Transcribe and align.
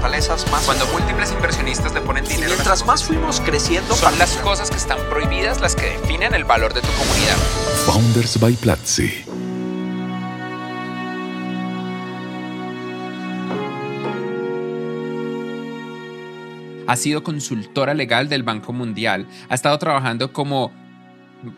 fortalezas 0.00 0.50
más. 0.50 0.64
Cuando 0.64 0.86
múltiples 0.86 1.30
inversionistas 1.32 1.92
le 1.92 2.00
ponen 2.00 2.24
dinero. 2.24 2.48
mientras 2.48 2.86
más 2.86 3.04
fuimos 3.04 3.40
creciendo, 3.40 3.94
son 3.94 4.18
las 4.18 4.36
cosas 4.38 4.70
que 4.70 4.76
están 4.76 4.98
prohibidas 5.10 5.60
las 5.60 5.76
que 5.76 5.98
definen 5.98 6.34
el 6.34 6.44
valor 6.44 6.72
de 6.72 6.80
tu 6.80 6.88
comunidad. 6.88 7.36
Founders 7.84 8.40
by 8.40 8.54
Platzi. 8.54 9.24
Ha 16.86 16.96
sido 16.96 17.22
consultora 17.22 17.94
legal 17.94 18.28
del 18.28 18.42
Banco 18.42 18.72
Mundial. 18.72 19.26
Ha 19.48 19.54
estado 19.54 19.78
trabajando 19.78 20.32
como 20.32 20.72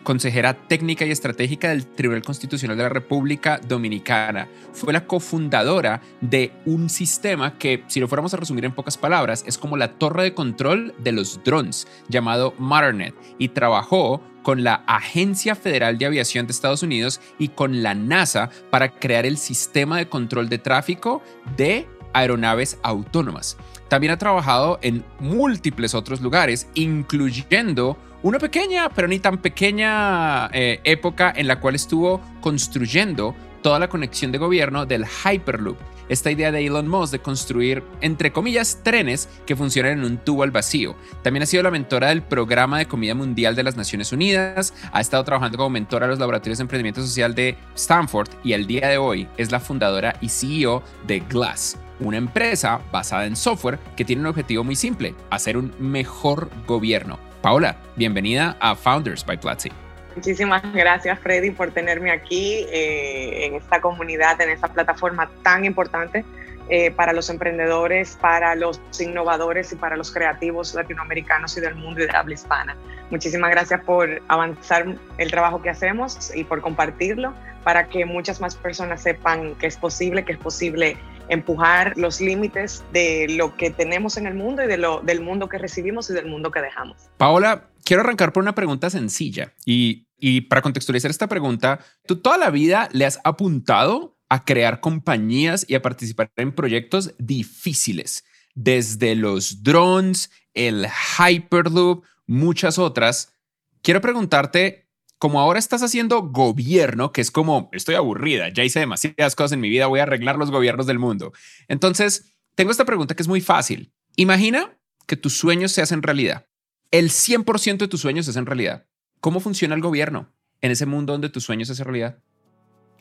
consejera 0.02 0.54
técnica 0.54 1.04
y 1.04 1.10
estratégica 1.10 1.68
del 1.68 1.86
Tribunal 1.86 2.22
Constitucional 2.22 2.76
de 2.76 2.82
la 2.84 2.88
República 2.88 3.60
Dominicana. 3.66 4.48
Fue 4.72 4.92
la 4.92 5.06
cofundadora 5.06 6.00
de 6.20 6.52
un 6.66 6.88
sistema 6.88 7.58
que, 7.58 7.84
si 7.88 8.00
lo 8.00 8.08
fuéramos 8.08 8.34
a 8.34 8.36
resumir 8.36 8.64
en 8.64 8.72
pocas 8.72 8.96
palabras, 8.98 9.44
es 9.46 9.58
como 9.58 9.76
la 9.76 9.92
torre 9.94 10.24
de 10.24 10.34
control 10.34 10.94
de 10.98 11.12
los 11.12 11.42
drones, 11.44 11.86
llamado 12.08 12.54
Matternet, 12.58 13.14
y 13.38 13.48
trabajó 13.48 14.22
con 14.42 14.64
la 14.64 14.82
Agencia 14.86 15.54
Federal 15.54 15.98
de 15.98 16.06
Aviación 16.06 16.46
de 16.46 16.52
Estados 16.52 16.82
Unidos 16.82 17.20
y 17.38 17.48
con 17.48 17.82
la 17.82 17.94
NASA 17.94 18.50
para 18.70 18.90
crear 18.90 19.24
el 19.24 19.38
sistema 19.38 19.98
de 19.98 20.08
control 20.08 20.48
de 20.48 20.58
tráfico 20.58 21.22
de 21.56 21.86
aeronaves 22.12 22.78
autónomas. 22.82 23.56
También 23.88 24.12
ha 24.12 24.18
trabajado 24.18 24.78
en 24.82 25.04
múltiples 25.20 25.94
otros 25.94 26.20
lugares, 26.20 26.66
incluyendo 26.74 27.96
una 28.22 28.38
pequeña, 28.38 28.88
pero 28.90 29.08
ni 29.08 29.18
tan 29.18 29.38
pequeña 29.38 30.46
eh, 30.52 30.80
época 30.84 31.32
en 31.34 31.48
la 31.48 31.58
cual 31.58 31.74
estuvo 31.74 32.20
construyendo 32.40 33.34
toda 33.62 33.78
la 33.78 33.88
conexión 33.88 34.32
de 34.32 34.38
gobierno 34.38 34.86
del 34.86 35.04
Hyperloop, 35.06 35.76
esta 36.08 36.30
idea 36.30 36.50
de 36.52 36.66
Elon 36.66 36.88
Musk 36.88 37.12
de 37.12 37.20
construir, 37.20 37.82
entre 38.00 38.32
comillas, 38.32 38.80
trenes 38.82 39.28
que 39.46 39.56
funcionan 39.56 39.92
en 39.92 40.04
un 40.04 40.18
tubo 40.18 40.42
al 40.42 40.50
vacío. 40.50 40.96
También 41.22 41.44
ha 41.44 41.46
sido 41.46 41.62
la 41.62 41.70
mentora 41.70 42.08
del 42.08 42.22
Programa 42.22 42.78
de 42.78 42.86
Comida 42.86 43.14
Mundial 43.14 43.54
de 43.54 43.62
las 43.62 43.76
Naciones 43.76 44.12
Unidas, 44.12 44.74
ha 44.92 45.00
estado 45.00 45.24
trabajando 45.24 45.58
como 45.58 45.70
mentora 45.70 46.06
a 46.06 46.08
los 46.08 46.18
laboratorios 46.18 46.58
de 46.58 46.62
emprendimiento 46.62 47.00
social 47.00 47.34
de 47.34 47.56
Stanford 47.76 48.28
y 48.44 48.52
al 48.52 48.66
día 48.66 48.88
de 48.88 48.98
hoy 48.98 49.28
es 49.36 49.52
la 49.52 49.60
fundadora 49.60 50.16
y 50.20 50.28
CEO 50.28 50.82
de 51.06 51.20
Glass, 51.20 51.78
una 52.00 52.18
empresa 52.18 52.80
basada 52.92 53.26
en 53.26 53.36
software 53.36 53.78
que 53.96 54.04
tiene 54.04 54.22
un 54.22 54.28
objetivo 54.28 54.64
muy 54.64 54.76
simple, 54.76 55.14
hacer 55.30 55.56
un 55.56 55.72
mejor 55.78 56.50
gobierno. 56.66 57.31
Paola, 57.42 57.76
bienvenida 57.96 58.56
a 58.60 58.76
Founders 58.76 59.26
by 59.26 59.36
Platzi. 59.36 59.68
Muchísimas 60.14 60.62
gracias, 60.72 61.18
Freddy, 61.18 61.50
por 61.50 61.72
tenerme 61.72 62.12
aquí 62.12 62.66
eh, 62.70 63.46
en 63.46 63.56
esta 63.56 63.80
comunidad, 63.80 64.40
en 64.40 64.50
esta 64.50 64.68
plataforma 64.68 65.28
tan 65.42 65.64
importante 65.64 66.24
eh, 66.68 66.92
para 66.92 67.12
los 67.12 67.28
emprendedores, 67.30 68.16
para 68.20 68.54
los 68.54 68.80
innovadores 69.00 69.72
y 69.72 69.76
para 69.76 69.96
los 69.96 70.12
creativos 70.12 70.72
latinoamericanos 70.74 71.56
y 71.56 71.60
del 71.60 71.74
mundo 71.74 72.04
y 72.04 72.06
de 72.06 72.16
habla 72.16 72.34
hispana. 72.34 72.76
Muchísimas 73.10 73.50
gracias 73.50 73.82
por 73.84 74.22
avanzar 74.28 74.86
el 75.18 75.30
trabajo 75.32 75.60
que 75.60 75.70
hacemos 75.70 76.32
y 76.36 76.44
por 76.44 76.60
compartirlo 76.60 77.34
para 77.64 77.88
que 77.88 78.04
muchas 78.04 78.40
más 78.40 78.54
personas 78.54 79.02
sepan 79.02 79.56
que 79.56 79.66
es 79.66 79.76
posible, 79.76 80.24
que 80.24 80.32
es 80.32 80.38
posible 80.38 80.96
empujar 81.28 81.96
los 81.96 82.20
límites 82.20 82.82
de 82.92 83.26
lo 83.28 83.56
que 83.56 83.70
tenemos 83.70 84.16
en 84.16 84.26
el 84.26 84.34
mundo 84.34 84.62
y 84.62 84.66
de 84.66 84.78
lo, 84.78 85.00
del 85.00 85.20
mundo 85.20 85.48
que 85.48 85.58
recibimos 85.58 86.10
y 86.10 86.14
del 86.14 86.26
mundo 86.26 86.50
que 86.50 86.60
dejamos. 86.60 86.96
Paola, 87.16 87.70
quiero 87.84 88.02
arrancar 88.02 88.32
por 88.32 88.42
una 88.42 88.54
pregunta 88.54 88.90
sencilla 88.90 89.52
y, 89.64 90.06
y 90.18 90.42
para 90.42 90.62
contextualizar 90.62 91.10
esta 91.10 91.28
pregunta, 91.28 91.80
tú 92.06 92.16
toda 92.16 92.38
la 92.38 92.50
vida 92.50 92.88
le 92.92 93.04
has 93.06 93.20
apuntado 93.24 94.16
a 94.28 94.44
crear 94.44 94.80
compañías 94.80 95.66
y 95.68 95.74
a 95.74 95.82
participar 95.82 96.30
en 96.36 96.52
proyectos 96.52 97.14
difíciles, 97.18 98.24
desde 98.54 99.14
los 99.14 99.62
drones, 99.62 100.30
el 100.54 100.86
Hyperloop, 100.86 102.04
muchas 102.26 102.78
otras. 102.78 103.34
Quiero 103.82 104.00
preguntarte, 104.00 104.88
como 105.22 105.38
ahora 105.38 105.60
estás 105.60 105.84
haciendo 105.84 106.20
gobierno, 106.22 107.12
que 107.12 107.20
es 107.20 107.30
como, 107.30 107.70
estoy 107.70 107.94
aburrida, 107.94 108.48
ya 108.48 108.64
hice 108.64 108.80
demasiadas 108.80 109.36
cosas 109.36 109.52
en 109.52 109.60
mi 109.60 109.68
vida, 109.68 109.86
voy 109.86 110.00
a 110.00 110.02
arreglar 110.02 110.34
los 110.34 110.50
gobiernos 110.50 110.84
del 110.84 110.98
mundo. 110.98 111.32
Entonces, 111.68 112.34
tengo 112.56 112.72
esta 112.72 112.84
pregunta 112.84 113.14
que 113.14 113.22
es 113.22 113.28
muy 113.28 113.40
fácil. 113.40 113.92
Imagina 114.16 114.76
que 115.06 115.16
tus 115.16 115.38
sueños 115.38 115.70
se 115.70 115.80
hacen 115.80 116.02
realidad. 116.02 116.48
El 116.90 117.10
100% 117.10 117.76
de 117.76 117.86
tus 117.86 118.00
sueños 118.00 118.24
se 118.24 118.32
hacen 118.32 118.46
realidad. 118.46 118.88
¿Cómo 119.20 119.38
funciona 119.38 119.76
el 119.76 119.80
gobierno 119.80 120.28
en 120.60 120.72
ese 120.72 120.86
mundo 120.86 121.12
donde 121.12 121.28
tus 121.28 121.44
sueños 121.44 121.68
se 121.68 121.74
hacen 121.74 121.84
realidad? 121.84 122.18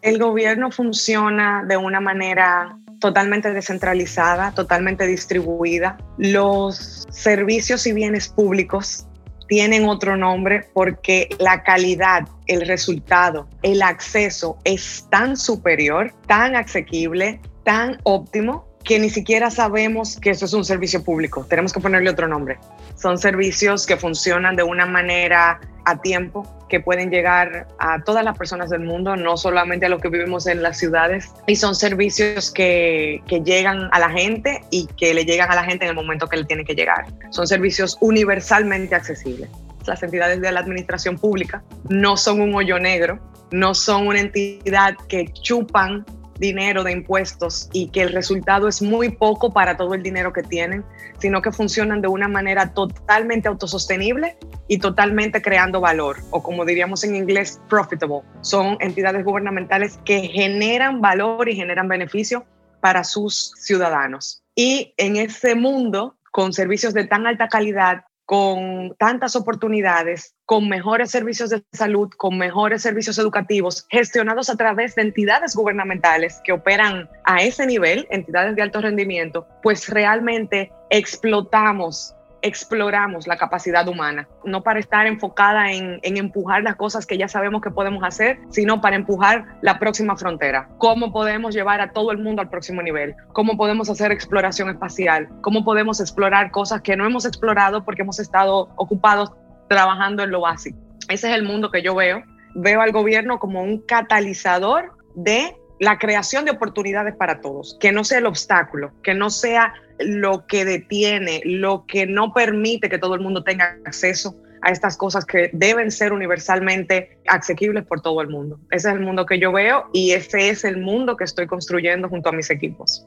El 0.03 0.19
gobierno 0.19 0.69
funciona 0.69 1.63
de 1.67 1.77
una 1.77 2.01
manera 2.01 2.77
totalmente 2.99 3.51
descentralizada, 3.51 4.51
totalmente 4.51 5.07
distribuida. 5.07 5.97
Los 6.19 7.07
servicios 7.09 7.87
y 7.87 7.93
bienes 7.93 8.29
públicos 8.29 9.07
tienen 9.51 9.83
otro 9.85 10.15
nombre 10.15 10.65
porque 10.73 11.27
la 11.37 11.61
calidad, 11.61 12.25
el 12.47 12.65
resultado, 12.65 13.49
el 13.63 13.81
acceso 13.81 14.57
es 14.63 15.05
tan 15.09 15.35
superior, 15.35 16.13
tan 16.25 16.55
asequible, 16.55 17.41
tan 17.65 17.97
óptimo 18.03 18.70
que 18.83 18.99
ni 18.99 19.09
siquiera 19.09 19.51
sabemos 19.51 20.19
que 20.19 20.31
eso 20.31 20.45
es 20.45 20.53
un 20.53 20.65
servicio 20.65 21.03
público. 21.03 21.45
Tenemos 21.47 21.73
que 21.73 21.79
ponerle 21.79 22.09
otro 22.09 22.27
nombre. 22.27 22.57
Son 22.95 23.17
servicios 23.17 23.85
que 23.85 23.97
funcionan 23.97 24.55
de 24.55 24.63
una 24.63 24.85
manera 24.85 25.59
a 25.85 26.01
tiempo, 26.01 26.47
que 26.69 26.79
pueden 26.79 27.09
llegar 27.09 27.67
a 27.79 28.03
todas 28.03 28.23
las 28.23 28.37
personas 28.37 28.69
del 28.69 28.81
mundo, 28.81 29.15
no 29.15 29.35
solamente 29.37 29.87
a 29.87 29.89
los 29.89 30.01
que 30.01 30.09
vivimos 30.09 30.47
en 30.47 30.61
las 30.61 30.77
ciudades. 30.77 31.31
Y 31.47 31.55
son 31.55 31.75
servicios 31.75 32.51
que, 32.51 33.21
que 33.27 33.41
llegan 33.41 33.89
a 33.91 33.99
la 33.99 34.09
gente 34.09 34.61
y 34.69 34.87
que 34.97 35.13
le 35.13 35.25
llegan 35.25 35.51
a 35.51 35.55
la 35.55 35.63
gente 35.63 35.85
en 35.85 35.89
el 35.89 35.95
momento 35.95 36.27
que 36.27 36.37
le 36.37 36.45
tiene 36.45 36.63
que 36.63 36.73
llegar. 36.73 37.05
Son 37.31 37.47
servicios 37.47 37.97
universalmente 38.01 38.95
accesibles. 38.95 39.49
Las 39.85 40.03
entidades 40.03 40.41
de 40.41 40.51
la 40.51 40.59
administración 40.59 41.17
pública 41.17 41.63
no 41.89 42.15
son 42.15 42.39
un 42.39 42.53
hoyo 42.53 42.79
negro, 42.79 43.19
no 43.51 43.73
son 43.73 44.07
una 44.07 44.19
entidad 44.19 44.95
que 45.09 45.25
chupan 45.41 46.05
dinero 46.41 46.83
de 46.83 46.91
impuestos 46.91 47.69
y 47.71 47.87
que 47.89 48.01
el 48.01 48.11
resultado 48.11 48.67
es 48.67 48.81
muy 48.81 49.09
poco 49.09 49.53
para 49.53 49.77
todo 49.77 49.93
el 49.93 50.03
dinero 50.03 50.33
que 50.33 50.41
tienen, 50.41 50.83
sino 51.19 51.41
que 51.41 51.51
funcionan 51.51 52.01
de 52.01 52.09
una 52.09 52.27
manera 52.27 52.73
totalmente 52.73 53.47
autosostenible 53.47 54.37
y 54.67 54.79
totalmente 54.79 55.41
creando 55.41 55.79
valor, 55.79 56.17
o 56.31 56.41
como 56.43 56.65
diríamos 56.65 57.03
en 57.03 57.15
inglés, 57.15 57.61
profitable. 57.69 58.21
Son 58.41 58.77
entidades 58.79 59.23
gubernamentales 59.23 59.99
que 60.03 60.21
generan 60.21 60.99
valor 60.99 61.47
y 61.47 61.55
generan 61.55 61.87
beneficio 61.87 62.45
para 62.81 63.03
sus 63.03 63.53
ciudadanos. 63.57 64.41
Y 64.55 64.93
en 64.97 65.17
ese 65.17 65.53
mundo, 65.53 66.17
con 66.31 66.53
servicios 66.53 66.95
de 66.95 67.05
tan 67.05 67.27
alta 67.27 67.47
calidad, 67.49 68.05
con 68.31 68.95
tantas 68.97 69.35
oportunidades, 69.35 70.35
con 70.45 70.69
mejores 70.69 71.11
servicios 71.11 71.49
de 71.49 71.65
salud, 71.73 72.09
con 72.15 72.37
mejores 72.37 72.81
servicios 72.81 73.17
educativos, 73.17 73.85
gestionados 73.89 74.49
a 74.49 74.55
través 74.55 74.95
de 74.95 75.01
entidades 75.01 75.53
gubernamentales 75.53 76.39
que 76.45 76.53
operan 76.53 77.09
a 77.25 77.43
ese 77.43 77.65
nivel, 77.65 78.07
entidades 78.09 78.55
de 78.55 78.61
alto 78.61 78.79
rendimiento, 78.79 79.45
pues 79.61 79.89
realmente 79.89 80.71
explotamos 80.89 82.15
exploramos 82.41 83.27
la 83.27 83.37
capacidad 83.37 83.87
humana, 83.87 84.27
no 84.43 84.63
para 84.63 84.79
estar 84.79 85.05
enfocada 85.07 85.71
en, 85.71 85.99
empujar 86.03 86.63
las 86.63 86.75
cosas 86.75 87.05
que 87.05 87.17
ya 87.17 87.27
sabemos 87.27 87.61
que 87.61 87.71
podemos 87.71 88.03
hacer, 88.03 88.39
sino 88.49 88.81
para 88.81 88.95
empujar 88.95 89.45
la 89.61 89.79
próxima 89.79 90.15
frontera. 90.15 90.69
¿Cómo 90.77 91.11
podemos 91.11 91.53
llevar 91.53 91.81
a 91.81 91.91
todo 91.91 92.11
el 92.11 92.17
mundo 92.17 92.41
al 92.41 92.49
próximo 92.49 92.81
nivel? 92.81 93.15
¿Cómo 93.33 93.57
podemos 93.57 93.89
hacer 93.89 94.11
exploración 94.11 94.69
espacial? 94.69 95.29
¿Cómo 95.41 95.63
podemos 95.63 95.99
explorar 95.99 96.51
cosas 96.51 96.81
que 96.81 96.95
no 96.95 97.05
hemos 97.05 97.25
explorado 97.25 97.83
porque 97.83 98.01
hemos 98.01 98.19
estado 98.19 98.69
ocupados 98.75 99.31
trabajando 99.69 100.23
en 100.23 100.31
lo 100.31 100.41
básico? 100.41 100.77
Ese 101.09 101.29
es 101.29 101.35
el 101.35 101.43
mundo 101.43 101.71
que 101.71 101.81
yo 101.81 101.95
veo. 101.95 102.23
Veo 102.55 102.81
al 102.81 102.91
gobierno 102.91 103.39
como 103.39 103.61
un 103.63 103.79
catalizador 103.81 104.93
de 105.15 105.55
la 105.79 105.97
creación 105.97 106.45
de 106.45 106.51
oportunidades 106.51 107.15
para 107.15 107.41
todos, 107.41 107.75
que 107.79 107.91
no 107.91 108.03
sea 108.03 108.19
el 108.19 108.27
obstáculo, 108.27 108.91
que 109.01 109.15
no 109.15 109.31
sea 109.31 109.73
lo 110.03 110.45
que 110.47 110.65
detiene, 110.65 111.41
lo 111.45 111.85
que 111.85 112.05
no 112.05 112.33
permite 112.33 112.89
que 112.89 112.97
todo 112.97 113.15
el 113.15 113.21
mundo 113.21 113.43
tenga 113.43 113.77
acceso 113.85 114.35
a 114.61 114.69
estas 114.69 114.95
cosas 114.95 115.25
que 115.25 115.49
deben 115.53 115.91
ser 115.91 116.13
universalmente 116.13 117.17
asequibles 117.27 117.85
por 117.85 118.01
todo 118.01 118.21
el 118.21 118.29
mundo. 118.29 118.59
Ese 118.69 118.89
es 118.89 118.95
el 118.95 119.01
mundo 119.01 119.25
que 119.25 119.39
yo 119.39 119.51
veo 119.51 119.89
y 119.93 120.11
ese 120.11 120.49
es 120.49 120.63
el 120.63 120.77
mundo 120.77 121.17
que 121.17 121.23
estoy 121.23 121.47
construyendo 121.47 122.09
junto 122.09 122.29
a 122.29 122.31
mis 122.31 122.49
equipos. 122.51 123.05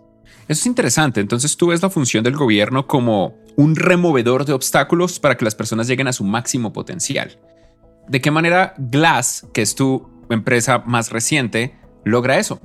Eso 0.49 0.61
es 0.61 0.67
interesante. 0.67 1.20
Entonces 1.20 1.56
tú 1.56 1.69
ves 1.69 1.82
la 1.82 1.91
función 1.91 2.25
del 2.25 2.37
gobierno 2.37 2.87
como 2.87 3.37
un 3.56 3.76
removedor 3.76 4.44
de 4.44 4.52
obstáculos 4.52 5.20
para 5.20 5.37
que 5.37 5.44
las 5.44 5.55
personas 5.55 5.87
lleguen 5.87 6.08
a 6.08 6.12
su 6.12 6.25
máximo 6.25 6.73
potencial. 6.73 7.38
¿De 8.08 8.20
qué 8.20 8.31
manera 8.31 8.75
Glass, 8.76 9.47
que 9.55 9.62
es 9.62 9.75
tu 9.75 10.08
empresa 10.29 10.81
más 10.81 11.11
reciente, 11.11 11.75
logra 12.05 12.38
eso? 12.38 12.61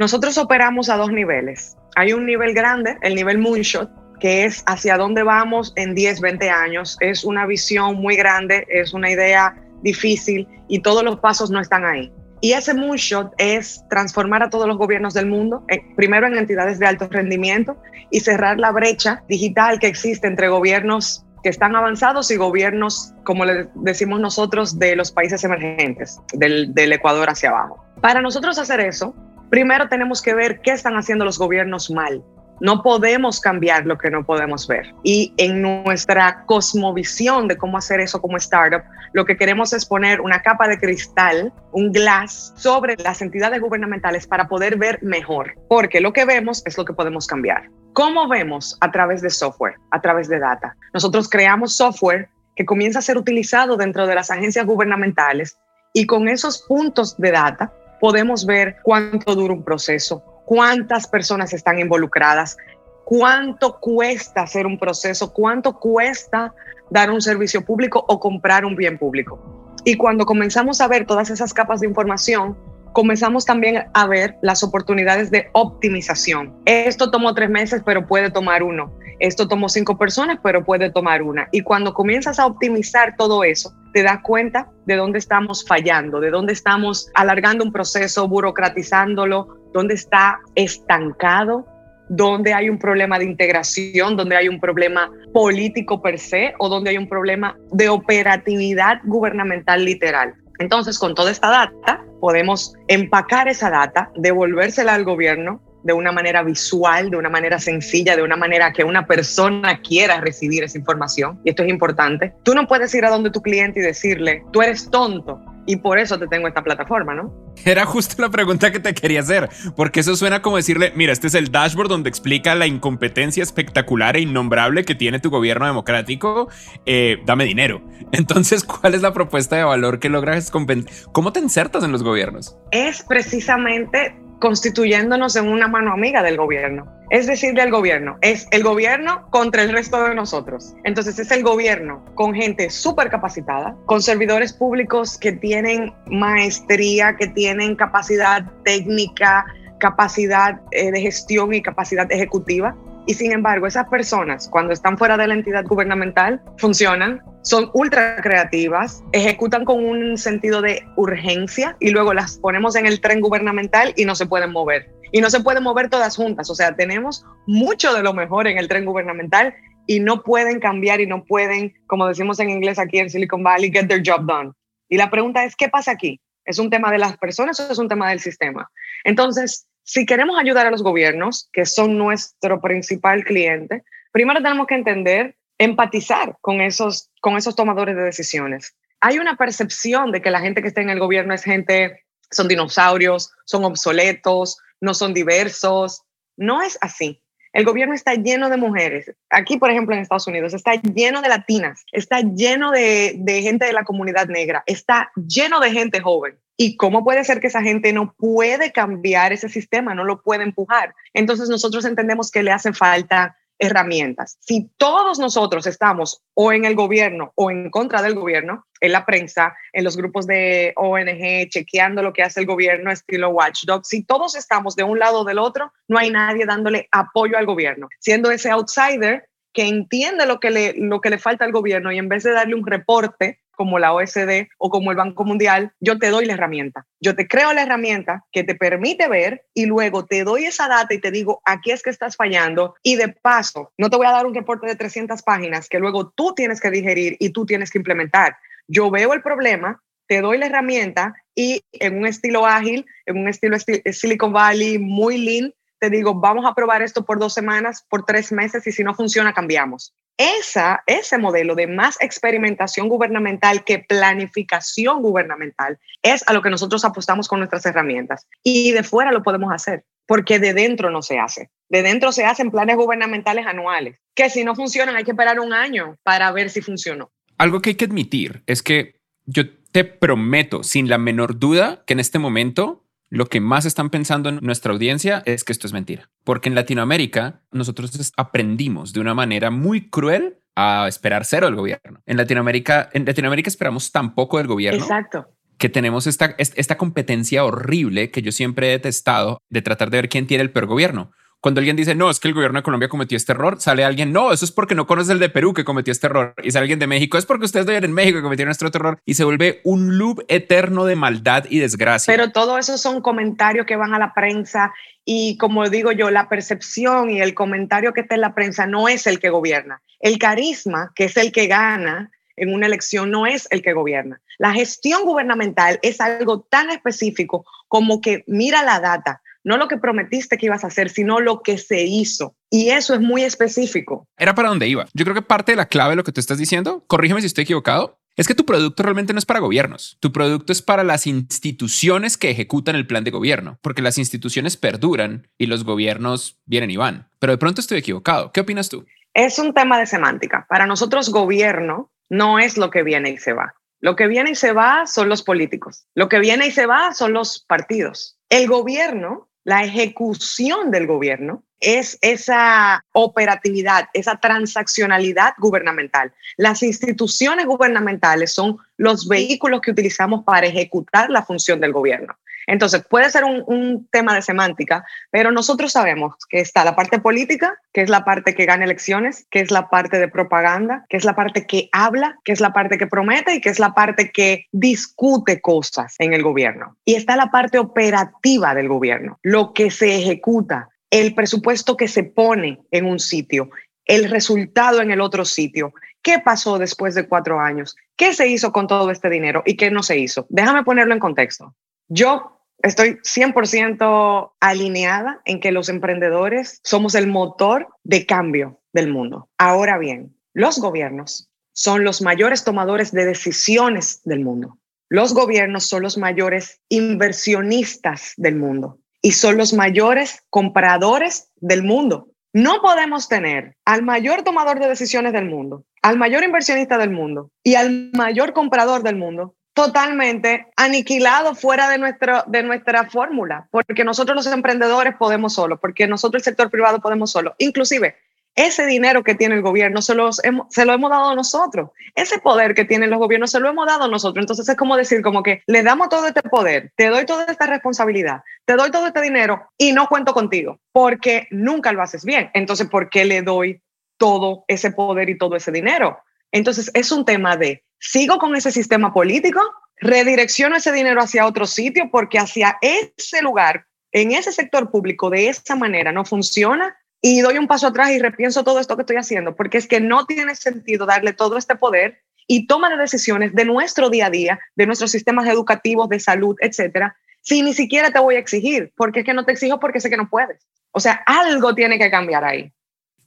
Nosotros 0.00 0.38
operamos 0.38 0.88
a 0.88 0.96
dos 0.96 1.10
niveles. 1.10 1.76
Hay 1.96 2.12
un 2.12 2.26
nivel 2.26 2.54
grande, 2.54 2.96
el 3.02 3.14
nivel 3.14 3.38
Moonshot, 3.38 3.90
que 4.20 4.44
es 4.44 4.62
hacia 4.66 4.96
dónde 4.96 5.22
vamos 5.22 5.72
en 5.76 5.94
10, 5.94 6.20
20 6.20 6.50
años. 6.50 6.96
Es 7.00 7.24
una 7.24 7.46
visión 7.46 7.96
muy 7.96 8.16
grande, 8.16 8.66
es 8.68 8.92
una 8.92 9.10
idea 9.10 9.56
difícil 9.82 10.48
y 10.68 10.80
todos 10.80 11.02
los 11.02 11.20
pasos 11.20 11.50
no 11.50 11.60
están 11.60 11.84
ahí. 11.84 12.12
Y 12.40 12.52
ese 12.52 12.72
moonshot 12.72 13.32
es 13.38 13.84
transformar 13.90 14.44
a 14.44 14.50
todos 14.50 14.68
los 14.68 14.78
gobiernos 14.78 15.12
del 15.14 15.26
mundo, 15.26 15.64
eh, 15.68 15.80
primero 15.96 16.26
en 16.26 16.36
entidades 16.36 16.78
de 16.78 16.86
alto 16.86 17.08
rendimiento 17.10 17.76
y 18.10 18.20
cerrar 18.20 18.58
la 18.58 18.70
brecha 18.70 19.24
digital 19.28 19.80
que 19.80 19.88
existe 19.88 20.28
entre 20.28 20.48
gobiernos 20.48 21.24
que 21.42 21.48
están 21.48 21.74
avanzados 21.76 22.30
y 22.30 22.36
gobiernos, 22.36 23.14
como 23.24 23.44
le 23.44 23.68
decimos 23.76 24.20
nosotros, 24.20 24.78
de 24.78 24.96
los 24.96 25.12
países 25.12 25.42
emergentes, 25.44 26.20
del, 26.32 26.74
del 26.74 26.92
Ecuador 26.92 27.30
hacia 27.30 27.50
abajo. 27.50 27.84
Para 28.00 28.20
nosotros 28.20 28.58
hacer 28.58 28.80
eso, 28.80 29.14
primero 29.50 29.88
tenemos 29.88 30.22
que 30.22 30.34
ver 30.34 30.60
qué 30.60 30.72
están 30.72 30.94
haciendo 30.94 31.24
los 31.24 31.38
gobiernos 31.38 31.90
mal 31.90 32.22
no 32.60 32.82
podemos 32.82 33.40
cambiar 33.40 33.86
lo 33.86 33.98
que 33.98 34.10
no 34.10 34.24
podemos 34.24 34.66
ver. 34.66 34.94
Y 35.02 35.32
en 35.36 35.62
nuestra 35.62 36.44
cosmovisión 36.46 37.48
de 37.48 37.56
cómo 37.56 37.78
hacer 37.78 38.00
eso 38.00 38.20
como 38.20 38.36
startup, 38.36 38.82
lo 39.12 39.24
que 39.24 39.36
queremos 39.36 39.72
es 39.72 39.86
poner 39.86 40.20
una 40.20 40.42
capa 40.42 40.68
de 40.68 40.78
cristal, 40.78 41.52
un 41.72 41.92
glass, 41.92 42.52
sobre 42.56 42.96
las 42.96 43.22
entidades 43.22 43.60
gubernamentales 43.60 44.26
para 44.26 44.48
poder 44.48 44.76
ver 44.76 44.98
mejor. 45.02 45.54
Porque 45.68 46.00
lo 46.00 46.12
que 46.12 46.24
vemos 46.24 46.62
es 46.66 46.76
lo 46.76 46.84
que 46.84 46.92
podemos 46.92 47.26
cambiar. 47.26 47.70
¿Cómo 47.92 48.28
vemos? 48.28 48.76
A 48.80 48.90
través 48.90 49.22
de 49.22 49.30
software, 49.30 49.76
a 49.90 50.00
través 50.00 50.28
de 50.28 50.38
data. 50.38 50.76
Nosotros 50.94 51.28
creamos 51.28 51.76
software 51.76 52.28
que 52.54 52.64
comienza 52.64 52.98
a 52.98 53.02
ser 53.02 53.16
utilizado 53.16 53.76
dentro 53.76 54.06
de 54.06 54.14
las 54.14 54.30
agencias 54.30 54.66
gubernamentales 54.66 55.58
y 55.92 56.06
con 56.06 56.28
esos 56.28 56.62
puntos 56.66 57.16
de 57.16 57.30
data 57.30 57.72
podemos 58.00 58.46
ver 58.46 58.76
cuánto 58.82 59.34
dura 59.34 59.54
un 59.54 59.62
proceso, 59.62 60.22
cuántas 60.44 61.06
personas 61.06 61.52
están 61.52 61.78
involucradas, 61.78 62.56
cuánto 63.04 63.78
cuesta 63.80 64.42
hacer 64.42 64.66
un 64.66 64.78
proceso, 64.78 65.32
cuánto 65.32 65.78
cuesta 65.78 66.54
dar 66.90 67.10
un 67.10 67.20
servicio 67.20 67.64
público 67.64 68.04
o 68.06 68.20
comprar 68.20 68.64
un 68.64 68.76
bien 68.76 68.98
público. 68.98 69.38
Y 69.84 69.96
cuando 69.96 70.26
comenzamos 70.26 70.80
a 70.80 70.88
ver 70.88 71.06
todas 71.06 71.30
esas 71.30 71.54
capas 71.54 71.80
de 71.80 71.86
información, 71.86 72.56
comenzamos 72.92 73.44
también 73.44 73.84
a 73.92 74.06
ver 74.06 74.36
las 74.42 74.62
oportunidades 74.62 75.30
de 75.30 75.48
optimización. 75.52 76.54
Esto 76.64 77.10
tomó 77.10 77.34
tres 77.34 77.50
meses, 77.50 77.82
pero 77.84 78.06
puede 78.06 78.30
tomar 78.30 78.62
uno. 78.62 78.92
Esto 79.20 79.48
tomó 79.48 79.68
cinco 79.68 79.98
personas, 79.98 80.38
pero 80.42 80.64
puede 80.64 80.90
tomar 80.90 81.22
una. 81.22 81.48
Y 81.50 81.62
cuando 81.62 81.92
comienzas 81.92 82.38
a 82.38 82.46
optimizar 82.46 83.16
todo 83.16 83.42
eso, 83.42 83.72
te 83.92 84.02
das 84.02 84.20
cuenta 84.22 84.68
de 84.86 84.96
dónde 84.96 85.18
estamos 85.18 85.64
fallando, 85.66 86.20
de 86.20 86.30
dónde 86.30 86.52
estamos 86.52 87.10
alargando 87.14 87.64
un 87.64 87.72
proceso, 87.72 88.28
burocratizándolo, 88.28 89.48
dónde 89.72 89.94
está 89.94 90.38
estancado, 90.54 91.66
dónde 92.08 92.54
hay 92.54 92.70
un 92.70 92.78
problema 92.78 93.18
de 93.18 93.24
integración, 93.24 94.16
dónde 94.16 94.36
hay 94.36 94.48
un 94.48 94.60
problema 94.60 95.10
político 95.32 96.00
per 96.00 96.18
se 96.18 96.54
o 96.58 96.68
donde 96.68 96.90
hay 96.90 96.98
un 96.98 97.08
problema 97.08 97.56
de 97.72 97.88
operatividad 97.88 99.00
gubernamental 99.04 99.84
literal. 99.84 100.34
Entonces, 100.58 100.98
con 100.98 101.14
toda 101.14 101.30
esta 101.30 101.48
data, 101.48 102.04
podemos 102.20 102.74
empacar 102.88 103.48
esa 103.48 103.70
data, 103.70 104.10
devolvérsela 104.16 104.94
al 104.94 105.04
gobierno 105.04 105.60
de 105.84 105.92
una 105.92 106.12
manera 106.12 106.42
visual, 106.42 107.10
de 107.10 107.16
una 107.16 107.30
manera 107.30 107.58
sencilla, 107.58 108.16
de 108.16 108.22
una 108.22 108.36
manera 108.36 108.72
que 108.72 108.84
una 108.84 109.06
persona 109.06 109.80
quiera 109.80 110.20
recibir 110.20 110.64
esa 110.64 110.76
información. 110.76 111.40
Y 111.44 111.50
esto 111.50 111.62
es 111.62 111.70
importante. 111.70 112.34
Tú 112.42 112.54
no 112.54 112.66
puedes 112.66 112.94
ir 112.94 113.04
a 113.04 113.10
donde 113.10 113.30
tu 113.30 113.40
cliente 113.40 113.80
y 113.80 113.82
decirle, 113.82 114.44
tú 114.52 114.60
eres 114.60 114.90
tonto, 114.90 115.40
y 115.68 115.76
por 115.76 115.98
eso 115.98 116.18
te 116.18 116.26
tengo 116.26 116.48
esta 116.48 116.64
plataforma, 116.64 117.14
¿no? 117.14 117.30
Era 117.62 117.84
justo 117.84 118.22
la 118.22 118.30
pregunta 118.30 118.72
que 118.72 118.80
te 118.80 118.94
quería 118.94 119.20
hacer, 119.20 119.50
porque 119.76 120.00
eso 120.00 120.16
suena 120.16 120.40
como 120.40 120.56
decirle, 120.56 120.94
mira, 120.96 121.12
este 121.12 121.26
es 121.26 121.34
el 121.34 121.52
dashboard 121.52 121.90
donde 121.90 122.08
explica 122.08 122.54
la 122.54 122.66
incompetencia 122.66 123.42
espectacular 123.42 124.16
e 124.16 124.20
innombrable 124.20 124.86
que 124.86 124.94
tiene 124.94 125.20
tu 125.20 125.28
gobierno 125.28 125.66
democrático, 125.66 126.48
eh, 126.86 127.18
dame 127.26 127.44
dinero. 127.44 127.82
Entonces, 128.12 128.64
¿cuál 128.64 128.94
es 128.94 129.02
la 129.02 129.12
propuesta 129.12 129.56
de 129.56 129.64
valor 129.64 129.98
que 129.98 130.08
logras? 130.08 130.50
¿Cómo 130.50 131.32
te 131.32 131.40
insertas 131.40 131.84
en 131.84 131.92
los 131.92 132.02
gobiernos? 132.02 132.56
Es 132.70 133.02
precisamente 133.02 134.16
constituyéndonos 134.40 135.36
en 135.36 135.48
una 135.48 135.68
mano 135.68 135.92
amiga 135.92 136.22
del 136.22 136.36
gobierno. 136.36 136.86
Es 137.10 137.26
decir, 137.26 137.54
del 137.54 137.70
gobierno. 137.70 138.18
Es 138.20 138.46
el 138.50 138.62
gobierno 138.62 139.26
contra 139.30 139.62
el 139.62 139.72
resto 139.72 140.02
de 140.04 140.14
nosotros. 140.14 140.74
Entonces 140.84 141.18
es 141.18 141.30
el 141.30 141.42
gobierno 141.42 142.04
con 142.14 142.34
gente 142.34 142.70
súper 142.70 143.08
capacitada, 143.08 143.74
con 143.86 144.02
servidores 144.02 144.52
públicos 144.52 145.16
que 145.16 145.32
tienen 145.32 145.94
maestría, 146.06 147.16
que 147.16 147.26
tienen 147.28 147.76
capacidad 147.76 148.44
técnica, 148.64 149.46
capacidad 149.78 150.60
eh, 150.72 150.90
de 150.90 151.00
gestión 151.00 151.54
y 151.54 151.62
capacidad 151.62 152.10
ejecutiva. 152.12 152.76
Y 153.06 153.14
sin 153.14 153.32
embargo, 153.32 153.66
esas 153.66 153.88
personas, 153.88 154.48
cuando 154.48 154.74
están 154.74 154.98
fuera 154.98 155.16
de 155.16 155.26
la 155.26 155.34
entidad 155.34 155.64
gubernamental, 155.64 156.42
funcionan, 156.58 157.22
son 157.48 157.70
ultra 157.72 158.20
creativas, 158.20 159.02
ejecutan 159.12 159.64
con 159.64 159.82
un 159.82 160.18
sentido 160.18 160.60
de 160.60 160.86
urgencia 160.96 161.78
y 161.80 161.88
luego 161.88 162.12
las 162.12 162.36
ponemos 162.38 162.76
en 162.76 162.84
el 162.84 163.00
tren 163.00 163.22
gubernamental 163.22 163.94
y 163.96 164.04
no 164.04 164.14
se 164.14 164.26
pueden 164.26 164.52
mover. 164.52 164.90
Y 165.12 165.22
no 165.22 165.30
se 165.30 165.40
pueden 165.40 165.62
mover 165.62 165.88
todas 165.88 166.14
juntas. 166.14 166.50
O 166.50 166.54
sea, 166.54 166.76
tenemos 166.76 167.24
mucho 167.46 167.94
de 167.94 168.02
lo 168.02 168.12
mejor 168.12 168.48
en 168.48 168.58
el 168.58 168.68
tren 168.68 168.84
gubernamental 168.84 169.54
y 169.86 169.98
no 170.00 170.22
pueden 170.22 170.60
cambiar 170.60 171.00
y 171.00 171.06
no 171.06 171.24
pueden, 171.24 171.72
como 171.86 172.06
decimos 172.06 172.38
en 172.38 172.50
inglés 172.50 172.78
aquí 172.78 172.98
en 172.98 173.08
Silicon 173.08 173.42
Valley, 173.42 173.72
get 173.72 173.88
their 173.88 174.02
job 174.04 174.26
done. 174.26 174.52
Y 174.90 174.98
la 174.98 175.08
pregunta 175.08 175.42
es, 175.44 175.56
¿qué 175.56 175.70
pasa 175.70 175.92
aquí? 175.92 176.20
¿Es 176.44 176.58
un 176.58 176.68
tema 176.68 176.92
de 176.92 176.98
las 176.98 177.16
personas 177.16 177.58
o 177.60 177.72
es 177.72 177.78
un 177.78 177.88
tema 177.88 178.10
del 178.10 178.20
sistema? 178.20 178.70
Entonces, 179.04 179.66
si 179.84 180.04
queremos 180.04 180.38
ayudar 180.38 180.66
a 180.66 180.70
los 180.70 180.82
gobiernos, 180.82 181.48
que 181.54 181.64
son 181.64 181.96
nuestro 181.96 182.60
principal 182.60 183.24
cliente, 183.24 183.84
primero 184.12 184.42
tenemos 184.42 184.66
que 184.66 184.74
entender, 184.74 185.38
empatizar 185.58 186.36
con 186.40 186.60
esos, 186.60 187.10
con 187.20 187.36
esos 187.36 187.56
tomadores 187.56 187.96
de 187.96 188.02
decisiones. 188.02 188.74
Hay 189.00 189.18
una 189.18 189.36
percepción 189.36 190.12
de 190.12 190.22
que 190.22 190.30
la 190.30 190.40
gente 190.40 190.62
que 190.62 190.68
está 190.68 190.80
en 190.80 190.90
el 190.90 190.98
gobierno 190.98 191.34
es 191.34 191.42
gente, 191.42 192.04
son 192.30 192.48
dinosaurios, 192.48 193.32
son 193.44 193.64
obsoletos, 193.64 194.58
no 194.80 194.94
son 194.94 195.14
diversos. 195.14 196.02
No 196.36 196.62
es 196.62 196.78
así. 196.80 197.22
El 197.52 197.64
gobierno 197.64 197.94
está 197.94 198.14
lleno 198.14 198.50
de 198.50 198.56
mujeres. 198.56 199.10
Aquí, 199.30 199.56
por 199.56 199.70
ejemplo, 199.70 199.94
en 199.94 200.02
Estados 200.02 200.26
Unidos, 200.26 200.54
está 200.54 200.74
lleno 200.74 201.22
de 201.22 201.28
latinas, 201.28 201.84
está 201.92 202.20
lleno 202.20 202.70
de, 202.70 203.14
de 203.18 203.42
gente 203.42 203.66
de 203.66 203.72
la 203.72 203.84
comunidad 203.84 204.28
negra, 204.28 204.62
está 204.66 205.10
lleno 205.16 205.58
de 205.58 205.72
gente 205.72 206.00
joven. 206.00 206.38
¿Y 206.56 206.76
cómo 206.76 207.04
puede 207.04 207.24
ser 207.24 207.40
que 207.40 207.46
esa 207.46 207.62
gente 207.62 207.92
no 207.92 208.14
puede 208.18 208.72
cambiar 208.72 209.32
ese 209.32 209.48
sistema, 209.48 209.94
no 209.94 210.04
lo 210.04 210.22
puede 210.22 210.42
empujar? 210.42 210.94
Entonces 211.14 211.48
nosotros 211.48 211.84
entendemos 211.84 212.30
que 212.30 212.42
le 212.42 212.50
hacen 212.50 212.74
falta 212.74 213.36
herramientas. 213.58 214.38
Si 214.40 214.70
todos 214.76 215.18
nosotros 215.18 215.66
estamos 215.66 216.22
o 216.34 216.52
en 216.52 216.64
el 216.64 216.74
gobierno 216.74 217.32
o 217.34 217.50
en 217.50 217.70
contra 217.70 218.02
del 218.02 218.14
gobierno, 218.14 218.66
en 218.80 218.92
la 218.92 219.04
prensa, 219.04 219.56
en 219.72 219.84
los 219.84 219.96
grupos 219.96 220.26
de 220.26 220.72
ONG, 220.76 221.48
chequeando 221.50 222.02
lo 222.02 222.12
que 222.12 222.22
hace 222.22 222.40
el 222.40 222.46
gobierno 222.46 222.90
estilo 222.90 223.30
Watchdog, 223.30 223.84
si 223.84 224.04
todos 224.04 224.36
estamos 224.36 224.76
de 224.76 224.84
un 224.84 224.98
lado 224.98 225.20
o 225.20 225.24
del 225.24 225.38
otro, 225.38 225.72
no 225.88 225.98
hay 225.98 226.10
nadie 226.10 226.46
dándole 226.46 226.88
apoyo 226.92 227.36
al 227.36 227.46
gobierno, 227.46 227.88
siendo 227.98 228.30
ese 228.30 228.50
outsider 228.50 229.28
que 229.52 229.66
entiende 229.66 230.26
lo 230.26 230.38
que 230.38 230.50
le, 230.50 230.74
lo 230.76 231.00
que 231.00 231.10
le 231.10 231.18
falta 231.18 231.44
al 231.44 231.52
gobierno 231.52 231.90
y 231.90 231.98
en 231.98 232.08
vez 232.08 232.22
de 232.22 232.32
darle 232.32 232.54
un 232.54 232.66
reporte, 232.66 233.40
como 233.58 233.80
la 233.80 233.92
OSD 233.92 234.46
o 234.56 234.70
como 234.70 234.92
el 234.92 234.96
Banco 234.96 235.24
Mundial, 235.24 235.72
yo 235.80 235.98
te 235.98 236.10
doy 236.10 236.26
la 236.26 236.34
herramienta. 236.34 236.86
Yo 237.00 237.16
te 237.16 237.26
creo 237.26 237.52
la 237.52 237.62
herramienta 237.62 238.24
que 238.30 238.44
te 238.44 238.54
permite 238.54 239.08
ver 239.08 239.46
y 239.52 239.66
luego 239.66 240.06
te 240.06 240.22
doy 240.22 240.44
esa 240.44 240.68
data 240.68 240.94
y 240.94 241.00
te 241.00 241.10
digo, 241.10 241.42
aquí 241.44 241.72
es 241.72 241.82
que 241.82 241.90
estás 241.90 242.14
fallando. 242.14 242.76
Y 242.84 242.94
de 242.94 243.08
paso, 243.08 243.72
no 243.76 243.90
te 243.90 243.96
voy 243.96 244.06
a 244.06 244.12
dar 244.12 244.26
un 244.26 244.34
reporte 244.34 244.68
de 244.68 244.76
300 244.76 245.22
páginas 245.22 245.68
que 245.68 245.80
luego 245.80 246.10
tú 246.10 246.34
tienes 246.36 246.60
que 246.60 246.70
digerir 246.70 247.16
y 247.18 247.30
tú 247.30 247.46
tienes 247.46 247.72
que 247.72 247.78
implementar. 247.78 248.36
Yo 248.68 248.92
veo 248.92 249.12
el 249.12 249.22
problema, 249.22 249.82
te 250.06 250.20
doy 250.20 250.38
la 250.38 250.46
herramienta 250.46 251.14
y 251.34 251.64
en 251.72 251.98
un 251.98 252.06
estilo 252.06 252.46
ágil, 252.46 252.86
en 253.06 253.18
un 253.18 253.26
estilo 253.26 253.56
Silicon 253.58 254.32
Valley 254.32 254.78
muy 254.78 255.18
lean, 255.18 255.52
te 255.78 255.90
digo, 255.90 256.14
vamos 256.14 256.44
a 256.46 256.54
probar 256.54 256.82
esto 256.82 257.04
por 257.04 257.18
dos 257.18 257.34
semanas, 257.34 257.84
por 257.88 258.04
tres 258.04 258.32
meses 258.32 258.66
y 258.66 258.72
si 258.72 258.84
no 258.84 258.94
funciona, 258.94 259.32
cambiamos. 259.32 259.94
Esa, 260.16 260.82
ese 260.86 261.16
modelo 261.16 261.54
de 261.54 261.68
más 261.68 261.96
experimentación 262.00 262.88
gubernamental 262.88 263.62
que 263.62 263.78
planificación 263.78 265.00
gubernamental 265.00 265.78
es 266.02 266.26
a 266.26 266.32
lo 266.32 266.42
que 266.42 266.50
nosotros 266.50 266.84
apostamos 266.84 267.28
con 267.28 267.38
nuestras 267.38 267.64
herramientas. 267.66 268.26
Y 268.42 268.72
de 268.72 268.82
fuera 268.82 269.12
lo 269.12 269.22
podemos 269.22 269.52
hacer, 269.52 269.84
porque 270.06 270.40
de 270.40 270.54
dentro 270.54 270.90
no 270.90 271.02
se 271.02 271.20
hace. 271.20 271.50
De 271.68 271.82
dentro 271.82 272.10
se 272.10 272.24
hacen 272.24 272.50
planes 272.50 272.76
gubernamentales 272.76 273.46
anuales, 273.46 274.00
que 274.14 274.28
si 274.28 274.42
no 274.42 274.56
funcionan 274.56 274.96
hay 274.96 275.04
que 275.04 275.12
esperar 275.12 275.38
un 275.38 275.52
año 275.52 275.96
para 276.02 276.32
ver 276.32 276.50
si 276.50 276.62
funcionó. 276.62 277.12
Algo 277.36 277.60
que 277.60 277.70
hay 277.70 277.76
que 277.76 277.84
admitir 277.84 278.42
es 278.46 278.64
que 278.64 278.96
yo 279.24 279.44
te 279.70 279.84
prometo 279.84 280.64
sin 280.64 280.88
la 280.88 280.98
menor 280.98 281.38
duda 281.38 281.84
que 281.86 281.92
en 281.92 282.00
este 282.00 282.18
momento 282.18 282.87
lo 283.10 283.26
que 283.26 283.40
más 283.40 283.64
están 283.64 283.90
pensando 283.90 284.28
en 284.28 284.40
nuestra 284.42 284.72
audiencia 284.72 285.22
es 285.24 285.44
que 285.44 285.52
esto 285.52 285.66
es 285.66 285.72
mentira. 285.72 286.10
Porque 286.24 286.48
en 286.48 286.54
Latinoamérica 286.54 287.42
nosotros 287.50 288.12
aprendimos 288.16 288.92
de 288.92 289.00
una 289.00 289.14
manera 289.14 289.50
muy 289.50 289.88
cruel 289.88 290.38
a 290.56 290.86
esperar 290.88 291.24
cero 291.24 291.46
del 291.46 291.54
gobierno. 291.54 292.02
En 292.04 292.16
Latinoamérica, 292.16 292.90
en 292.92 293.04
Latinoamérica 293.04 293.48
esperamos 293.48 293.92
tan 293.92 294.14
poco 294.14 294.38
del 294.38 294.46
gobierno. 294.46 294.82
Exacto. 294.82 295.28
Que 295.56 295.68
tenemos 295.68 296.06
esta, 296.06 296.34
esta 296.38 296.76
competencia 296.76 297.44
horrible 297.44 298.10
que 298.10 298.22
yo 298.22 298.32
siempre 298.32 298.68
he 298.68 298.70
detestado 298.72 299.40
de 299.48 299.62
tratar 299.62 299.90
de 299.90 299.98
ver 299.98 300.08
quién 300.08 300.26
tiene 300.26 300.42
el 300.42 300.50
peor 300.50 300.66
gobierno 300.66 301.12
Cuando 301.40 301.60
alguien 301.60 301.76
dice, 301.76 301.94
no, 301.94 302.10
es 302.10 302.18
que 302.18 302.28
el 302.28 302.34
gobierno 302.34 302.58
de 302.58 302.62
Colombia 302.64 302.88
cometió 302.88 303.16
este 303.16 303.32
error, 303.32 303.60
sale 303.60 303.84
alguien, 303.84 304.12
no, 304.12 304.32
eso 304.32 304.44
es 304.44 304.50
porque 304.50 304.74
no 304.74 304.86
conoce 304.86 305.12
el 305.12 305.20
de 305.20 305.28
Perú 305.28 305.54
que 305.54 305.64
cometió 305.64 305.92
este 305.92 306.08
error. 306.08 306.34
Y 306.42 306.50
sale 306.50 306.64
alguien 306.64 306.80
de 306.80 306.86
México, 306.88 307.16
es 307.16 307.26
porque 307.26 307.44
ustedes 307.44 307.66
viven 307.66 307.84
en 307.84 307.92
México 307.92 308.18
que 308.18 308.22
cometieron 308.22 308.50
este 308.50 308.66
error. 308.66 309.00
Y 309.04 309.14
se 309.14 309.24
vuelve 309.24 309.60
un 309.64 309.98
loop 309.98 310.24
eterno 310.28 310.84
de 310.84 310.96
maldad 310.96 311.44
y 311.48 311.60
desgracia. 311.60 312.12
Pero 312.12 312.32
todo 312.32 312.58
eso 312.58 312.76
son 312.76 313.00
comentarios 313.00 313.66
que 313.66 313.76
van 313.76 313.94
a 313.94 313.98
la 313.98 314.14
prensa 314.14 314.72
y 315.10 315.38
como 315.38 315.66
digo 315.70 315.90
yo, 315.90 316.10
la 316.10 316.28
percepción 316.28 317.08
y 317.08 317.22
el 317.22 317.32
comentario 317.32 317.94
que 317.94 318.02
está 318.02 318.14
en 318.14 318.20
la 318.20 318.34
prensa 318.34 318.66
no 318.66 318.88
es 318.88 319.06
el 319.06 319.18
que 319.20 319.30
gobierna. 319.30 319.80
El 320.00 320.18
carisma, 320.18 320.92
que 320.94 321.04
es 321.04 321.16
el 321.16 321.32
que 321.32 321.46
gana, 321.46 322.10
en 322.36 322.52
una 322.52 322.66
elección 322.66 323.10
no 323.10 323.26
es 323.26 323.48
el 323.50 323.62
que 323.62 323.72
gobierna. 323.72 324.20
La 324.36 324.52
gestión 324.52 325.04
gubernamental 325.04 325.78
es 325.80 326.02
algo 326.02 326.40
tan 326.40 326.68
específico 326.68 327.46
como 327.68 328.02
que 328.02 328.22
mira 328.26 328.62
la 328.62 328.80
data, 328.80 329.22
no 329.48 329.56
lo 329.56 329.66
que 329.66 329.78
prometiste 329.78 330.36
que 330.36 330.46
ibas 330.46 330.62
a 330.62 330.66
hacer, 330.66 330.90
sino 330.90 331.20
lo 331.20 331.42
que 331.42 331.56
se 331.56 331.82
hizo. 331.82 332.36
Y 332.50 332.68
eso 332.68 332.94
es 332.94 333.00
muy 333.00 333.22
específico. 333.22 334.06
Era 334.18 334.34
para 334.34 334.50
donde 334.50 334.68
iba. 334.68 334.86
Yo 334.92 335.04
creo 335.04 335.14
que 335.14 335.22
parte 335.22 335.52
de 335.52 335.56
la 335.56 335.66
clave 335.66 335.92
de 335.92 335.96
lo 335.96 336.04
que 336.04 336.12
tú 336.12 336.20
estás 336.20 336.36
diciendo, 336.36 336.84
corrígeme 336.86 337.22
si 337.22 337.26
estoy 337.26 337.44
equivocado, 337.44 337.98
es 338.16 338.26
que 338.26 338.34
tu 338.34 338.44
producto 338.44 338.82
realmente 338.82 339.14
no 339.14 339.18
es 339.18 339.24
para 339.24 339.40
gobiernos. 339.40 339.96
Tu 340.00 340.12
producto 340.12 340.52
es 340.52 340.60
para 340.60 340.84
las 340.84 341.06
instituciones 341.06 342.18
que 342.18 342.30
ejecutan 342.30 342.76
el 342.76 342.86
plan 342.86 343.04
de 343.04 343.10
gobierno, 343.10 343.58
porque 343.62 343.80
las 343.80 343.96
instituciones 343.96 344.58
perduran 344.58 345.28
y 345.38 345.46
los 345.46 345.64
gobiernos 345.64 346.38
vienen 346.44 346.70
y 346.70 346.76
van. 346.76 347.08
Pero 347.18 347.32
de 347.32 347.38
pronto 347.38 347.62
estoy 347.62 347.78
equivocado. 347.78 348.32
¿Qué 348.32 348.40
opinas 348.40 348.68
tú? 348.68 348.84
Es 349.14 349.38
un 349.38 349.54
tema 349.54 349.78
de 349.78 349.86
semántica. 349.86 350.46
Para 350.48 350.66
nosotros, 350.66 351.10
gobierno 351.10 351.90
no 352.10 352.38
es 352.38 352.58
lo 352.58 352.70
que 352.70 352.82
viene 352.82 353.10
y 353.10 353.16
se 353.16 353.32
va. 353.32 353.54
Lo 353.80 353.94
que 353.94 354.08
viene 354.08 354.32
y 354.32 354.34
se 354.34 354.52
va 354.52 354.86
son 354.86 355.08
los 355.08 355.22
políticos. 355.22 355.86
Lo 355.94 356.08
que 356.08 356.18
viene 356.18 356.48
y 356.48 356.50
se 356.50 356.66
va 356.66 356.92
son 356.94 357.12
los 357.12 357.44
partidos. 357.46 358.18
El 358.28 358.48
gobierno, 358.48 359.27
la 359.48 359.64
ejecución 359.64 360.70
del 360.70 360.86
gobierno, 360.86 361.42
es 361.58 361.96
esa 362.02 362.84
operatividad, 362.92 363.88
esa 363.94 364.16
transaccionalidad 364.16 365.32
gubernamental. 365.38 366.12
Las 366.36 366.62
instituciones 366.62 367.46
gubernamentales 367.46 368.30
son 368.34 368.58
los 368.76 369.08
vehículos 369.08 369.62
que 369.62 369.70
utilizamos 369.70 370.22
para 370.22 370.46
ejecutar 370.46 371.08
la 371.08 371.22
función 371.22 371.60
del 371.60 371.72
gobierno. 371.72 372.14
Entonces, 372.48 372.82
puede 372.88 373.10
ser 373.10 373.24
un, 373.24 373.86
tema 373.92 374.14
de 374.14 374.22
semántica, 374.22 374.84
pero 375.10 375.30
nosotros 375.30 375.72
sabemos 375.72 376.14
que 376.28 376.40
está 376.40 376.64
la 376.64 376.74
parte 376.74 376.98
política, 376.98 377.58
que 377.72 377.82
es 377.82 377.90
la 377.90 378.04
parte 378.04 378.34
que 378.34 378.46
gana 378.46 378.64
elecciones, 378.64 379.26
que 379.30 379.40
es 379.40 379.50
la 379.50 379.68
parte 379.68 379.98
de 379.98 380.08
propaganda, 380.08 380.86
que 380.88 380.96
es 380.96 381.04
la 381.04 381.14
parte 381.14 381.46
que 381.46 381.68
habla, 381.72 382.18
que 382.24 382.32
es 382.32 382.40
la 382.40 382.54
parte 382.54 382.78
que 382.78 382.86
promete 382.86 383.34
y 383.34 383.40
que 383.42 383.50
es 383.50 383.58
la 383.58 383.74
parte 383.74 384.10
que 384.10 384.46
discute 384.50 385.42
cosas 385.42 385.94
en 385.98 386.14
el 386.14 386.22
gobierno. 386.22 386.76
Y 386.86 386.94
está 386.94 387.16
la 387.16 387.30
parte 387.30 387.58
operativa 387.58 388.54
del 388.54 388.68
gobierno, 388.68 389.18
lo 389.22 389.52
que 389.52 389.70
se 389.70 389.96
ejecuta, 389.96 390.70
el 390.90 391.14
presupuesto 391.14 391.76
que 391.76 391.86
se 391.86 392.02
pone 392.02 392.60
en 392.70 392.86
un 392.86 392.98
sitio, 392.98 393.50
el 393.84 394.08
resultado 394.10 394.80
en 394.80 394.90
el 394.90 395.02
otro 395.02 395.26
sitio. 395.26 395.74
¿Qué 396.00 396.18
pasó 396.18 396.58
después 396.58 396.94
de 396.94 397.06
cuatro 397.06 397.40
años? 397.40 397.76
¿Qué 397.94 398.14
se 398.14 398.26
hizo 398.26 398.52
con 398.52 398.66
todo 398.66 398.90
este 398.90 399.10
dinero 399.10 399.42
y 399.44 399.56
qué 399.56 399.70
no 399.70 399.82
se 399.82 399.98
hizo? 399.98 400.26
Déjame 400.30 400.64
ponerlo 400.64 400.94
en 400.94 401.00
contexto. 401.00 401.54
Yo 401.88 402.37
Estoy 402.62 402.98
100% 403.04 404.32
alineada 404.40 405.20
en 405.24 405.40
que 405.40 405.52
los 405.52 405.68
emprendedores 405.68 406.60
somos 406.64 406.94
el 406.96 407.06
motor 407.06 407.68
de 407.84 408.04
cambio 408.04 408.60
del 408.72 408.92
mundo. 408.92 409.28
Ahora 409.38 409.78
bien, 409.78 410.16
los 410.32 410.58
gobiernos 410.58 411.30
son 411.52 411.84
los 411.84 412.02
mayores 412.02 412.44
tomadores 412.44 412.92
de 412.92 413.04
decisiones 413.04 414.00
del 414.04 414.20
mundo. 414.20 414.58
Los 414.88 415.14
gobiernos 415.14 415.66
son 415.66 415.82
los 415.82 415.98
mayores 415.98 416.60
inversionistas 416.68 418.14
del 418.16 418.36
mundo 418.36 418.78
y 419.02 419.12
son 419.12 419.36
los 419.36 419.52
mayores 419.52 420.24
compradores 420.30 421.30
del 421.36 421.62
mundo. 421.62 422.08
No 422.32 422.60
podemos 422.60 423.08
tener 423.08 423.56
al 423.64 423.82
mayor 423.82 424.22
tomador 424.22 424.58
de 424.60 424.68
decisiones 424.68 425.12
del 425.12 425.26
mundo, 425.26 425.64
al 425.82 425.96
mayor 425.96 426.24
inversionista 426.24 426.76
del 426.78 426.90
mundo 426.90 427.30
y 427.42 427.54
al 427.54 427.90
mayor 427.92 428.32
comprador 428.32 428.82
del 428.82 428.96
mundo 428.96 429.34
totalmente 429.58 430.46
aniquilado 430.54 431.34
fuera 431.34 431.68
de, 431.68 431.78
nuestro, 431.78 432.22
de 432.28 432.44
nuestra 432.44 432.88
fórmula, 432.88 433.48
porque 433.50 433.82
nosotros 433.82 434.14
los 434.14 434.32
emprendedores 434.32 434.94
podemos 434.96 435.34
solo, 435.34 435.58
porque 435.58 435.88
nosotros 435.88 436.20
el 436.20 436.24
sector 436.24 436.48
privado 436.48 436.80
podemos 436.80 437.10
solo. 437.10 437.34
Inclusive, 437.38 437.96
ese 438.36 438.66
dinero 438.66 439.02
que 439.02 439.16
tiene 439.16 439.34
el 439.34 439.42
gobierno 439.42 439.82
se, 439.82 439.96
los 439.96 440.22
se 440.50 440.64
lo 440.64 440.72
hemos 440.72 440.90
dado 440.90 441.12
nosotros. 441.16 441.70
Ese 441.96 442.20
poder 442.20 442.54
que 442.54 442.64
tienen 442.64 442.88
los 442.88 443.00
gobiernos 443.00 443.32
se 443.32 443.40
lo 443.40 443.48
hemos 443.48 443.66
dado 443.66 443.88
nosotros. 443.88 444.22
Entonces 444.22 444.48
es 444.48 444.54
como 444.54 444.76
decir, 444.76 445.02
como 445.02 445.24
que 445.24 445.42
le 445.48 445.64
damos 445.64 445.88
todo 445.88 446.06
este 446.06 446.22
poder, 446.22 446.72
te 446.76 446.86
doy 446.86 447.04
toda 447.04 447.24
esta 447.24 447.46
responsabilidad, 447.46 448.22
te 448.44 448.54
doy 448.54 448.70
todo 448.70 448.86
este 448.86 449.00
dinero 449.00 449.50
y 449.58 449.72
no 449.72 449.88
cuento 449.88 450.14
contigo, 450.14 450.60
porque 450.70 451.26
nunca 451.32 451.72
lo 451.72 451.82
haces 451.82 452.04
bien. 452.04 452.30
Entonces, 452.32 452.68
¿por 452.68 452.90
qué 452.90 453.04
le 453.04 453.22
doy 453.22 453.60
todo 453.96 454.44
ese 454.46 454.70
poder 454.70 455.08
y 455.10 455.18
todo 455.18 455.34
ese 455.34 455.50
dinero? 455.50 455.98
Entonces 456.30 456.70
es 456.74 456.92
un 456.92 457.04
tema 457.04 457.36
de 457.36 457.64
sigo 457.78 458.18
con 458.18 458.34
ese 458.36 458.50
sistema 458.50 458.92
político, 458.92 459.40
redirecciono 459.76 460.56
ese 460.56 460.72
dinero 460.72 461.00
hacia 461.00 461.26
otro 461.26 461.46
sitio 461.46 461.90
porque 461.90 462.18
hacia 462.18 462.58
ese 462.60 463.22
lugar, 463.22 463.66
en 463.92 464.12
ese 464.12 464.32
sector 464.32 464.70
público, 464.70 465.10
de 465.10 465.28
esa 465.28 465.54
manera 465.56 465.92
no 465.92 466.04
funciona 466.04 466.76
y 467.00 467.20
doy 467.20 467.38
un 467.38 467.46
paso 467.46 467.68
atrás 467.68 467.90
y 467.90 467.98
repienso 467.98 468.44
todo 468.44 468.58
esto 468.58 468.76
que 468.76 468.82
estoy 468.82 468.96
haciendo, 468.96 469.36
porque 469.36 469.58
es 469.58 469.68
que 469.68 469.80
no 469.80 470.04
tiene 470.04 470.34
sentido 470.34 470.84
darle 470.84 471.12
todo 471.12 471.36
este 471.36 471.56
poder 471.56 472.02
y 472.26 472.46
toma 472.46 472.68
de 472.68 472.76
decisiones 472.76 473.34
de 473.34 473.44
nuestro 473.44 473.88
día 473.88 474.06
a 474.06 474.10
día, 474.10 474.38
de 474.56 474.66
nuestros 474.66 474.90
sistemas 474.90 475.26
educativos, 475.28 475.88
de 475.88 476.00
salud, 476.00 476.36
etcétera, 476.40 476.96
si 477.22 477.42
ni 477.42 477.54
siquiera 477.54 477.90
te 477.90 477.98
voy 477.98 478.16
a 478.16 478.18
exigir, 478.18 478.72
porque 478.76 479.00
es 479.00 479.06
que 479.06 479.14
no 479.14 479.24
te 479.24 479.32
exijo 479.32 479.58
porque 479.60 479.80
sé 479.80 479.90
que 479.90 479.96
no 479.96 480.08
puedes. 480.10 480.46
O 480.72 480.80
sea, 480.80 481.02
algo 481.06 481.54
tiene 481.54 481.78
que 481.78 481.90
cambiar 481.90 482.24
ahí. 482.24 482.52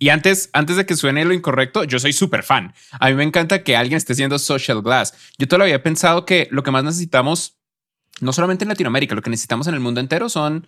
Y 0.02 0.10
antes, 0.10 0.50
antes 0.54 0.78
de 0.78 0.88
que 0.88 0.96
suene 0.96 1.24
lo 1.26 1.32
incorrecto, 1.32 1.84
yo 1.84 2.00
soy 2.00 2.12
súper 2.12 2.42
fan. 2.42 2.74
A 3.00 3.10
mí 3.10 3.14
me 3.14 3.24
encanta 3.24 3.64
que 3.64 3.78
alguien 3.78 3.98
esté 3.98 4.14
haciendo 4.14 4.40
social 4.40 4.82
glass. 4.82 5.14
Yo 5.38 5.48
todavía 5.48 5.76
he 5.76 5.80
pensado 5.80 6.26
que 6.26 6.48
lo 6.50 6.64
que 6.64 6.72
más 6.72 6.84
necesitamos, 6.84 7.60
no 8.20 8.34
solamente 8.34 8.64
en 8.64 8.70
Latinoamérica, 8.70 9.14
lo 9.14 9.22
que 9.22 9.30
necesitamos 9.30 9.68
en 9.68 9.76
el 9.76 9.80
mundo 9.80 10.02
entero 10.02 10.28
son 10.28 10.68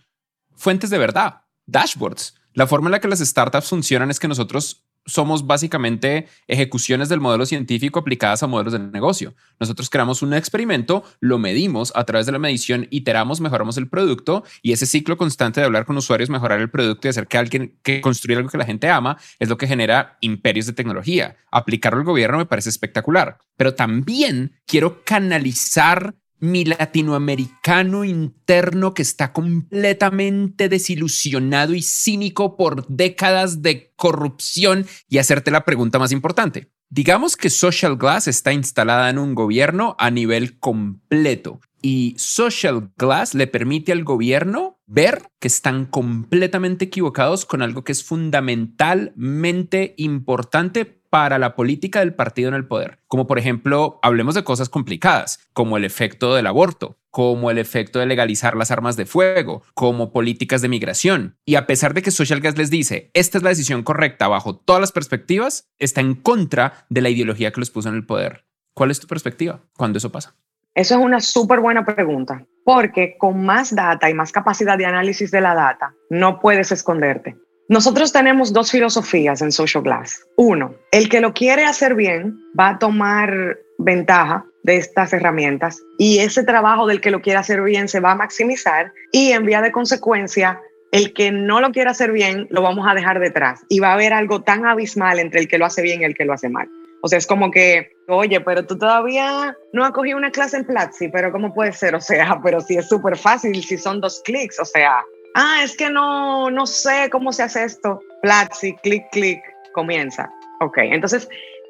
fuentes 0.55 0.91
de 0.91 0.99
verdad, 0.99 1.45
dashboards. 1.65 2.35
La 2.53 2.67
forma 2.67 2.89
en 2.89 2.91
la 2.91 2.99
que 2.99 3.07
las 3.07 3.21
startups 3.21 3.69
funcionan 3.69 4.11
es 4.11 4.19
que 4.19 4.27
nosotros 4.27 4.85
somos 5.05 5.45
básicamente 5.48 6.27
ejecuciones 6.48 7.10
del 7.10 7.19
modelo 7.19 7.45
científico 7.45 8.00
aplicadas 8.00 8.43
a 8.43 8.48
modelos 8.48 8.74
de 8.74 8.79
negocio. 8.79 9.36
Nosotros 9.60 9.89
creamos 9.89 10.22
un 10.22 10.33
experimento, 10.33 11.03
lo 11.19 11.38
medimos, 11.38 11.91
a 11.95 12.03
través 12.05 12.25
de 12.25 12.31
la 12.31 12.39
medición 12.39 12.88
iteramos, 12.89 13.41
mejoramos 13.41 13.77
el 13.77 13.89
producto 13.89 14.43
y 14.62 14.72
ese 14.72 14.86
ciclo 14.86 15.17
constante 15.17 15.60
de 15.60 15.65
hablar 15.65 15.86
con 15.86 15.98
usuarios, 15.98 16.29
mejorar 16.29 16.60
el 16.60 16.69
producto 16.69 17.07
y 17.07 17.10
hacer 17.10 17.27
que 17.27 17.38
alguien 17.38 17.79
que 17.83 18.01
construya 18.01 18.38
algo 18.38 18.50
que 18.50 18.57
la 18.57 18.65
gente 18.65 18.89
ama 18.89 19.17
es 19.39 19.50
lo 19.50 19.57
que 19.57 19.67
genera 19.67 20.17
imperios 20.22 20.65
de 20.65 20.74
tecnología. 20.74 21.36
Aplicarlo 21.51 22.00
al 22.00 22.05
gobierno 22.05 22.38
me 22.38 22.45
parece 22.45 22.69
espectacular, 22.69 23.38
pero 23.57 23.75
también 23.75 24.53
quiero 24.65 25.03
canalizar 25.03 26.15
mi 26.43 26.65
latinoamericano 26.65 28.03
interno 28.03 28.93
que 28.93 29.01
está 29.01 29.31
completamente 29.31 30.67
desilusionado 30.67 31.73
y 31.73 31.81
cínico 31.81 32.57
por 32.57 32.85
décadas 32.89 33.62
de 33.62 33.93
corrupción 33.95 34.85
y 35.07 35.19
hacerte 35.19 35.51
la 35.51 35.63
pregunta 35.63 36.00
más 36.00 36.12
importante. 36.12 36.69
Digamos 36.89 37.38
que 37.38 37.50
Social 37.50 37.95
Glass 37.95 38.27
está 38.27 38.51
instalada 38.51 39.09
en 39.09 39.19
un 39.19 39.35
gobierno 39.35 39.95
a 39.97 40.12
nivel 40.12 40.59
completo 40.59 41.62
y 41.81 42.13
Social 42.17 42.91
Glass 42.97 43.35
le 43.35 43.47
permite 43.47 43.93
al 43.93 44.03
gobierno 44.03 44.81
ver 44.85 45.21
que 45.39 45.47
están 45.47 45.85
completamente 45.85 46.85
equivocados 46.85 47.45
con 47.45 47.62
algo 47.62 47.85
que 47.85 47.93
es 47.93 48.03
fundamentalmente 48.03 49.93
importante 49.95 51.02
para 51.13 51.38
la 51.38 51.55
política 51.55 52.00
del 52.00 52.15
partido 52.15 52.50
en 52.50 52.55
el 52.55 52.65
poder. 52.65 52.98
Como 53.08 53.27
por 53.27 53.38
ejemplo, 53.38 54.00
hablemos 54.01 54.34
de 54.34 54.43
cosas 54.43 54.67
complicadas, 54.67 55.48
como 55.53 55.77
el 55.77 55.86
efecto 55.86 56.34
del 56.34 56.48
aborto, 56.48 56.98
como 57.12 57.51
el 57.51 57.60
efecto 57.60 58.00
de 58.00 58.08
legalizar 58.08 58.55
las 58.55 58.72
armas 58.72 58.98
de 58.98 59.05
fuego, 59.05 59.62
como 59.75 60.12
políticas 60.12 60.63
de 60.63 60.70
migración. 60.70 61.38
Y 61.46 61.53
a 61.53 61.67
pesar 61.67 61.93
de 61.93 62.01
que 62.01 62.10
Social 62.10 62.39
Gas 62.39 62.58
les 62.58 62.72
dice, 62.72 63.12
esta 63.13 63.38
es 63.38 63.43
la 63.43 63.51
decisión 63.51 63.84
correcta 63.84 64.27
bajo 64.27 64.55
todas 64.55 64.79
las 64.79 64.91
perspectivas, 64.91 65.70
está 65.77 66.01
en 66.01 66.15
contra 66.15 66.88
de 66.89 67.01
la 67.01 67.10
ideología 67.10 67.51
que 67.51 67.62
los 67.62 67.70
puso 67.70 67.89
en 67.89 67.96
el 67.96 68.08
poder. 68.08 68.46
¿Cuál 68.74 68.89
es 68.89 69.00
tu 69.00 69.05
perspectiva 69.05 69.60
cuando 69.77 70.00
eso 70.00 70.12
pasa? 70.12 70.34
Eso 70.74 70.96
es 70.96 71.00
una 71.00 71.20
súper 71.20 71.60
buena 71.60 71.86
pregunta, 71.86 72.43
porque 72.65 73.17
con 73.20 73.46
más 73.46 73.75
data 73.75 74.10
y 74.10 74.15
más 74.15 74.32
capacidad 74.32 74.79
de 74.79 74.88
análisis 74.88 75.29
de 75.29 75.41
la 75.41 75.53
data, 75.53 75.93
no 76.10 76.39
puedes 76.39 76.72
esconderte. 76.72 77.38
Nosotros 77.70 78.12
tenemos 78.12 78.51
dos 78.51 78.72
filosofías 78.72 79.41
en 79.41 79.51
Social 79.51 79.84
Glass. 79.84 80.25
Uno, 80.36 80.75
el 80.91 81.08
que 81.08 81.22
lo 81.22 81.34
quiere 81.34 81.63
hacer 81.63 81.96
bien 81.96 82.38
va 82.60 82.70
a 82.70 82.79
tomar 82.79 83.58
ventaja 83.77 84.46
de 84.63 84.77
estas 84.77 85.13
herramientas 85.13 85.82
y 85.98 86.20
ese 86.20 86.43
trabajo 86.43 86.88
del 86.88 87.01
que 87.01 87.12
lo 87.12 87.22
quiere 87.22 87.39
hacer 87.39 87.62
bien 87.62 87.88
se 87.88 88.00
va 88.00 88.12
a 88.12 88.15
maximizar 88.15 88.93
y 89.12 89.32
en 89.32 89.46
vía 89.46 89.62
de 89.62 89.72
consecuencia 89.72 90.60
el 90.91 91.13
que 91.13 91.32
no 91.32 91.60
lo 91.60 91.72
quiere 91.72 91.89
hacer 91.89 92.12
bien 92.12 92.48
lo 92.50 92.62
vamos 92.62 92.86
a 92.88 92.93
dejar 92.93 93.20
detrás 93.20 93.62
y 93.70 93.79
va 93.79 93.89
a 93.89 93.93
haber 93.93 94.13
algo 94.13 94.41
tan 94.41 94.65
abismal 94.65 95.20
entre 95.20 95.39
el 95.39 95.48
que 95.48 95.58
lo 95.58 95.65
hace 95.65 95.82
bien 95.82 96.01
y 96.01 96.05
el 96.05 96.15
que 96.15 96.25
lo 96.25 96.34
hace 96.34 96.50
mal. 96.50 96.70
O 97.01 97.08
sea, 97.10 97.17
es 97.17 97.27
como 97.27 97.51
que, 97.51 97.91
oye, 98.08 98.39
pero 98.39 98.65
tú 98.65 98.77
todavía 98.77 99.58
no 99.74 99.84
has 99.84 99.91
cogido 99.91 100.17
una 100.17 100.32
clase 100.32 100.55
en 100.58 100.65
Platzi, 100.65 101.10
pero 101.10 101.32
¿cómo 101.32 101.53
puede 101.53 101.74
ser? 101.74 101.96
O 101.96 102.01
sea, 102.01 102.39
pero 102.43 102.62
si 102.62 102.77
es 102.77 102.88
súper 102.88 103.17
fácil, 103.17 103.62
si 103.62 103.77
son 103.77 104.00
dos 104.00 104.22
clics, 104.24 104.60
o 104.60 104.65
sea, 104.65 105.03
Ah, 105.35 105.61
es 105.63 105.75
que 105.75 105.89
no, 105.89 106.51
no 106.51 106.65
sé 106.65 107.09
cómo 107.11 107.33
se 107.33 107.43
hace 107.43 107.63
esto. 107.63 107.99
Platzi, 108.21 108.75
clic, 108.83 109.03
clic, 109.11 109.39
comienza. 109.73 110.31
Ok, 110.59 110.77
entonces 110.77 111.27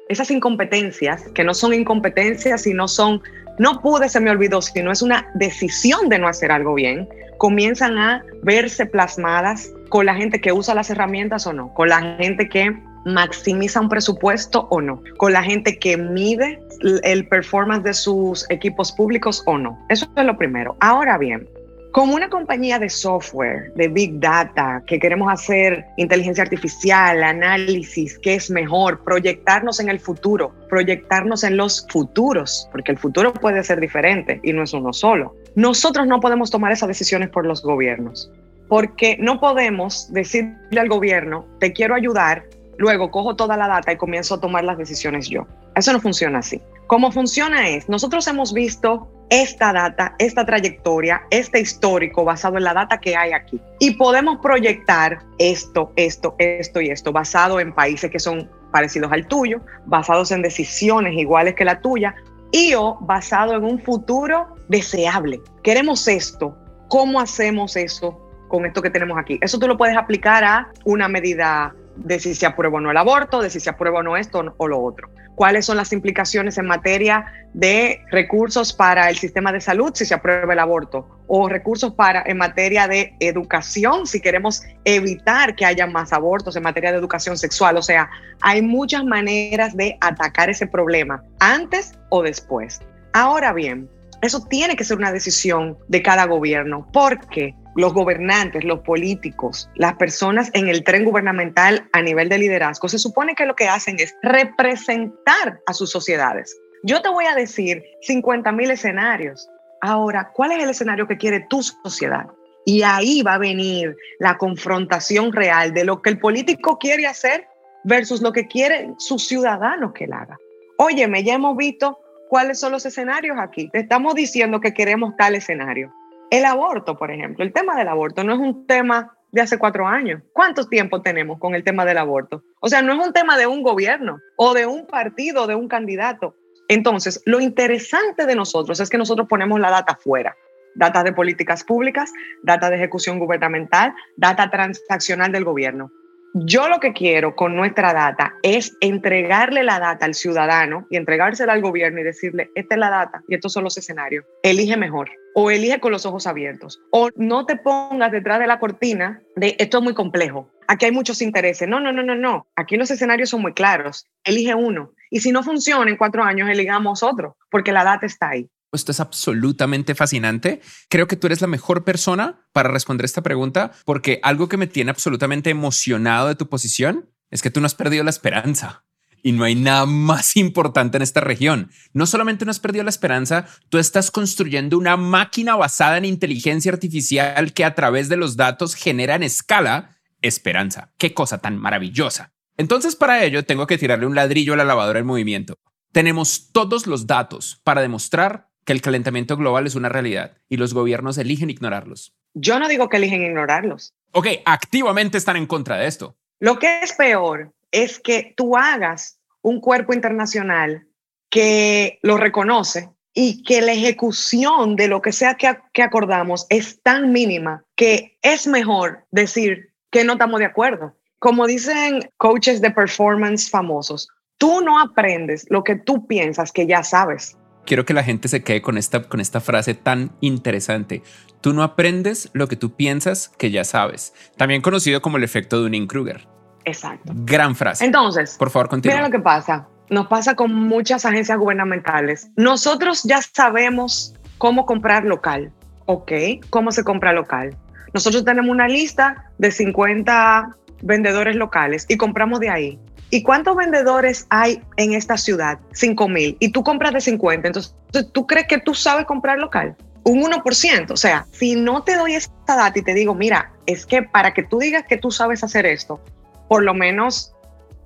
esas 0.08 0.30
incompetencias, 0.30 1.22
que 1.34 1.44
no 1.44 1.54
son 1.54 1.72
incompetencias, 1.72 2.62
sino 2.62 2.88
son, 2.88 3.22
no 3.58 3.80
pude, 3.80 4.08
se 4.08 4.20
me 4.20 4.30
olvidó, 4.30 4.60
sino 4.60 4.92
es 4.92 5.02
una 5.02 5.26
decisión 5.34 6.08
de 6.08 6.18
no 6.18 6.28
hacer 6.28 6.52
algo 6.52 6.74
bien, 6.74 7.08
comienzan 7.38 7.98
a 7.98 8.24
verse 8.42 8.86
plasmadas 8.86 9.70
con 9.88 10.06
la 10.06 10.14
gente 10.14 10.40
que 10.40 10.52
usa 10.52 10.74
las 10.74 10.90
herramientas 10.90 11.46
o 11.46 11.52
no, 11.52 11.72
con 11.74 11.88
la 11.88 12.16
gente 12.18 12.48
que 12.48 12.76
maximiza 13.04 13.80
un 13.80 13.88
presupuesto 13.88 14.66
o 14.70 14.80
no, 14.80 15.02
con 15.16 15.32
la 15.32 15.42
gente 15.42 15.78
que 15.78 15.96
mide 15.96 16.60
el 17.02 17.26
performance 17.28 17.84
de 17.84 17.94
sus 17.94 18.48
equipos 18.50 18.92
públicos 18.92 19.42
o 19.46 19.58
no. 19.58 19.78
Eso 19.88 20.06
es 20.16 20.24
lo 20.24 20.36
primero. 20.36 20.76
Ahora 20.80 21.18
bien, 21.18 21.48
como 21.94 22.16
una 22.16 22.28
compañía 22.28 22.80
de 22.80 22.90
software, 22.90 23.72
de 23.76 23.86
big 23.86 24.18
data, 24.18 24.82
que 24.84 24.98
queremos 24.98 25.32
hacer 25.32 25.84
inteligencia 25.96 26.42
artificial, 26.42 27.22
análisis, 27.22 28.18
qué 28.18 28.34
es 28.34 28.50
mejor, 28.50 29.04
proyectarnos 29.04 29.78
en 29.78 29.88
el 29.88 30.00
futuro, 30.00 30.52
proyectarnos 30.68 31.44
en 31.44 31.56
los 31.56 31.86
futuros, 31.88 32.68
porque 32.72 32.90
el 32.90 32.98
futuro 32.98 33.32
puede 33.32 33.62
ser 33.62 33.78
diferente 33.78 34.40
y 34.42 34.52
no 34.52 34.64
es 34.64 34.72
uno 34.72 34.92
solo. 34.92 35.36
Nosotros 35.54 36.08
no 36.08 36.18
podemos 36.18 36.50
tomar 36.50 36.72
esas 36.72 36.88
decisiones 36.88 37.28
por 37.28 37.46
los 37.46 37.62
gobiernos, 37.62 38.28
porque 38.68 39.16
no 39.20 39.38
podemos 39.38 40.12
decirle 40.12 40.80
al 40.80 40.88
gobierno, 40.88 41.46
te 41.60 41.72
quiero 41.72 41.94
ayudar, 41.94 42.42
luego 42.76 43.12
cojo 43.12 43.36
toda 43.36 43.56
la 43.56 43.68
data 43.68 43.92
y 43.92 43.96
comienzo 43.96 44.34
a 44.34 44.40
tomar 44.40 44.64
las 44.64 44.78
decisiones 44.78 45.28
yo. 45.28 45.46
Eso 45.76 45.92
no 45.92 46.00
funciona 46.00 46.40
así. 46.40 46.60
¿Cómo 46.88 47.12
funciona 47.12 47.68
es, 47.68 47.88
nosotros 47.88 48.26
hemos 48.26 48.52
visto 48.52 49.08
esta 49.30 49.72
data, 49.72 50.14
esta 50.18 50.44
trayectoria, 50.44 51.22
este 51.30 51.60
histórico 51.60 52.24
basado 52.24 52.56
en 52.56 52.64
la 52.64 52.74
data 52.74 52.98
que 52.98 53.16
hay 53.16 53.32
aquí. 53.32 53.60
Y 53.80 53.92
podemos 53.92 54.38
proyectar 54.42 55.18
esto, 55.38 55.92
esto, 55.96 56.34
esto 56.38 56.80
y 56.80 56.90
esto, 56.90 57.12
basado 57.12 57.60
en 57.60 57.72
países 57.72 58.10
que 58.10 58.18
son 58.18 58.50
parecidos 58.72 59.12
al 59.12 59.26
tuyo, 59.26 59.60
basados 59.86 60.30
en 60.32 60.42
decisiones 60.42 61.14
iguales 61.14 61.54
que 61.54 61.64
la 61.64 61.80
tuya, 61.80 62.14
y 62.50 62.74
o 62.74 62.98
basado 63.00 63.54
en 63.54 63.64
un 63.64 63.80
futuro 63.80 64.56
deseable. 64.68 65.40
Queremos 65.62 66.06
esto. 66.06 66.56
¿Cómo 66.88 67.18
hacemos 67.18 67.76
eso 67.76 68.20
con 68.48 68.66
esto 68.66 68.80
que 68.82 68.90
tenemos 68.90 69.18
aquí? 69.18 69.38
Eso 69.40 69.58
tú 69.58 69.66
lo 69.66 69.76
puedes 69.76 69.96
aplicar 69.96 70.44
a 70.44 70.68
una 70.84 71.08
medida 71.08 71.74
de 71.96 72.18
si 72.18 72.34
se 72.34 72.46
aprueba 72.46 72.78
o 72.78 72.80
no 72.80 72.90
el 72.90 72.96
aborto, 72.96 73.40
de 73.40 73.50
si 73.50 73.60
se 73.60 73.70
aprueba 73.70 74.00
o 74.00 74.02
no 74.02 74.16
esto 74.16 74.54
o 74.56 74.68
lo 74.68 74.82
otro. 74.82 75.08
¿Cuáles 75.34 75.66
son 75.66 75.76
las 75.76 75.92
implicaciones 75.92 76.58
en 76.58 76.66
materia 76.66 77.26
de 77.54 78.00
recursos 78.10 78.72
para 78.72 79.10
el 79.10 79.16
sistema 79.16 79.50
de 79.50 79.60
salud 79.60 79.92
si 79.94 80.04
se 80.04 80.14
aprueba 80.14 80.52
el 80.52 80.58
aborto? 80.60 81.08
O 81.26 81.48
recursos 81.48 81.92
para 81.94 82.22
en 82.26 82.36
materia 82.36 82.86
de 82.86 83.14
educación 83.18 84.06
si 84.06 84.20
queremos 84.20 84.62
evitar 84.84 85.56
que 85.56 85.64
haya 85.64 85.86
más 85.88 86.12
abortos 86.12 86.54
en 86.54 86.62
materia 86.62 86.92
de 86.92 86.98
educación 86.98 87.36
sexual. 87.36 87.76
O 87.76 87.82
sea, 87.82 88.08
hay 88.42 88.62
muchas 88.62 89.04
maneras 89.04 89.76
de 89.76 89.96
atacar 90.00 90.50
ese 90.50 90.68
problema 90.68 91.22
antes 91.40 91.98
o 92.10 92.22
después. 92.22 92.80
Ahora 93.12 93.52
bien, 93.52 93.88
eso 94.22 94.44
tiene 94.48 94.76
que 94.76 94.84
ser 94.84 94.98
una 94.98 95.12
decisión 95.12 95.76
de 95.88 96.02
cada 96.02 96.26
gobierno 96.26 96.88
porque 96.92 97.54
los 97.76 97.92
gobernantes, 97.92 98.64
los 98.64 98.80
políticos, 98.80 99.70
las 99.74 99.94
personas 99.94 100.50
en 100.54 100.68
el 100.68 100.84
tren 100.84 101.04
gubernamental 101.04 101.88
a 101.92 102.02
nivel 102.02 102.28
de 102.28 102.38
liderazgo, 102.38 102.88
se 102.88 102.98
supone 102.98 103.34
que 103.34 103.46
lo 103.46 103.56
que 103.56 103.68
hacen 103.68 103.96
es 103.98 104.14
representar 104.22 105.60
a 105.66 105.72
sus 105.72 105.90
sociedades. 105.90 106.56
Yo 106.82 107.02
te 107.02 107.08
voy 107.08 107.24
a 107.24 107.34
decir 107.34 107.82
50 108.02 108.52
mil 108.52 108.70
escenarios. 108.70 109.48
Ahora, 109.80 110.30
¿cuál 110.34 110.52
es 110.52 110.62
el 110.62 110.70
escenario 110.70 111.06
que 111.06 111.16
quiere 111.16 111.46
tu 111.48 111.62
sociedad? 111.62 112.26
Y 112.66 112.82
ahí 112.82 113.22
va 113.22 113.34
a 113.34 113.38
venir 113.38 113.96
la 114.18 114.38
confrontación 114.38 115.32
real 115.32 115.74
de 115.74 115.84
lo 115.84 116.00
que 116.00 116.10
el 116.10 116.18
político 116.18 116.78
quiere 116.78 117.06
hacer 117.06 117.46
versus 117.84 118.22
lo 118.22 118.32
que 118.32 118.46
quieren 118.46 118.94
sus 118.98 119.26
ciudadanos 119.26 119.92
que 119.92 120.04
él 120.04 120.12
haga. 120.12 120.38
Óyeme, 120.78 121.22
ya 121.22 121.34
hemos 121.34 121.56
visto 121.56 121.98
cuáles 122.28 122.58
son 122.58 122.72
los 122.72 122.84
escenarios 122.86 123.36
aquí. 123.38 123.68
Te 123.70 123.80
estamos 123.80 124.14
diciendo 124.14 124.60
que 124.60 124.74
queremos 124.74 125.14
tal 125.16 125.34
escenario. 125.34 125.92
El 126.34 126.46
aborto, 126.46 126.98
por 126.98 127.12
ejemplo, 127.12 127.44
el 127.44 127.52
tema 127.52 127.76
del 127.76 127.86
aborto 127.86 128.24
no 128.24 128.32
es 128.32 128.40
un 128.40 128.66
tema 128.66 129.16
de 129.30 129.40
hace 129.40 129.56
cuatro 129.56 129.86
años. 129.86 130.20
¿Cuánto 130.32 130.66
tiempo 130.66 131.00
tenemos 131.00 131.38
con 131.38 131.54
el 131.54 131.62
tema 131.62 131.84
del 131.84 131.96
aborto? 131.96 132.42
O 132.58 132.68
sea, 132.68 132.82
no 132.82 132.92
es 132.92 133.06
un 133.06 133.12
tema 133.12 133.38
de 133.38 133.46
un 133.46 133.62
gobierno 133.62 134.18
o 134.36 134.52
de 134.52 134.66
un 134.66 134.84
partido, 134.88 135.46
de 135.46 135.54
un 135.54 135.68
candidato. 135.68 136.34
Entonces, 136.66 137.22
lo 137.24 137.38
interesante 137.38 138.26
de 138.26 138.34
nosotros 138.34 138.80
es 138.80 138.90
que 138.90 138.98
nosotros 138.98 139.28
ponemos 139.28 139.60
la 139.60 139.70
data 139.70 139.94
fuera. 139.94 140.34
Data 140.74 141.04
de 141.04 141.12
políticas 141.12 141.62
públicas, 141.62 142.12
data 142.42 142.68
de 142.68 142.78
ejecución 142.78 143.20
gubernamental, 143.20 143.94
data 144.16 144.50
transaccional 144.50 145.30
del 145.30 145.44
gobierno. 145.44 145.92
Yo 146.36 146.68
lo 146.68 146.80
que 146.80 146.92
quiero 146.92 147.36
con 147.36 147.54
nuestra 147.54 147.92
data 147.92 148.34
es 148.42 148.76
entregarle 148.80 149.62
la 149.62 149.78
data 149.78 150.04
al 150.04 150.14
ciudadano 150.14 150.84
y 150.90 150.96
entregársela 150.96 151.52
al 151.52 151.62
gobierno 151.62 152.00
y 152.00 152.02
decirle, 152.02 152.50
esta 152.56 152.74
es 152.74 152.78
la 152.80 152.90
data 152.90 153.22
y 153.28 153.36
estos 153.36 153.52
son 153.52 153.62
los 153.62 153.78
escenarios. 153.78 154.24
Elige 154.42 154.76
mejor 154.76 155.12
o 155.36 155.52
elige 155.52 155.78
con 155.78 155.92
los 155.92 156.06
ojos 156.06 156.26
abiertos. 156.26 156.80
O 156.90 157.10
no 157.14 157.46
te 157.46 157.54
pongas 157.54 158.10
detrás 158.10 158.40
de 158.40 158.48
la 158.48 158.58
cortina 158.58 159.22
de 159.36 159.54
esto 159.60 159.78
es 159.78 159.84
muy 159.84 159.94
complejo. 159.94 160.50
Aquí 160.66 160.86
hay 160.86 160.90
muchos 160.90 161.22
intereses. 161.22 161.68
No, 161.68 161.78
no, 161.78 161.92
no, 161.92 162.02
no, 162.02 162.16
no. 162.16 162.48
Aquí 162.56 162.76
los 162.76 162.90
escenarios 162.90 163.30
son 163.30 163.40
muy 163.40 163.52
claros. 163.52 164.08
Elige 164.24 164.56
uno. 164.56 164.90
Y 165.10 165.20
si 165.20 165.30
no 165.30 165.44
funciona 165.44 165.88
en 165.88 165.96
cuatro 165.96 166.24
años, 166.24 166.48
eligamos 166.48 167.04
otro, 167.04 167.36
porque 167.48 167.70
la 167.70 167.84
data 167.84 168.06
está 168.06 168.30
ahí. 168.30 168.50
Esto 168.74 168.92
es 168.92 169.00
absolutamente 169.00 169.94
fascinante. 169.94 170.60
Creo 170.88 171.06
que 171.06 171.16
tú 171.16 171.26
eres 171.26 171.40
la 171.40 171.46
mejor 171.46 171.84
persona 171.84 172.46
para 172.52 172.70
responder 172.70 173.04
esta 173.04 173.22
pregunta 173.22 173.72
porque 173.84 174.20
algo 174.22 174.48
que 174.48 174.56
me 174.56 174.66
tiene 174.66 174.90
absolutamente 174.90 175.50
emocionado 175.50 176.28
de 176.28 176.34
tu 176.34 176.48
posición 176.48 177.10
es 177.30 177.42
que 177.42 177.50
tú 177.50 177.60
no 177.60 177.66
has 177.66 177.74
perdido 177.74 178.04
la 178.04 178.10
esperanza. 178.10 178.84
Y 179.22 179.32
no 179.32 179.44
hay 179.44 179.54
nada 179.54 179.86
más 179.86 180.36
importante 180.36 180.98
en 180.98 181.02
esta 181.02 181.20
región. 181.20 181.70
No 181.94 182.04
solamente 182.04 182.44
no 182.44 182.50
has 182.50 182.60
perdido 182.60 182.84
la 182.84 182.90
esperanza, 182.90 183.46
tú 183.70 183.78
estás 183.78 184.10
construyendo 184.10 184.76
una 184.76 184.98
máquina 184.98 185.56
basada 185.56 185.96
en 185.96 186.04
inteligencia 186.04 186.70
artificial 186.70 187.54
que 187.54 187.64
a 187.64 187.74
través 187.74 188.10
de 188.10 188.18
los 188.18 188.36
datos 188.36 188.74
genera 188.74 189.14
en 189.14 189.22
escala 189.22 189.96
esperanza. 190.20 190.92
Qué 190.98 191.14
cosa 191.14 191.38
tan 191.38 191.56
maravillosa. 191.56 192.34
Entonces 192.56 192.96
para 192.96 193.24
ello 193.24 193.44
tengo 193.44 193.66
que 193.66 193.78
tirarle 193.78 194.06
un 194.06 194.14
ladrillo 194.14 194.52
a 194.52 194.56
la 194.56 194.64
lavadora 194.64 195.00
en 195.00 195.06
movimiento. 195.06 195.58
Tenemos 195.92 196.50
todos 196.52 196.86
los 196.86 197.06
datos 197.06 197.60
para 197.64 197.80
demostrar 197.80 198.50
que 198.64 198.72
el 198.72 198.80
calentamiento 198.80 199.36
global 199.36 199.66
es 199.66 199.74
una 199.74 199.88
realidad 199.88 200.36
y 200.48 200.56
los 200.56 200.74
gobiernos 200.74 201.18
eligen 201.18 201.50
ignorarlos. 201.50 202.14
Yo 202.34 202.58
no 202.58 202.68
digo 202.68 202.88
que 202.88 202.96
eligen 202.96 203.22
ignorarlos. 203.22 203.94
Ok, 204.12 204.28
activamente 204.44 205.18
están 205.18 205.36
en 205.36 205.46
contra 205.46 205.76
de 205.76 205.86
esto. 205.86 206.16
Lo 206.40 206.58
que 206.58 206.80
es 206.80 206.92
peor 206.92 207.52
es 207.70 207.98
que 207.98 208.32
tú 208.36 208.56
hagas 208.56 209.18
un 209.42 209.60
cuerpo 209.60 209.92
internacional 209.92 210.86
que 211.30 211.98
lo 212.02 212.16
reconoce 212.16 212.90
y 213.12 213.42
que 213.42 213.60
la 213.60 213.72
ejecución 213.72 214.76
de 214.76 214.88
lo 214.88 215.00
que 215.00 215.12
sea 215.12 215.34
que, 215.34 215.56
que 215.72 215.82
acordamos 215.82 216.46
es 216.48 216.82
tan 216.82 217.12
mínima 217.12 217.64
que 217.76 218.18
es 218.22 218.46
mejor 218.46 219.04
decir 219.10 219.72
que 219.90 220.04
no 220.04 220.14
estamos 220.14 220.40
de 220.40 220.46
acuerdo. 220.46 220.96
Como 221.18 221.46
dicen 221.46 222.10
coaches 222.16 222.60
de 222.60 222.70
performance 222.70 223.48
famosos, 223.48 224.08
tú 224.38 224.60
no 224.60 224.80
aprendes 224.80 225.46
lo 225.48 225.62
que 225.62 225.76
tú 225.76 226.06
piensas 226.06 226.52
que 226.52 226.66
ya 226.66 226.82
sabes 226.82 227.36
quiero 227.64 227.84
que 227.84 227.94
la 227.94 228.02
gente 228.02 228.28
se 228.28 228.42
quede 228.42 228.62
con 228.62 228.78
esta, 228.78 229.02
con 229.02 229.20
esta 229.20 229.40
frase 229.40 229.74
tan 229.74 230.12
interesante. 230.20 231.02
Tú 231.40 231.52
no 231.52 231.62
aprendes 231.62 232.30
lo 232.32 232.48
que 232.48 232.56
tú 232.56 232.74
piensas 232.74 233.28
que 233.38 233.50
ya 233.50 233.64
sabes. 233.64 234.14
También 234.36 234.62
conocido 234.62 235.02
como 235.02 235.16
el 235.16 235.24
efecto 235.24 235.56
de 235.56 235.62
Dunning-Kruger. 235.64 236.26
Exacto. 236.64 237.12
Gran 237.14 237.54
frase. 237.54 237.84
Entonces, 237.84 238.36
por 238.38 238.50
favor, 238.50 238.68
continúa. 238.68 238.96
Mira 238.96 239.06
lo 239.06 239.12
que 239.12 239.20
pasa. 239.20 239.68
Nos 239.90 240.06
pasa 240.06 240.34
con 240.34 240.54
muchas 240.54 241.04
agencias 241.04 241.38
gubernamentales. 241.38 242.30
Nosotros 242.36 243.02
ya 243.04 243.20
sabemos 243.20 244.14
cómo 244.38 244.64
comprar 244.64 245.04
local. 245.04 245.52
¿Ok? 245.86 246.12
¿Cómo 246.48 246.72
se 246.72 246.82
compra 246.82 247.12
local? 247.12 247.54
Nosotros 247.92 248.24
tenemos 248.24 248.50
una 248.50 248.66
lista 248.66 249.30
de 249.38 249.50
50 249.50 250.56
vendedores 250.82 251.36
locales 251.36 251.84
y 251.88 251.96
compramos 251.96 252.40
de 252.40 252.48
ahí. 252.48 252.78
¿Y 253.10 253.22
cuántos 253.22 253.56
vendedores 253.56 254.26
hay 254.30 254.62
en 254.76 254.94
esta 254.94 255.16
ciudad? 255.16 255.58
5 255.72 256.08
mil. 256.08 256.36
Y 256.40 256.50
tú 256.50 256.62
compras 256.62 256.92
de 256.92 257.00
50. 257.00 257.46
Entonces, 257.46 257.74
¿tú 258.12 258.26
crees 258.26 258.46
que 258.48 258.58
tú 258.58 258.74
sabes 258.74 259.06
comprar 259.06 259.38
local? 259.38 259.76
Un 260.02 260.22
1%. 260.22 260.90
O 260.90 260.96
sea, 260.96 261.26
si 261.32 261.54
no 261.54 261.82
te 261.82 261.96
doy 261.96 262.14
esta 262.14 262.56
data 262.56 262.78
y 262.78 262.82
te 262.82 262.94
digo, 262.94 263.14
mira, 263.14 263.52
es 263.66 263.86
que 263.86 264.02
para 264.02 264.34
que 264.34 264.42
tú 264.42 264.58
digas 264.58 264.84
que 264.88 264.96
tú 264.96 265.10
sabes 265.10 265.44
hacer 265.44 265.66
esto, 265.66 266.00
por 266.48 266.62
lo 266.62 266.74
menos 266.74 267.34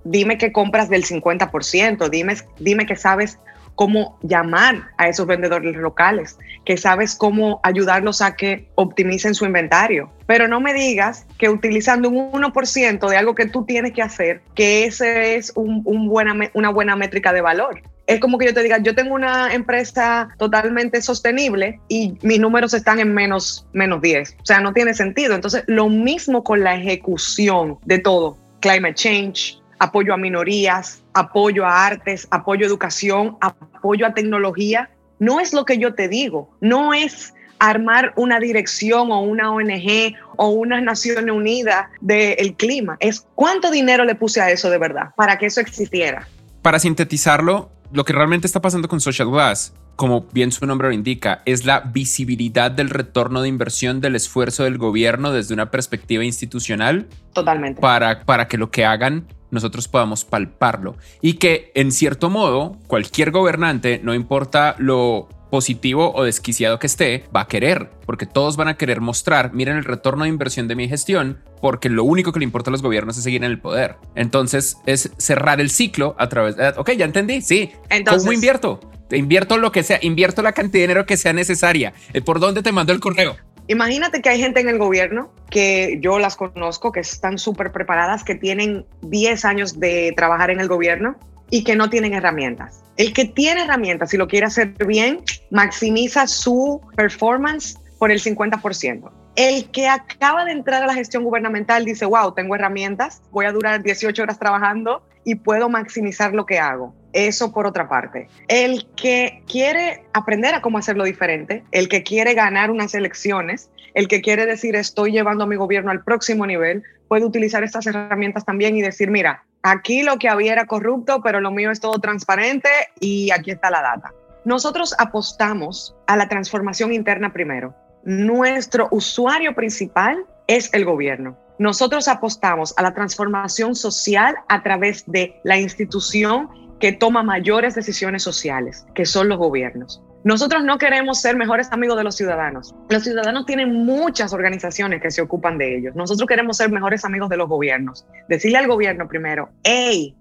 dime 0.04 0.38
que 0.38 0.52
compras 0.52 0.88
del 0.88 1.04
50%, 1.04 2.09
dime, 2.09 2.37
dime 2.59 2.87
que 2.87 2.96
sabes 2.96 3.38
cómo 3.79 4.19
llamar 4.23 4.91
a 4.97 5.07
esos 5.07 5.25
vendedores 5.25 5.77
locales, 5.77 6.37
que 6.64 6.77
sabes 6.77 7.14
cómo 7.14 7.61
ayudarlos 7.62 8.21
a 8.21 8.35
que 8.35 8.69
optimicen 8.75 9.37
su 9.37 9.45
inventario. 9.45 10.11
Pero 10.27 10.49
no 10.49 10.61
me 10.61 10.75
digas 10.75 11.29
que 11.38 11.49
utilizando 11.49 12.09
un 12.09 12.33
1% 12.33 13.09
de 13.09 13.17
algo 13.17 13.37
que 13.37 13.47
tú 13.47 13.64
tienes 13.64 13.93
que 13.93 14.03
hacer, 14.03 14.43
que 14.57 14.85
ese 14.85 15.37
es 15.37 15.53
un, 15.55 15.85
buena, 16.09 16.51
una 16.55 16.71
buena 16.71 16.97
métrica 16.97 17.33
de 17.33 17.41
valor. 17.41 17.81
Es 18.09 18.19
como 18.19 18.37
que 18.38 18.47
yo 18.47 18.55
te 18.55 18.64
diga, 18.64 18.79
yo 18.79 18.97
tengo 18.97 19.14
una 19.14 19.55
empresa 19.55 20.31
totalmente 20.38 21.01
sostenible 21.01 21.79
y 21.87 22.19
mis 22.23 22.41
números 22.41 22.75
están 22.75 22.99
en 22.99 23.14
menos, 23.14 23.64
menos 23.73 24.03
10. 24.03 24.38
O 24.43 24.45
sea, 24.45 24.59
no 24.59 24.73
tiene 24.73 24.93
sentido. 24.93 25.37
Entonces, 25.37 25.62
lo 25.69 25.88
mismo 25.88 26.43
con 26.43 26.64
la 26.64 26.75
ejecución 26.75 27.79
de 27.85 28.01
todo. 28.01 28.38
Climate 28.59 28.95
change, 28.95 29.61
apoyo 29.79 30.14
a 30.14 30.17
minorías, 30.17 31.05
apoyo 31.18 31.66
a 31.66 31.87
artes, 31.87 32.28
apoyo 32.31 32.64
a 32.64 32.68
educación, 32.68 33.37
apoyo 33.40 34.07
a 34.07 34.14
tecnología. 34.14 34.90
No 35.18 35.40
es 35.40 35.52
lo 35.52 35.64
que 35.64 35.78
yo 35.78 35.94
te 35.94 36.09
digo, 36.09 36.50
no 36.61 36.94
es 36.94 37.35
armar 37.59 38.12
una 38.14 38.38
dirección 38.38 39.11
o 39.11 39.20
una 39.20 39.50
ONG 39.50 40.14
o 40.37 40.50
unas 40.50 40.81
Naciones 40.83 41.35
Unidas 41.35 41.87
del 42.00 42.54
clima, 42.54 42.96
es 43.00 43.26
cuánto 43.35 43.72
dinero 43.72 44.04
le 44.04 44.14
puse 44.14 44.40
a 44.40 44.48
eso 44.50 44.70
de 44.70 44.78
verdad 44.78 45.11
para 45.16 45.38
que 45.38 45.46
eso 45.46 45.61
existiera. 45.61 46.28
Para 46.62 46.78
sintetizarlo, 46.78 47.72
lo 47.92 48.04
que 48.04 48.12
realmente 48.12 48.46
está 48.46 48.61
pasando 48.61 48.87
con 48.87 49.00
Social 49.00 49.28
Glass 49.28 49.72
como 49.98 50.26
bien 50.33 50.52
su 50.52 50.64
nombre 50.64 50.87
lo 50.87 50.94
indica, 50.94 51.42
es 51.44 51.64
la 51.64 51.81
visibilidad 51.81 52.70
del 52.70 52.88
retorno 52.88 53.42
de 53.42 53.48
inversión 53.48 54.00
del 54.00 54.14
esfuerzo 54.14 54.62
del 54.62 54.78
gobierno 54.78 55.33
desde 55.33 55.54
una 55.54 55.72
perspectiva 55.72 56.24
institucional. 56.24 57.09
Totalmente. 57.33 57.81
Para, 57.81 58.20
para 58.20 58.46
que 58.46 58.59
lo 58.59 58.70
que 58.70 58.85
hagan 58.85 59.26
nosotros 59.50 59.88
podamos 59.88 60.24
palparlo 60.24 60.96
y 61.20 61.34
que 61.34 61.72
en 61.74 61.92
cierto 61.92 62.30
modo 62.30 62.76
cualquier 62.87 63.30
gobernante, 63.30 64.00
no 64.02 64.14
importa 64.14 64.74
lo 64.78 65.28
positivo 65.50 66.12
o 66.14 66.24
desquiciado 66.24 66.78
que 66.78 66.87
esté, 66.87 67.24
va 67.34 67.42
a 67.42 67.48
querer, 67.48 67.90
porque 68.06 68.26
todos 68.26 68.56
van 68.56 68.68
a 68.68 68.76
querer 68.76 69.00
mostrar, 69.00 69.54
miren 69.54 69.76
el 69.76 69.84
retorno 69.84 70.24
de 70.24 70.30
inversión 70.30 70.68
de 70.68 70.76
mi 70.76 70.88
gestión, 70.88 71.38
porque 71.61 71.88
lo 71.88 72.04
único 72.04 72.32
que 72.32 72.40
le 72.40 72.44
importa 72.44 72.70
a 72.70 72.72
los 72.72 72.82
gobiernos 72.82 73.16
es 73.16 73.24
seguir 73.24 73.42
en 73.42 73.50
el 73.50 73.58
poder. 73.58 73.96
Entonces 74.14 74.76
es 74.87 75.11
cerrar 75.16 75.61
el 75.61 75.70
ciclo 75.70 76.14
a 76.18 76.28
través 76.28 76.56
de, 76.56 76.68
ok, 76.76 76.90
ya 76.92 77.04
entendí, 77.04 77.40
sí, 77.40 77.70
Entonces, 77.88 78.22
¿cómo 78.22 78.32
invierto? 78.32 78.80
invierto 79.16 79.56
lo 79.56 79.72
que 79.72 79.82
sea, 79.82 79.98
invierto 80.02 80.42
la 80.42 80.52
cantidad 80.52 80.82
de 80.82 80.88
dinero 80.88 81.06
que 81.06 81.16
sea 81.16 81.32
necesaria. 81.32 81.94
Eh, 82.12 82.20
¿Por 82.20 82.40
dónde 82.40 82.62
te 82.62 82.72
mando 82.72 82.92
el 82.92 83.00
correo? 83.00 83.37
Imagínate 83.68 84.22
que 84.22 84.31
hay 84.31 84.40
gente 84.40 84.61
en 84.61 84.68
el 84.70 84.78
gobierno 84.78 85.31
que 85.50 85.98
yo 86.00 86.18
las 86.18 86.37
conozco, 86.37 86.90
que 86.90 87.00
están 87.00 87.37
súper 87.37 87.70
preparadas, 87.70 88.24
que 88.24 88.35
tienen 88.35 88.87
10 89.02 89.44
años 89.44 89.78
de 89.78 90.14
trabajar 90.16 90.50
en 90.50 90.61
el 90.61 90.68
gobierno 90.68 91.16
y 91.50 91.64
que 91.64 91.76
no 91.76 91.90
tienen 91.90 92.14
herramientas. 92.14 92.83
El 92.96 93.12
que 93.12 93.26
tiene 93.26 93.64
herramientas 93.64 94.12
y 94.14 94.16
lo 94.16 94.26
quiere 94.26 94.46
hacer 94.46 94.74
bien, 94.87 95.20
maximiza 95.50 96.26
su 96.26 96.81
performance 96.96 97.78
por 97.98 98.11
el 98.11 98.20
50%. 98.20 99.11
El 99.37 99.70
que 99.70 99.87
acaba 99.87 100.46
de 100.46 100.52
entrar 100.52 100.83
a 100.83 100.87
la 100.87 100.94
gestión 100.94 101.22
gubernamental 101.22 101.85
dice, 101.85 102.07
wow, 102.07 102.33
tengo 102.33 102.54
herramientas, 102.54 103.22
voy 103.31 103.44
a 103.44 103.52
durar 103.52 103.83
18 103.83 104.22
horas 104.22 104.38
trabajando 104.38 105.02
y 105.24 105.35
puedo 105.37 105.68
maximizar 105.68 106.33
lo 106.33 106.46
que 106.46 106.59
hago. 106.59 106.94
Eso 107.12 107.53
por 107.53 107.66
otra 107.66 107.88
parte. 107.88 108.29
El 108.49 108.87
que 108.97 109.42
quiere 109.47 110.05
aprender 110.12 110.55
a 110.55 110.61
cómo 110.61 110.79
hacerlo 110.79 111.05
diferente, 111.05 111.64
el 111.73 111.88
que 111.88 112.03
quiere 112.03 112.35
ganar 112.35 112.71
unas 112.71 112.94
elecciones, 112.94 113.71
el 113.94 114.09
que 114.09 114.21
quiere 114.21 114.47
decir 114.47 114.77
estoy 114.77 115.12
llevando 115.12 115.44
a 115.44 115.47
mi 115.47 115.57
gobierno 115.57 115.90
al 115.90 116.05
próximo 116.05 116.47
nivel, 116.47 116.83
puede 117.09 117.25
utilizar 117.25 117.64
estas 117.64 117.87
herramientas 117.87 118.44
también 118.44 118.77
y 118.77 118.83
decir, 118.83 119.11
mira, 119.11 119.44
aquí 119.62 120.03
lo 120.03 120.18
que 120.18 120.29
había 120.29 120.53
era 120.53 120.66
corrupto, 120.66 121.23
pero 121.23 121.40
lo 121.40 121.51
mío 121.51 121.71
es 121.71 121.81
todo 121.81 121.99
transparente 121.99 122.68
y 123.01 123.31
aquí 123.31 123.51
está 123.51 123.71
la 123.71 123.83
data. 123.83 124.12
Nosotros 124.44 124.94
apostamos 124.99 125.97
a 126.07 126.16
la 126.16 126.29
transformación 126.29 126.92
interna 126.92 127.33
primero. 127.33 127.75
Nuestro 128.05 128.88
usuario 128.90 129.55
principal 129.55 130.25
es 130.47 130.73
el 130.73 130.85
gobierno. 130.85 131.37
Nosotros 131.59 132.07
apostamos 132.07 132.73
a 132.79 132.83
la 132.83 132.94
transformación 132.94 133.75
social 133.75 134.37
a 134.49 134.62
través 134.62 135.05
de 135.07 135.40
la 135.42 135.59
institución 135.59 136.49
que 136.81 136.93
toma 136.93 137.23
mayores 137.23 137.75
decisiones 137.75 138.23
sociales, 138.23 138.87
que 138.95 139.05
son 139.05 139.29
los 139.29 139.38
gobiernos. 139.38 140.03
Nosotros 140.25 140.64
no 140.64 140.79
queremos 140.79 141.21
ser 141.21 141.37
mejores 141.37 141.71
amigos 141.73 141.97
de 141.97 142.05
los 142.05 142.17
ciudadanos. 142.17 142.75
Los 142.88 143.05
ciudadanos 143.05 143.47
tienen 143.47 143.73
muchas 143.85 144.33
organizaciones 144.33 145.01
que 145.01 145.11
se 145.11 145.23
ocupan 145.23 145.59
de 145.59 145.79
ellos. 145.79 145.95
Nosotros 145.95 146.27
queremos 146.27 146.57
ser 146.57 146.71
mejores 146.71 147.05
amigos 147.05 147.29
de 147.29 147.37
los 147.37 147.49
gobiernos. 147.49 148.05
Decirle 148.29 148.59
al 148.59 148.67
gobierno 148.67 149.07
primero, 149.09 149.51
hey, 149.62 150.14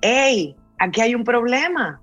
hey, 0.00 0.56
aquí 0.78 1.00
hay 1.00 1.14
un 1.14 1.24
problema. 1.24 2.00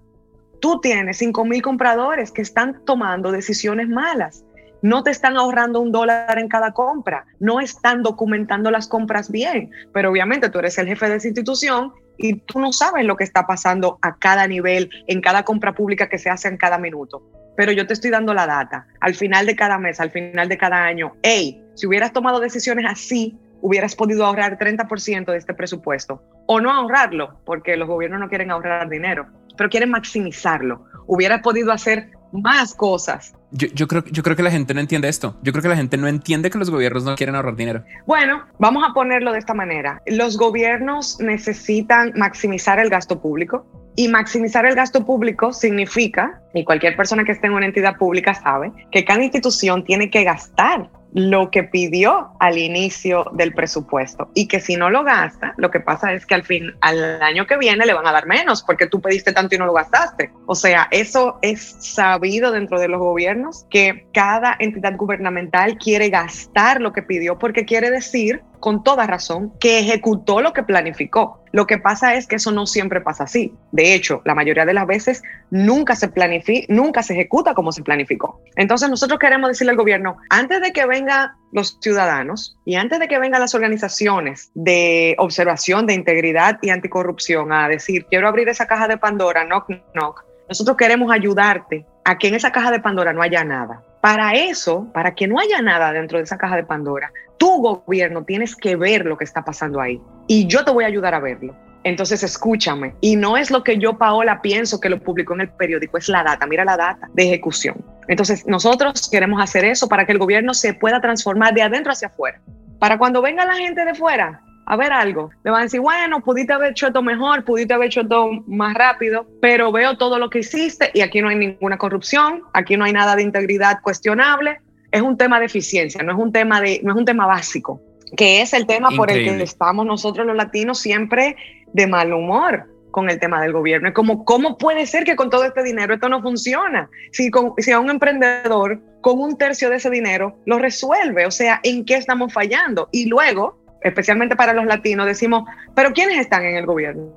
Tú 0.60 0.80
tienes 0.82 1.18
5 1.18 1.46
mil 1.46 1.62
compradores 1.62 2.32
que 2.32 2.42
están 2.42 2.84
tomando 2.86 3.32
decisiones 3.32 3.88
malas. 3.88 4.44
No 4.84 5.02
te 5.02 5.12
están 5.12 5.38
ahorrando 5.38 5.80
un 5.80 5.94
dólar 5.94 6.38
en 6.38 6.50
cada 6.50 6.74
compra. 6.74 7.26
No 7.40 7.62
están 7.62 8.04
documentando 8.04 8.70
las 8.70 8.90
compras 8.90 9.32
bien. 9.32 9.72
Pero 9.94 10.12
obviamente 10.12 10.50
tú 10.50 10.60
eres 10.60 10.78
el 10.78 10.88
jefe 10.88 11.08
de 11.08 11.16
esa 11.16 11.28
institución 11.30 11.94
y 12.18 12.36
tú 12.42 12.60
no 12.60 12.74
sabes 12.74 13.06
lo 13.06 13.16
que 13.16 13.24
está 13.24 13.48
pasando 13.48 13.98
a 14.02 14.18
cada 14.18 14.46
nivel, 14.46 14.90
en 15.08 15.22
cada 15.22 15.44
compra 15.44 15.74
pública 15.74 16.10
que 16.10 16.20
se 16.20 16.30
hace 16.30 16.50
en 16.50 16.58
cada 16.58 16.78
minuto. 16.78 17.24
Pero 17.56 17.72
yo 17.72 17.88
te 17.88 17.94
estoy 17.94 18.12
dando 18.12 18.34
la 18.34 18.46
data. 18.46 18.86
Al 19.00 19.16
final 19.16 19.46
de 19.46 19.56
cada 19.56 19.80
mes, 19.80 20.02
al 20.02 20.12
final 20.12 20.50
de 20.50 20.58
cada 20.58 20.84
año, 20.84 21.16
hey, 21.24 21.64
si 21.76 21.88
hubieras 21.88 22.12
tomado 22.12 22.42
decisiones 22.42 22.86
así, 22.86 23.38
hubieras 23.62 23.96
podido 23.96 24.26
ahorrar 24.26 24.58
30% 24.58 25.32
de 25.32 25.38
este 25.38 25.54
presupuesto. 25.54 26.22
O 26.46 26.60
no 26.60 26.70
ahorrarlo, 26.70 27.40
porque 27.46 27.78
los 27.78 27.88
gobiernos 27.88 28.20
no 28.20 28.28
quieren 28.28 28.52
ahorrar 28.52 28.90
dinero, 28.90 29.28
pero 29.56 29.70
quieren 29.70 29.92
maximizarlo. 29.92 30.84
Hubieras 31.08 31.42
podido 31.42 31.72
hacer 31.72 32.10
más 32.34 32.74
cosas. 32.74 33.34
Yo, 33.52 33.88
creo, 33.88 34.04
yo 34.06 34.24
creo 34.24 34.36
que 34.36 34.44
la 34.44 34.52
gente 34.52 34.74
no 34.74 34.80
entiende 34.80 35.08
esto. 35.08 35.38
Yo 35.44 35.52
creo 35.52 35.62
que 35.62 35.70
la 35.70 35.76
gente 35.76 35.96
no 35.98 36.08
entiende 36.08 36.50
que 36.50 36.58
los 36.58 36.72
gobiernos 36.72 37.04
no 37.04 37.16
quieren 37.16 37.36
ahorrar 37.36 37.56
dinero. 37.56 37.84
Bueno, 38.08 38.44
vamos 38.58 38.84
a 38.90 38.94
ponerlo 38.94 39.32
de 39.32 39.40
esta 39.40 39.54
manera. 39.54 40.02
Los 40.08 40.38
gobiernos 40.38 41.20
necesitan 41.20 42.12
maximizar 42.16 42.80
el 42.80 42.90
gasto 42.90 43.22
público 43.22 43.66
y 43.96 44.08
maximizar 44.08 44.66
el 44.66 44.74
gasto 44.74 45.06
público 45.06 45.54
significa, 45.54 46.42
y 46.54 46.64
cualquier 46.64 46.96
persona 46.96 47.24
que 47.24 47.32
esté 47.32 47.48
en 47.48 47.54
una 47.54 47.68
entidad 47.68 47.98
pública 47.98 48.34
sabe, 48.34 48.72
que 48.92 49.06
cada 49.06 49.24
institución 49.24 49.84
tiene 49.84 50.10
que 50.10 50.24
gastar 50.24 50.90
lo 51.14 51.52
que 51.52 51.64
pidió 51.64 52.32
al 52.40 52.58
inicio 52.58 53.26
del 53.34 53.54
presupuesto 53.54 54.30
y 54.34 54.48
que 54.48 54.60
si 54.60 54.76
no 54.76 54.90
lo 54.90 55.04
gasta, 55.04 55.54
lo 55.58 55.70
que 55.70 55.80
pasa 55.80 56.14
es 56.14 56.26
que 56.26 56.34
al 56.34 56.44
fin, 56.44 56.74
al 56.82 57.22
año 57.22 57.46
que 57.46 57.58
viene 57.58 57.86
le 57.86 57.94
van 57.94 58.08
a 58.08 58.12
dar 58.12 58.26
menos 58.26 58.64
porque 58.64 58.88
tú 58.88 59.00
pediste 59.00 59.32
tanto 59.32 59.56
y 59.56 59.58
no 59.60 59.66
lo 59.66 59.74
gastaste. 59.74 60.32
O 60.48 60.56
sea, 60.56 60.88
eso 60.92 61.38
es 61.42 61.76
sabido 61.80 62.52
dentro 62.52 62.80
de 62.80 62.88
los 62.88 63.00
gobiernos 63.00 63.66
que 63.70 64.08
cada 64.14 64.56
entidad 64.60 64.96
gubernamental 64.98 65.78
quiere 65.78 66.10
gastar 66.10 66.82
lo 66.82 66.94
que 66.94 67.04
pidió 67.04 67.38
porque 67.38 67.66
quiere 67.66 67.92
decir 67.92 68.42
con 68.64 68.82
toda 68.82 69.06
razón 69.06 69.52
que 69.60 69.80
ejecutó 69.80 70.40
lo 70.40 70.54
que 70.54 70.64
planificó. 70.64 71.44
Lo 71.52 71.68
que 71.68 71.80
pasa 71.80 72.16
es 72.16 72.28
que 72.28 72.38
eso 72.38 72.50
no 72.54 72.66
siempre 72.66 73.02
pasa 73.02 73.26
así. 73.26 73.54
De 73.74 73.94
hecho, 73.94 74.22
la 74.24 74.36
mayoría 74.36 74.66
de 74.66 74.74
las 74.74 74.88
veces 74.88 75.22
nunca 75.52 75.98
se 75.98 76.08
planifica, 76.08 76.74
nunca 76.74 77.04
se 77.04 77.12
ejecuta 77.12 77.56
como 77.56 77.74
se 77.74 77.84
planificó. 77.84 78.42
Entonces 78.56 78.90
nosotros 78.90 79.20
queremos 79.20 79.50
decirle 79.50 79.72
al 79.72 79.78
gobierno, 79.78 80.16
antes 80.30 80.62
de 80.62 80.72
que 80.72 80.86
vengan 80.86 81.32
los 81.52 81.78
ciudadanos 81.82 82.58
y 82.64 82.76
antes 82.76 83.02
de 83.02 83.10
que 83.10 83.20
vengan 83.20 83.42
las 83.42 83.54
organizaciones 83.54 84.50
de 84.54 85.18
observación 85.18 85.86
de 85.86 85.96
integridad 85.96 86.60
y 86.62 86.70
anticorrupción 86.70 87.52
a 87.52 87.68
decir, 87.68 88.06
quiero 88.10 88.30
abrir 88.30 88.48
esa 88.48 88.66
caja 88.66 88.88
de 88.88 88.98
Pandora, 88.98 89.44
knock, 89.44 89.68
knock, 89.94 90.24
nosotros 90.48 90.78
queremos 90.78 91.12
ayudarte 91.12 91.86
a 92.04 92.18
que 92.18 92.28
en 92.28 92.36
esa 92.36 92.52
caja 92.52 92.72
de 92.72 92.80
Pandora 92.80 93.14
no 93.14 93.22
haya 93.22 93.44
nada. 93.44 93.82
Para 94.02 94.34
eso, 94.34 94.88
para 94.94 95.16
que 95.16 95.28
no 95.28 95.40
haya 95.40 95.62
nada 95.62 95.92
dentro 95.94 96.18
de 96.18 96.26
esa 96.26 96.38
caja 96.38 96.56
de 96.56 96.64
Pandora, 96.64 97.12
tu 97.38 97.62
gobierno 97.62 98.24
tienes 98.24 98.56
que 98.56 98.76
ver 98.76 99.06
lo 99.06 99.18
que 99.18 99.24
está 99.24 99.44
pasando 99.44 99.80
ahí 99.80 100.02
y 100.28 100.48
yo 100.48 100.66
te 100.66 100.72
voy 100.72 100.84
a 100.84 100.88
ayudar 100.88 101.14
a 101.14 101.20
verlo. 101.20 101.56
Entonces 101.86 102.24
escúchame. 102.24 102.96
Y 103.02 103.16
no 103.16 103.36
es 103.36 103.52
lo 103.52 103.64
que 103.64 103.78
yo, 103.78 103.98
Paola, 103.98 104.42
pienso 104.42 104.80
que 104.80 104.90
lo 104.90 105.00
publicó 105.00 105.34
en 105.34 105.42
el 105.42 105.50
periódico, 105.50 105.98
es 105.98 106.08
la 106.08 106.24
data. 106.24 106.48
Mira 106.48 106.64
la 106.64 106.78
data 106.78 107.10
de 107.14 107.24
ejecución. 107.24 107.84
Entonces 108.08 108.46
nosotros 108.48 109.10
queremos 109.10 109.42
hacer 109.42 109.66
eso 109.66 109.88
para 109.88 110.06
que 110.06 110.14
el 110.14 110.18
gobierno 110.18 110.54
se 110.54 110.74
pueda 110.74 111.02
transformar 111.02 111.54
de 111.54 111.62
adentro 111.62 111.92
hacia 111.92 112.08
afuera. 112.08 112.40
Para 112.80 112.98
cuando 112.98 113.22
venga 113.22 113.46
la 113.46 113.56
gente 113.56 113.84
de 113.86 113.96
fuera 113.96 114.42
a 114.66 114.76
ver 114.78 114.94
algo, 114.94 115.30
le 115.44 115.52
van 115.52 115.62
a 115.62 115.64
decir, 115.64 115.82
bueno, 115.82 116.22
pudiste 116.22 116.54
haber 116.54 116.72
hecho 116.72 116.88
esto 116.88 117.02
mejor, 117.02 117.44
pudiste 117.44 117.74
haber 117.74 117.88
hecho 117.88 118.02
esto 118.02 118.30
más 118.48 118.74
rápido, 118.74 119.28
pero 119.42 119.72
veo 119.72 119.98
todo 119.98 120.20
lo 120.20 120.30
que 120.30 120.40
hiciste 120.40 120.92
y 120.94 121.02
aquí 121.02 121.22
no 121.22 121.30
hay 121.30 121.36
ninguna 121.36 121.78
corrupción, 121.78 122.44
aquí 122.54 122.78
no 122.78 122.86
hay 122.86 122.94
nada 122.94 123.16
de 123.16 123.24
integridad 123.24 123.82
cuestionable 123.82 124.60
es 124.94 125.02
un 125.02 125.18
tema 125.18 125.40
de 125.40 125.48
eficiencia, 125.48 126.04
no 126.04 126.12
es 126.14 126.20
un 126.20 126.32
tema, 126.32 126.62
de, 126.62 126.80
no 126.84 126.92
es 126.94 126.98
un 126.98 127.04
tema 127.04 127.26
básico, 127.26 127.82
que 128.16 128.42
es 128.42 128.54
el 128.54 128.68
tema 128.68 128.90
por 128.96 129.12
el 129.12 129.26
que 129.26 129.44
estamos 129.44 129.88
nosotros 129.88 130.26
los 130.26 130.36
latinos 130.36 130.80
siempre 130.80 131.36
de 131.74 131.88
mal 131.88 132.14
humor 132.14 132.70
con 132.92 133.10
el 133.10 133.20
tema 133.20 133.42
del 133.42 133.54
gobierno. 133.54 133.88
Es 133.88 133.96
como, 133.96 134.24
¿cómo 134.24 134.56
puede 134.60 134.86
ser 134.86 135.04
que 135.04 135.16
con 135.16 135.32
todo 135.32 135.46
este 135.46 135.64
dinero 135.64 135.96
esto 135.96 136.10
no 136.10 136.22
funciona? 136.22 136.92
Si, 137.12 137.32
con, 137.32 137.54
si 137.58 137.72
a 137.72 137.80
un 137.80 137.90
emprendedor 137.90 138.80
con 139.02 139.20
un 139.20 139.36
tercio 139.36 139.72
de 139.72 139.78
ese 139.78 139.90
dinero 139.90 140.38
lo 140.46 140.60
resuelve, 140.60 141.26
o 141.26 141.32
sea, 141.32 141.60
¿en 141.64 141.86
qué 141.86 141.96
estamos 141.96 142.32
fallando? 142.32 142.88
Y 142.92 143.08
luego, 143.08 143.58
especialmente 143.84 144.36
para 144.36 144.54
los 144.54 144.66
latinos, 144.66 145.06
decimos, 145.06 145.44
pero 145.76 145.94
¿quiénes 145.94 146.20
están 146.20 146.46
en 146.46 146.56
el 146.56 146.66
gobierno? 146.66 147.14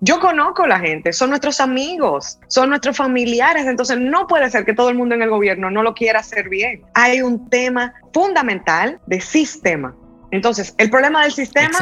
Yo 0.00 0.20
conozco 0.20 0.62
a 0.62 0.68
la 0.68 0.78
gente, 0.78 1.12
son 1.12 1.30
nuestros 1.30 1.60
amigos, 1.60 2.38
son 2.46 2.68
nuestros 2.68 2.96
familiares, 2.96 3.66
entonces 3.66 3.98
no 3.98 4.28
puede 4.28 4.48
ser 4.48 4.64
que 4.64 4.72
todo 4.72 4.90
el 4.90 4.94
mundo 4.94 5.16
en 5.16 5.22
el 5.22 5.30
gobierno 5.30 5.70
no 5.70 5.82
lo 5.82 5.94
quiera 5.94 6.20
hacer 6.20 6.48
bien. 6.48 6.82
Hay 6.94 7.20
un 7.20 7.50
tema 7.50 7.94
fundamental 8.12 9.00
de 9.06 9.20
sistema. 9.20 9.96
Entonces, 10.30 10.74
el 10.78 10.90
problema 10.90 11.22
del 11.22 11.32
sistema 11.32 11.78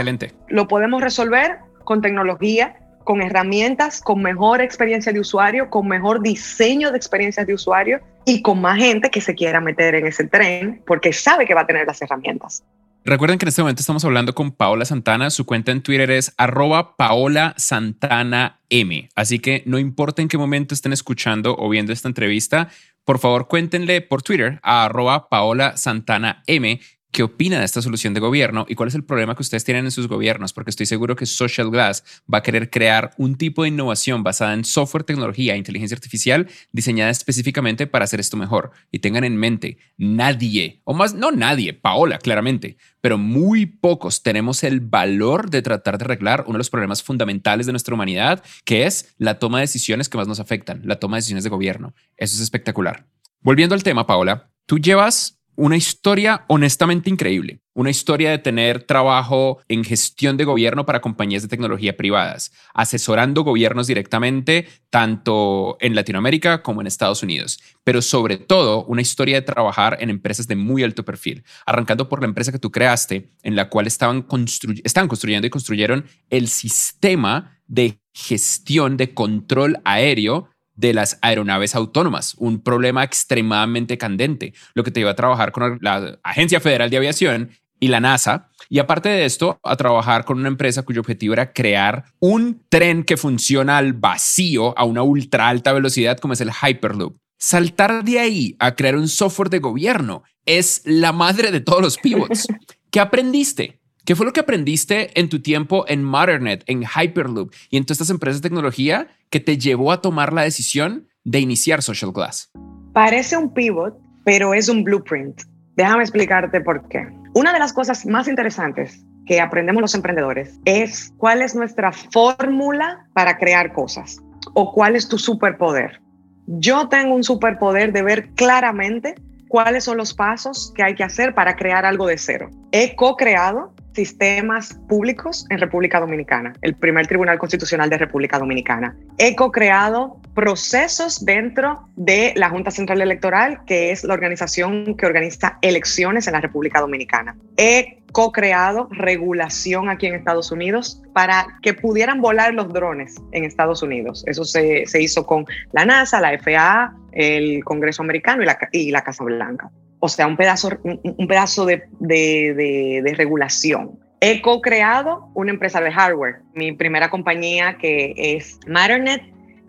lo 0.48 0.66
podemos 0.66 1.02
resolver 1.02 1.58
con 1.84 2.00
tecnología, 2.00 2.76
con 3.04 3.20
herramientas, 3.20 4.00
con 4.00 4.22
mejor 4.22 4.62
experiencia 4.62 5.12
de 5.12 5.20
usuario, 5.20 5.68
con 5.68 5.86
mejor 5.86 6.22
diseño 6.22 6.90
de 6.92 6.96
experiencias 6.96 7.46
de 7.46 7.54
usuario 7.54 8.00
y 8.24 8.42
con 8.42 8.60
más 8.60 8.78
gente 8.78 9.10
que 9.10 9.20
se 9.20 9.34
quiera 9.34 9.60
meter 9.60 9.94
en 9.94 10.06
ese 10.06 10.24
tren 10.24 10.82
porque 10.86 11.12
sabe 11.12 11.46
que 11.46 11.54
va 11.54 11.62
a 11.62 11.66
tener 11.66 11.86
las 11.86 12.00
herramientas. 12.00 12.64
Recuerden 13.08 13.38
que 13.38 13.44
en 13.44 13.50
este 13.50 13.62
momento 13.62 13.82
estamos 13.82 14.04
hablando 14.04 14.34
con 14.34 14.50
Paola 14.50 14.84
Santana. 14.84 15.30
Su 15.30 15.46
cuenta 15.46 15.70
en 15.70 15.80
Twitter 15.80 16.10
es 16.10 16.34
arroba 16.38 16.96
Paola 16.96 17.54
Santana 17.56 18.58
M. 18.68 19.08
Así 19.14 19.38
que 19.38 19.62
no 19.64 19.78
importa 19.78 20.22
en 20.22 20.28
qué 20.28 20.36
momento 20.36 20.74
estén 20.74 20.92
escuchando 20.92 21.54
o 21.56 21.68
viendo 21.68 21.92
esta 21.92 22.08
entrevista, 22.08 22.68
por 23.04 23.20
favor 23.20 23.46
cuéntenle 23.46 24.00
por 24.00 24.22
Twitter 24.22 24.58
a 24.64 24.86
arroba 24.86 25.28
Paola 25.28 25.76
Santana 25.76 26.42
M 26.48 26.80
qué 27.16 27.22
opina 27.22 27.60
de 27.60 27.64
esta 27.64 27.80
solución 27.80 28.12
de 28.12 28.20
gobierno 28.20 28.66
y 28.68 28.74
cuál 28.74 28.90
es 28.90 28.94
el 28.94 29.02
problema 29.02 29.34
que 29.34 29.40
ustedes 29.40 29.64
tienen 29.64 29.86
en 29.86 29.90
sus 29.90 30.06
gobiernos, 30.06 30.52
porque 30.52 30.68
estoy 30.68 30.84
seguro 30.84 31.16
que 31.16 31.24
Social 31.24 31.70
Glass 31.70 32.04
va 32.32 32.38
a 32.38 32.42
querer 32.42 32.68
crear 32.68 33.12
un 33.16 33.36
tipo 33.36 33.62
de 33.62 33.70
innovación 33.70 34.22
basada 34.22 34.52
en 34.52 34.66
software, 34.66 35.02
tecnología 35.02 35.54
e 35.54 35.56
inteligencia 35.56 35.94
artificial 35.94 36.46
diseñada 36.72 37.10
específicamente 37.10 37.86
para 37.86 38.04
hacer 38.04 38.20
esto 38.20 38.36
mejor. 38.36 38.72
Y 38.92 38.98
tengan 38.98 39.24
en 39.24 39.34
mente, 39.38 39.78
nadie, 39.96 40.82
o 40.84 40.92
más, 40.92 41.14
no 41.14 41.30
nadie, 41.30 41.72
Paola, 41.72 42.18
claramente, 42.18 42.76
pero 43.00 43.16
muy 43.16 43.64
pocos 43.64 44.22
tenemos 44.22 44.62
el 44.62 44.80
valor 44.80 45.48
de 45.48 45.62
tratar 45.62 45.96
de 45.96 46.04
arreglar 46.04 46.44
uno 46.46 46.56
de 46.56 46.58
los 46.58 46.68
problemas 46.68 47.02
fundamentales 47.02 47.64
de 47.64 47.72
nuestra 47.72 47.94
humanidad, 47.94 48.44
que 48.66 48.84
es 48.84 49.14
la 49.16 49.38
toma 49.38 49.56
de 49.56 49.62
decisiones 49.62 50.10
que 50.10 50.18
más 50.18 50.28
nos 50.28 50.38
afectan, 50.38 50.82
la 50.84 50.96
toma 50.96 51.16
de 51.16 51.20
decisiones 51.20 51.44
de 51.44 51.50
gobierno. 51.50 51.94
Eso 52.18 52.34
es 52.34 52.42
espectacular. 52.42 53.06
Volviendo 53.40 53.74
al 53.74 53.82
tema, 53.82 54.06
Paola, 54.06 54.50
tú 54.66 54.78
llevas 54.78 55.35
una 55.56 55.76
historia 55.76 56.44
honestamente 56.48 57.10
increíble, 57.10 57.60
una 57.74 57.90
historia 57.90 58.30
de 58.30 58.38
tener 58.38 58.84
trabajo 58.84 59.58
en 59.68 59.84
gestión 59.84 60.36
de 60.36 60.44
gobierno 60.44 60.86
para 60.86 61.00
compañías 61.00 61.42
de 61.42 61.48
tecnología 61.48 61.96
privadas, 61.96 62.52
asesorando 62.74 63.42
gobiernos 63.42 63.86
directamente, 63.86 64.68
tanto 64.90 65.76
en 65.80 65.94
Latinoamérica 65.94 66.62
como 66.62 66.80
en 66.80 66.86
Estados 66.86 67.22
Unidos, 67.22 67.58
pero 67.84 68.02
sobre 68.02 68.36
todo 68.36 68.84
una 68.84 69.02
historia 69.02 69.36
de 69.36 69.42
trabajar 69.42 69.96
en 70.00 70.10
empresas 70.10 70.46
de 70.46 70.56
muy 70.56 70.82
alto 70.82 71.04
perfil, 71.04 71.44
arrancando 71.64 72.08
por 72.08 72.20
la 72.20 72.28
empresa 72.28 72.52
que 72.52 72.58
tú 72.58 72.70
creaste, 72.70 73.30
en 73.42 73.56
la 73.56 73.68
cual 73.68 73.86
estaban, 73.86 74.22
construyendo 74.22 75.46
y 75.46 75.50
construyeron 75.50 76.04
el 76.30 76.48
sistema 76.48 77.58
de 77.66 77.98
gestión 78.12 78.96
de 78.96 79.12
control 79.12 79.78
aéreo 79.84 80.48
de 80.76 80.94
las 80.94 81.18
aeronaves 81.22 81.74
autónomas, 81.74 82.34
un 82.38 82.60
problema 82.60 83.02
extremadamente 83.02 83.98
candente, 83.98 84.54
lo 84.74 84.84
que 84.84 84.90
te 84.90 85.00
iba 85.00 85.10
a 85.10 85.16
trabajar 85.16 85.52
con 85.52 85.78
la 85.80 86.18
Agencia 86.22 86.60
Federal 86.60 86.90
de 86.90 86.98
Aviación 86.98 87.50
y 87.80 87.88
la 87.88 88.00
NASA. 88.00 88.50
Y 88.68 88.78
aparte 88.78 89.08
de 89.08 89.24
esto, 89.24 89.58
a 89.62 89.76
trabajar 89.76 90.24
con 90.24 90.38
una 90.38 90.48
empresa 90.48 90.82
cuyo 90.82 91.00
objetivo 91.00 91.34
era 91.34 91.52
crear 91.52 92.04
un 92.18 92.62
tren 92.68 93.04
que 93.04 93.16
funciona 93.16 93.78
al 93.78 93.92
vacío 93.92 94.76
a 94.78 94.84
una 94.84 95.02
ultra 95.02 95.48
alta 95.48 95.72
velocidad 95.72 96.18
como 96.18 96.34
es 96.34 96.40
el 96.40 96.50
Hyperloop. 96.50 97.16
Saltar 97.38 98.02
de 98.02 98.18
ahí 98.18 98.56
a 98.58 98.74
crear 98.74 98.96
un 98.96 99.08
software 99.08 99.50
de 99.50 99.58
gobierno 99.58 100.22
es 100.46 100.82
la 100.84 101.12
madre 101.12 101.50
de 101.50 101.60
todos 101.60 101.82
los 101.82 101.98
pivots. 101.98 102.46
¿Qué 102.90 103.00
aprendiste? 103.00 103.80
¿Qué 104.06 104.14
fue 104.14 104.24
lo 104.24 104.32
que 104.32 104.38
aprendiste 104.38 105.18
en 105.18 105.28
tu 105.28 105.42
tiempo 105.42 105.84
en 105.88 106.04
Modernet, 106.04 106.62
en 106.68 106.84
Hyperloop 106.84 107.52
y 107.70 107.76
en 107.76 107.84
todas 107.84 107.96
estas 107.96 108.10
empresas 108.10 108.40
de 108.40 108.48
tecnología 108.48 109.08
que 109.30 109.40
te 109.40 109.58
llevó 109.58 109.90
a 109.90 110.00
tomar 110.00 110.32
la 110.32 110.42
decisión 110.42 111.08
de 111.24 111.40
iniciar 111.40 111.82
Social 111.82 112.12
Glass? 112.12 112.52
Parece 112.92 113.36
un 113.36 113.52
pivot, 113.52 113.98
pero 114.24 114.54
es 114.54 114.68
un 114.68 114.84
blueprint. 114.84 115.42
Déjame 115.74 116.04
explicarte 116.04 116.60
por 116.60 116.86
qué. 116.86 117.04
Una 117.34 117.52
de 117.52 117.58
las 117.58 117.72
cosas 117.72 118.06
más 118.06 118.28
interesantes 118.28 119.04
que 119.26 119.40
aprendemos 119.40 119.82
los 119.82 119.96
emprendedores 119.96 120.60
es 120.64 121.12
cuál 121.16 121.42
es 121.42 121.56
nuestra 121.56 121.90
fórmula 121.90 123.08
para 123.12 123.36
crear 123.38 123.72
cosas 123.72 124.18
o 124.54 124.72
cuál 124.72 124.94
es 124.94 125.08
tu 125.08 125.18
superpoder. 125.18 126.00
Yo 126.46 126.88
tengo 126.88 127.12
un 127.12 127.24
superpoder 127.24 127.92
de 127.92 128.02
ver 128.02 128.28
claramente 128.36 129.16
cuáles 129.48 129.82
son 129.82 129.96
los 129.96 130.14
pasos 130.14 130.72
que 130.76 130.84
hay 130.84 130.94
que 130.94 131.02
hacer 131.02 131.34
para 131.34 131.56
crear 131.56 131.84
algo 131.84 132.06
de 132.06 132.18
cero. 132.18 132.50
He 132.70 132.94
co-creado 132.94 133.74
sistemas 133.96 134.74
públicos 134.88 135.46
en 135.48 135.58
República 135.58 135.98
Dominicana, 135.98 136.52
el 136.60 136.74
primer 136.76 137.06
Tribunal 137.06 137.38
Constitucional 137.38 137.88
de 137.88 137.96
República 137.96 138.38
Dominicana. 138.38 138.94
He 139.16 139.34
co-creado 139.34 140.20
procesos 140.34 141.24
dentro 141.24 141.88
de 141.96 142.34
la 142.36 142.50
Junta 142.50 142.70
Central 142.70 143.00
Electoral, 143.00 143.64
que 143.64 143.90
es 143.90 144.04
la 144.04 144.12
organización 144.12 144.96
que 144.96 145.06
organiza 145.06 145.58
elecciones 145.62 146.26
en 146.26 146.34
la 146.34 146.42
República 146.42 146.80
Dominicana. 146.80 147.36
He 147.56 148.02
co-creado 148.12 148.88
regulación 148.90 149.88
aquí 149.88 150.06
en 150.06 150.14
Estados 150.14 150.52
Unidos 150.52 151.02
para 151.14 151.46
que 151.62 151.72
pudieran 151.72 152.20
volar 152.20 152.52
los 152.52 152.70
drones 152.72 153.16
en 153.32 153.44
Estados 153.44 153.82
Unidos. 153.82 154.24
Eso 154.26 154.44
se, 154.44 154.84
hizo 155.00 155.24
con 155.24 155.46
la 155.72 155.86
NASA, 155.86 156.20
la 156.20 156.38
FAA, 156.38 156.94
el 157.12 157.64
Congreso 157.64 158.02
americano 158.02 158.42
y 158.42 158.46
la, 158.46 158.58
y 158.72 158.90
la 158.90 159.02
Casa 159.02 159.24
Blanca 159.24 159.70
o 160.00 160.08
sea, 160.08 160.26
un 160.26 160.36
pedazo, 160.36 160.70
un, 160.82 161.26
pedazo 161.26 161.64
de, 161.64 161.82
de, 162.00 163.14
regulación. 163.16 163.98
He 164.20 164.40
co-creado 164.42 165.30
una 165.34 165.50
empresa 165.50 165.80
de 165.80 165.92
hardware. 165.92 166.40
Mi 166.54 166.72
primera 166.72 167.10
compañía, 167.10 167.76
que 167.78 168.14
es 168.16 168.58
Matternet, 168.66 169.22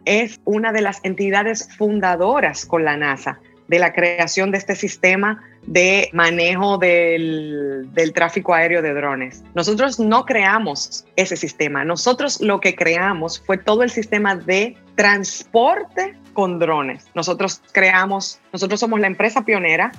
es 0.06 0.40
una 0.46 0.72
de 0.72 0.82
las 0.82 1.04
entidades 1.04 1.70
fundadoras 1.78 2.66
con 2.66 2.86
la 2.86 2.96
NASA 2.98 3.40
de 3.68 3.80
la 3.80 3.94
creación 3.94 4.52
de 4.52 4.58
este 4.58 4.76
sistema 4.76 5.44
de 5.66 6.10
manejo 6.14 6.78
del, 6.78 7.90
del, 7.92 8.14
tráfico 8.14 8.54
aéreo 8.54 8.82
de 8.82 8.94
drones. 8.94 9.44
Nosotros 9.54 10.00
no 10.00 10.26
creamos 10.26 11.06
ese 11.18 11.36
sistema, 11.36 11.84
nosotros 11.84 12.40
lo 12.40 12.62
que 12.62 12.76
creamos 12.76 13.44
fue 13.46 13.58
todo 13.58 13.84
el 13.84 13.90
sistema 13.90 14.36
de 14.36 14.78
transporte 14.96 16.16
con 16.32 16.60
drones. 16.60 17.08
Nosotros 17.16 17.62
creamos, 17.74 18.40
nosotros 18.54 18.80
somos 18.80 19.00
la 19.00 19.08
empresa 19.08 19.44
pionera 19.44 19.92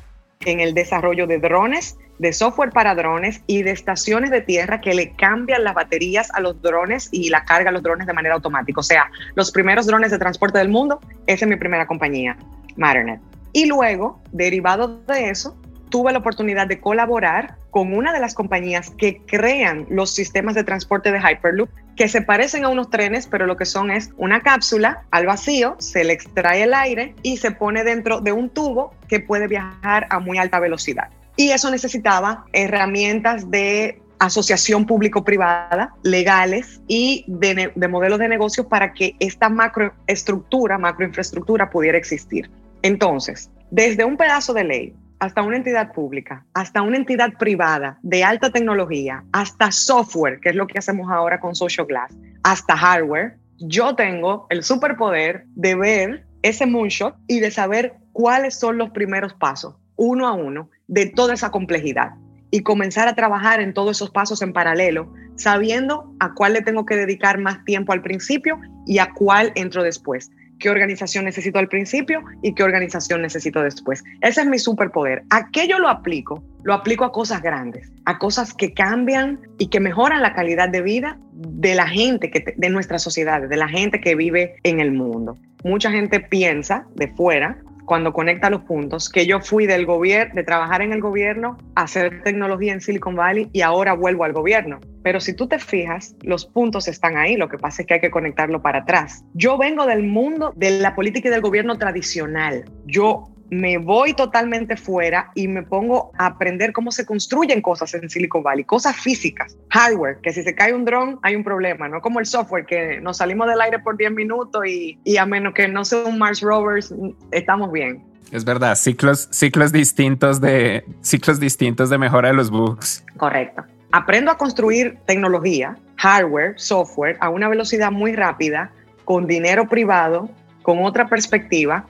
en 0.45 0.61
el 0.61 0.75
desarrollo 0.75 1.27
de 1.27 1.39
drones, 1.39 1.97
de 2.19 2.33
software 2.33 2.71
para 2.71 2.95
drones 2.95 3.43
y 3.47 3.63
de 3.63 3.71
estaciones 3.71 4.31
de 4.31 4.41
tierra 4.41 4.81
que 4.81 4.95
le 4.95 5.13
cambian 5.13 5.65
las 5.65 5.75
baterías 5.75 6.31
a 6.35 6.41
los 6.41 6.61
drones 6.63 7.09
y 7.13 7.29
la 7.31 7.45
carga 7.45 7.71
a 7.71 7.73
los 7.73 7.83
drones 7.83 8.07
de 8.07 8.13
manera 8.13 8.35
automática. 8.35 8.81
O 8.81 8.85
sea, 8.85 9.11
los 9.35 9.51
primeros 9.51 9.87
drones 9.87 10.11
de 10.11 10.19
transporte 10.19 10.59
del 10.59 10.69
mundo, 10.69 11.01
esa 11.27 11.45
es 11.45 11.49
mi 11.49 11.57
primera 11.57 11.87
compañía, 11.87 12.37
Matternet. 12.77 13.21
Y 13.53 13.67
luego, 13.67 14.21
derivado 14.33 15.01
de 15.07 15.31
eso, 15.31 15.57
tuve 15.89 16.13
la 16.13 16.19
oportunidad 16.19 16.67
de 16.67 16.81
colaborar 16.81 17.57
con 17.71 17.93
una 17.93 18.13
de 18.13 18.21
las 18.21 18.35
compañías 18.35 18.91
que 18.91 19.23
crean 19.27 19.87
los 19.91 20.15
sistemas 20.15 20.55
de 20.55 20.65
transporte 20.65 21.13
de 21.13 21.21
Hyperloop, 21.21 21.69
que 21.97 22.09
se 22.09 22.23
parecen 22.23 22.65
a 22.65 22.69
unos 22.69 22.91
trenes, 22.91 23.27
pero 23.27 23.47
lo 23.47 23.57
que 23.57 23.65
son 23.65 23.91
es 23.91 24.11
una 24.17 24.41
cápsula 24.41 25.03
al 25.11 25.27
vacío, 25.27 25.77
se 25.79 26.05
le 26.05 26.13
extrae 26.13 26.63
el 26.63 26.75
aire 26.75 27.15
y 27.23 27.39
se 27.39 27.51
pone 27.51 27.85
dentro 27.85 28.21
de 28.21 28.33
un 28.33 28.51
tubo 28.51 28.95
que 29.09 29.21
puede 29.21 29.49
viajar 29.49 30.07
a 30.11 30.19
muy 30.21 30.39
alta 30.39 30.61
velocidad. 30.61 31.09
Y 31.37 31.51
eso 31.51 31.71
necesitaba 31.71 32.47
herramientas 32.53 33.51
de 33.51 34.01
asociación 34.19 34.87
público-privada, 34.87 35.95
legales 36.03 36.81
y 36.89 37.25
de, 37.29 37.73
de 37.75 37.89
modelos 37.89 38.19
de 38.19 38.29
negocio 38.29 38.69
para 38.69 38.93
que 38.93 39.15
esta 39.21 39.49
macroestructura, 39.49 40.79
macroinfraestructura 40.79 41.71
pudiera 41.71 41.99
existir. 41.99 42.51
Entonces, 42.83 43.51
desde 43.71 44.05
un 44.05 44.17
pedazo 44.17 44.53
de 44.55 44.65
ley 44.65 44.95
hasta 45.21 45.43
una 45.43 45.57
entidad 45.57 45.93
pública, 45.93 46.45
hasta 46.55 46.83
una 46.83 46.97
entidad 46.97 47.33
privada 47.39 47.99
de 48.03 48.25
alta 48.25 48.51
tecnología, 48.51 49.25
hasta 49.33 49.73
software, 49.73 50.41
que 50.41 50.51
es 50.51 50.55
lo 50.55 50.67
que 50.67 50.79
hacemos 50.79 51.11
ahora 51.11 51.41
con 51.41 51.55
Social 51.55 51.87
Glass, 51.87 52.17
hasta 52.43 52.77
hardware, 52.77 53.37
yo 53.59 53.95
tengo 53.97 54.47
el 54.51 54.63
superpoder 54.63 55.45
de 55.55 55.75
ver 55.75 56.27
ese 56.43 56.67
moonshot 56.67 57.17
y 57.27 57.41
de 57.41 57.51
saber 57.51 57.95
cuáles 58.13 58.59
son 58.59 58.79
los 58.79 58.91
primeros 58.91 59.35
pasos, 59.35 59.75
uno 59.97 60.29
a 60.29 60.33
uno, 60.33 60.71
de 60.87 61.07
toda 61.07 61.35
esa 61.35 61.51
complejidad 61.51 62.13
y 62.51 62.63
comenzar 62.63 63.09
a 63.09 63.15
trabajar 63.15 63.61
en 63.61 63.75
todos 63.75 63.97
esos 63.97 64.11
pasos 64.11 64.41
en 64.41 64.53
paralelo, 64.53 65.13
sabiendo 65.37 66.15
a 66.21 66.33
cuál 66.35 66.55
le 66.55 66.63
tengo 66.63 66.87
que 66.87 66.97
dedicar 66.97 67.39
más 67.39 67.65
tiempo 67.65 67.93
al 67.93 68.03
principio 68.03 68.59
y 68.87 68.99
a 68.99 69.13
cuál 69.13 69.53
entro 69.55 69.83
después 69.83 70.31
qué 70.59 70.71
organización 70.71 71.25
necesito 71.25 71.59
al 71.59 71.69
principio 71.69 72.23
y 72.43 72.55
qué 72.55 72.63
organización 72.63 73.23
necesito 73.23 73.63
después. 73.63 74.03
Ese 74.21 74.43
es 74.43 74.47
mi 74.47 74.59
superpoder. 74.59 75.23
¿A 75.31 75.51
qué 75.51 75.67
lo 75.79 75.89
aplico? 75.89 76.43
Lo 76.63 76.75
aplico 76.75 77.05
a 77.05 77.13
cosas 77.13 77.43
grandes, 77.43 77.93
a 78.05 78.19
cosas 78.19 78.53
que 78.53 78.73
cambian 78.73 79.41
y 79.59 79.69
que 79.69 79.81
mejoran 79.81 80.23
la 80.23 80.35
calidad 80.35 80.69
de 80.69 80.83
vida 80.83 81.19
de 81.33 81.75
la 81.75 81.87
gente, 81.87 82.31
que, 82.31 82.55
de 82.57 82.69
nuestras 82.71 83.03
sociedades, 83.03 83.49
de 83.49 83.57
la 83.57 83.69
gente 83.69 84.01
que 84.01 84.15
vive 84.15 84.57
en 84.65 84.81
el 84.81 84.93
mundo. 84.93 85.39
Mucha 85.65 85.91
gente 85.91 86.21
piensa 86.21 86.87
de 86.95 87.09
fuera 87.09 87.59
cuando 87.89 88.13
conecta 88.13 88.51
los 88.51 88.61
puntos, 88.61 89.09
que 89.09 89.27
yo 89.27 89.41
fui 89.41 89.67
del 89.67 89.87
gobierno, 89.87 90.35
de 90.35 90.45
trabajar 90.45 90.83
en 90.83 90.93
el 90.93 91.01
gobierno, 91.01 91.57
hacer 91.75 92.23
tecnología 92.23 92.75
en 92.75 92.83
Silicon 92.83 93.17
Valley 93.17 93.49
y 93.55 93.63
ahora 93.63 93.95
vuelvo 93.95 94.25
al 94.25 94.35
gobierno. 94.35 94.79
Pero 95.03 95.21
si 95.21 95.33
tú 95.35 95.49
te 95.49 95.59
fijas, 95.59 96.15
los 96.21 96.45
puntos 96.45 96.87
están 96.87 97.17
ahí, 97.17 97.37
lo 97.37 97.49
que 97.49 97.57
pasa 97.57 97.81
es 97.81 97.89
que 97.89 97.95
hay 97.95 98.01
que 98.01 98.11
conectarlo 98.11 98.61
para 98.61 98.81
atrás. 98.81 99.25
Yo 99.33 99.57
vengo 99.57 99.87
del 99.87 100.03
mundo 100.03 100.53
de 100.55 100.79
la 100.79 100.95
política 100.95 101.29
y 101.29 101.31
del 101.31 101.41
gobierno 101.41 101.79
tradicional. 101.79 102.67
Yo 102.85 103.25
me 103.51 103.79
voy 103.79 104.15
totalmente 104.15 104.77
fuera 104.77 105.31
y 105.35 105.49
me 105.49 105.63
pongo 105.63 106.13
a 106.19 106.27
aprender 106.27 106.73
cómo 106.73 106.91
se 106.91 107.07
construyen 107.07 107.63
cosas 107.63 107.95
en 107.95 108.09
Silicon 108.09 108.43
Valley, 108.43 108.65
cosas 108.65 108.97
físicas, 108.97 109.57
hardware, 109.71 110.19
que 110.23 110.33
si 110.33 110.43
se 110.43 110.55
cae 110.55 110.75
un 110.75 110.85
dron 110.85 111.19
hay 111.23 111.37
un 111.37 111.45
problema, 111.45 111.89
no 111.89 112.01
como 112.01 112.21
el 112.21 112.27
software, 112.27 112.67
que 112.67 113.01
nos 113.01 113.19
salimos 113.19 113.49
del 113.49 113.61
aire 113.61 113.79
por 113.79 113.97
10 113.97 114.13
minutos 114.13 114.67
y, 114.67 114.99
y 115.05 115.17
a 115.17 115.27
menos 115.27 115.55
que 115.55 115.69
no 115.69 115.85
sea 115.85 116.05
un 116.05 116.19
Mars 116.19 116.41
Rovers, 116.41 116.95
estamos 117.31 117.73
bien. 117.73 118.03
Es 118.31 118.45
verdad, 118.45 118.75
ciclos, 118.75 119.29
ciclos 119.31 119.73
distintos 119.73 120.41
de 120.41 120.85
ciclos 121.01 121.41
distintos 121.41 121.89
de 121.89 121.97
mejora 121.97 122.29
de 122.29 122.35
los 122.35 122.51
bugs. 122.51 123.05
Correcto. 123.17 123.65
Aprendo 123.91 124.31
a 124.31 124.37
construir 124.37 124.99
tecnología, 125.07 125.79
hardware, 125.97 126.53
software 126.57 127.17
a 127.21 127.31
una 127.31 127.49
velocidad 127.49 127.91
muy 127.91 128.15
rápida, 128.15 128.71
con 129.07 129.27
dinero 129.27 129.67
privado, 129.67 130.29
con 130.63 130.85
otra 130.85 131.09
perspectiva, 131.09 131.87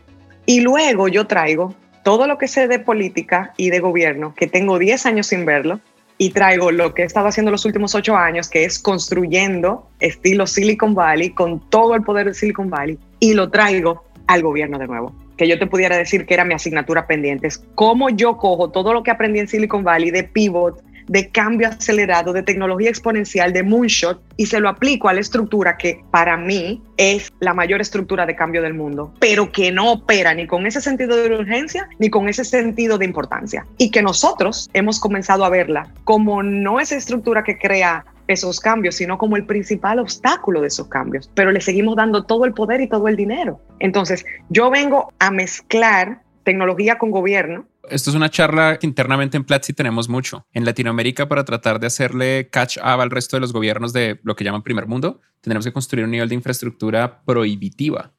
y 0.49 0.63
luego 0.63 1.09
yo 1.09 1.27
traigo 1.27 1.75
todo 2.03 2.27
lo 2.27 2.39
que 2.39 2.49
sé 2.49 2.69
de 2.69 2.79
política 2.79 3.53
y 3.59 3.69
de 3.69 3.81
gobierno, 3.81 4.35
que 4.35 4.47
tengo 4.47 4.79
10 4.79 5.05
años 5.05 5.27
sin 5.27 5.45
verlo, 5.45 5.79
y 6.17 6.31
traigo 6.31 6.71
lo 6.71 6.95
que 6.95 7.03
he 7.03 7.05
estado 7.05 7.29
haciendo 7.29 7.51
los 7.51 7.67
últimos 7.67 7.95
8 7.95 8.17
años, 8.17 8.49
que 8.49 8.65
es 8.65 8.79
construyendo 8.79 9.87
estilo 10.01 10.47
Silicon 10.47 10.95
Valley, 10.95 11.35
con 11.35 11.61
todo 11.69 11.95
el 11.95 12.03
poder 12.03 12.29
de 12.29 12.35
Silicon 12.35 12.71
Valley, 12.71 12.99
y 13.21 13.35
lo 13.35 13.51
traigo 13.51 14.05
al 14.27 14.43
gobierno 14.43 14.79
de 14.79 14.87
nuevo 14.87 15.13
que 15.37 15.47
yo 15.47 15.59
te 15.59 15.69
pudiera 15.69 15.97
decir 15.97 16.27
que 16.27 16.35
era 16.35 16.45
mi 16.45 16.55
asignatura 16.55 17.07
pendiente. 17.07 17.47
Es 17.47 17.65
cómo 17.77 18.11
yo 18.11 18.37
cojo 18.39 18.71
todo 18.71 18.93
lo 18.93 19.05
que 19.05 19.13
aprendí 19.13 19.39
en 19.39 19.47
Silicon 19.47 19.85
Valley 19.85 20.11
de 20.11 20.25
pivot, 20.25 20.83
de 21.09 21.31
cambio 21.31 21.69
acelerado, 21.69 22.33
de 22.33 22.43
tecnología 22.43 22.89
exponencial, 22.89 23.53
de 23.53 23.63
moonshot, 23.63 24.21
y 24.37 24.47
se 24.47 24.61
lo 24.61 24.69
aplico 24.69 25.09
a 25.09 25.15
la 25.15 25.21
estructura 25.21 25.77
que 25.77 26.03
para 26.11 26.37
mí 26.37 26.83
es 26.97 27.33
la 27.41 27.55
mayor 27.55 27.81
estructura 27.81 28.27
de 28.27 28.37
cambio 28.37 28.63
del 28.63 28.75
mundo, 28.75 29.13
pero 29.19 29.51
que 29.51 29.73
no 29.73 29.93
opera 29.93 30.35
ni 30.35 30.47
con 30.47 30.67
ese 30.67 30.81
sentido 30.81 31.17
de 31.17 31.35
urgencia 31.35 31.89
ni 31.99 32.11
con 32.11 32.29
ese 32.29 32.45
sentido 32.45 32.99
de 32.99 33.05
importancia. 33.05 33.67
Y 33.79 33.91
que 33.91 34.03
nosotros 34.03 34.71
hemos 34.73 35.01
comenzado 35.01 35.45
a 35.45 35.49
verla 35.49 35.93
como 36.05 36.43
no 36.43 36.81
esa 36.81 36.97
estructura 36.97 37.43
que 37.43 37.59
crea 37.59 38.05
esos 38.29 38.61
cambios, 38.61 38.97
sino 38.97 39.19
como 39.19 39.37
el 39.37 39.47
principal 39.47 39.99
obstáculo 39.99 40.61
de 40.61 40.69
esos 40.69 40.89
cambios, 40.89 41.31
pero 41.35 41.51
le 41.51 41.61
seguimos 41.61 41.97
dando 41.97 42.25
todo 42.25 42.45
el 42.45 42.53
poder 42.53 42.81
y 42.81 42.89
todo 42.89 43.09
el 43.09 43.17
dinero. 43.17 43.61
Entonces, 43.81 44.25
yo 44.51 44.71
vengo 44.71 45.13
a 45.19 45.31
mezclar 45.31 46.21
tecnología 46.45 46.99
con 46.99 47.11
gobierno. 47.11 47.67
Esto 47.91 48.11
es 48.11 48.17
una 48.17 48.31
charla 48.31 48.79
que 48.79 48.87
internamente 48.87 49.37
en 49.37 49.45
Platzi 49.45 49.73
tenemos 49.73 50.09
mucho. 50.09 50.47
En 50.53 50.65
Latinoamérica, 50.65 51.29
para 51.29 51.45
tratar 51.45 51.81
de 51.81 51.87
hacerle 51.87 52.49
catch 52.51 52.79
up 52.79 53.01
al 53.01 53.11
resto 53.11 53.37
de 53.37 53.41
los 53.41 53.53
gobiernos 53.53 53.93
de 53.93 54.21
lo 54.23 54.37
que 54.37 54.45
llaman 54.45 54.63
primer 54.63 54.87
mundo, 54.87 55.21
tenemos 55.41 55.65
que 55.65 55.73
construir 55.73 56.05
un 56.05 56.11
nivel 56.11 56.29
de 56.29 56.35
infraestructura 56.35 57.23
prohibitiva, 57.25 58.13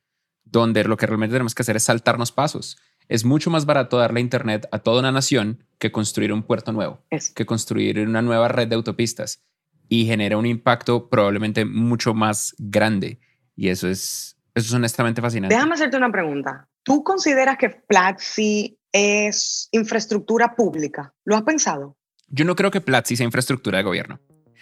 donde 0.44 0.84
lo 0.84 0.98
que 0.98 1.06
realmente 1.06 1.34
tenemos 1.34 1.56
que 1.56 1.62
hacer 1.62 1.76
es 1.76 1.84
saltarnos 1.84 2.32
pasos. 2.32 2.78
Es 3.08 3.26
mucho 3.26 3.50
más 3.50 3.66
barato 3.66 3.98
darle 3.98 4.22
internet 4.22 4.68
a 4.72 4.80
toda 4.80 5.00
una 5.00 5.12
nación 5.12 5.64
que 5.80 5.92
construir 5.92 6.32
un 6.32 6.44
puerto 6.44 6.72
nuevo, 6.72 7.04
que 7.36 7.46
construir 7.46 8.00
una 8.00 8.22
nueva 8.22 8.48
red 8.48 8.68
de 8.68 8.76
autopistas 8.76 9.44
y 9.88 10.06
genera 10.06 10.38
un 10.38 10.46
impacto 10.46 11.10
probablemente 11.10 11.66
mucho 11.66 12.14
más 12.14 12.56
grande. 12.60 13.20
Y 13.56 13.70
eso 13.70 13.88
es, 13.90 14.38
eso 14.54 14.68
es 14.68 14.74
honestamente 14.74 15.22
fascinante. 15.22 15.56
Déjame 15.56 15.74
hacerte 15.74 15.98
una 15.98 16.12
pregunta. 16.12 16.70
¿Tú 16.84 17.04
consideras 17.04 17.58
que 17.58 17.70
Platzi 17.70 18.79
es 18.92 19.70
infraestructura 19.72 20.56
pública? 20.56 21.14
¿Lo 21.26 21.36
has 21.36 21.44
pensado? 21.44 21.98
Yo 22.28 22.46
no 22.46 22.56
creo 22.56 22.72
que 22.72 22.82
Platzi 22.82 23.16
sea 23.16 23.26
infraestructura 23.26 23.78
de 23.78 23.84
gobierno. 23.84 24.20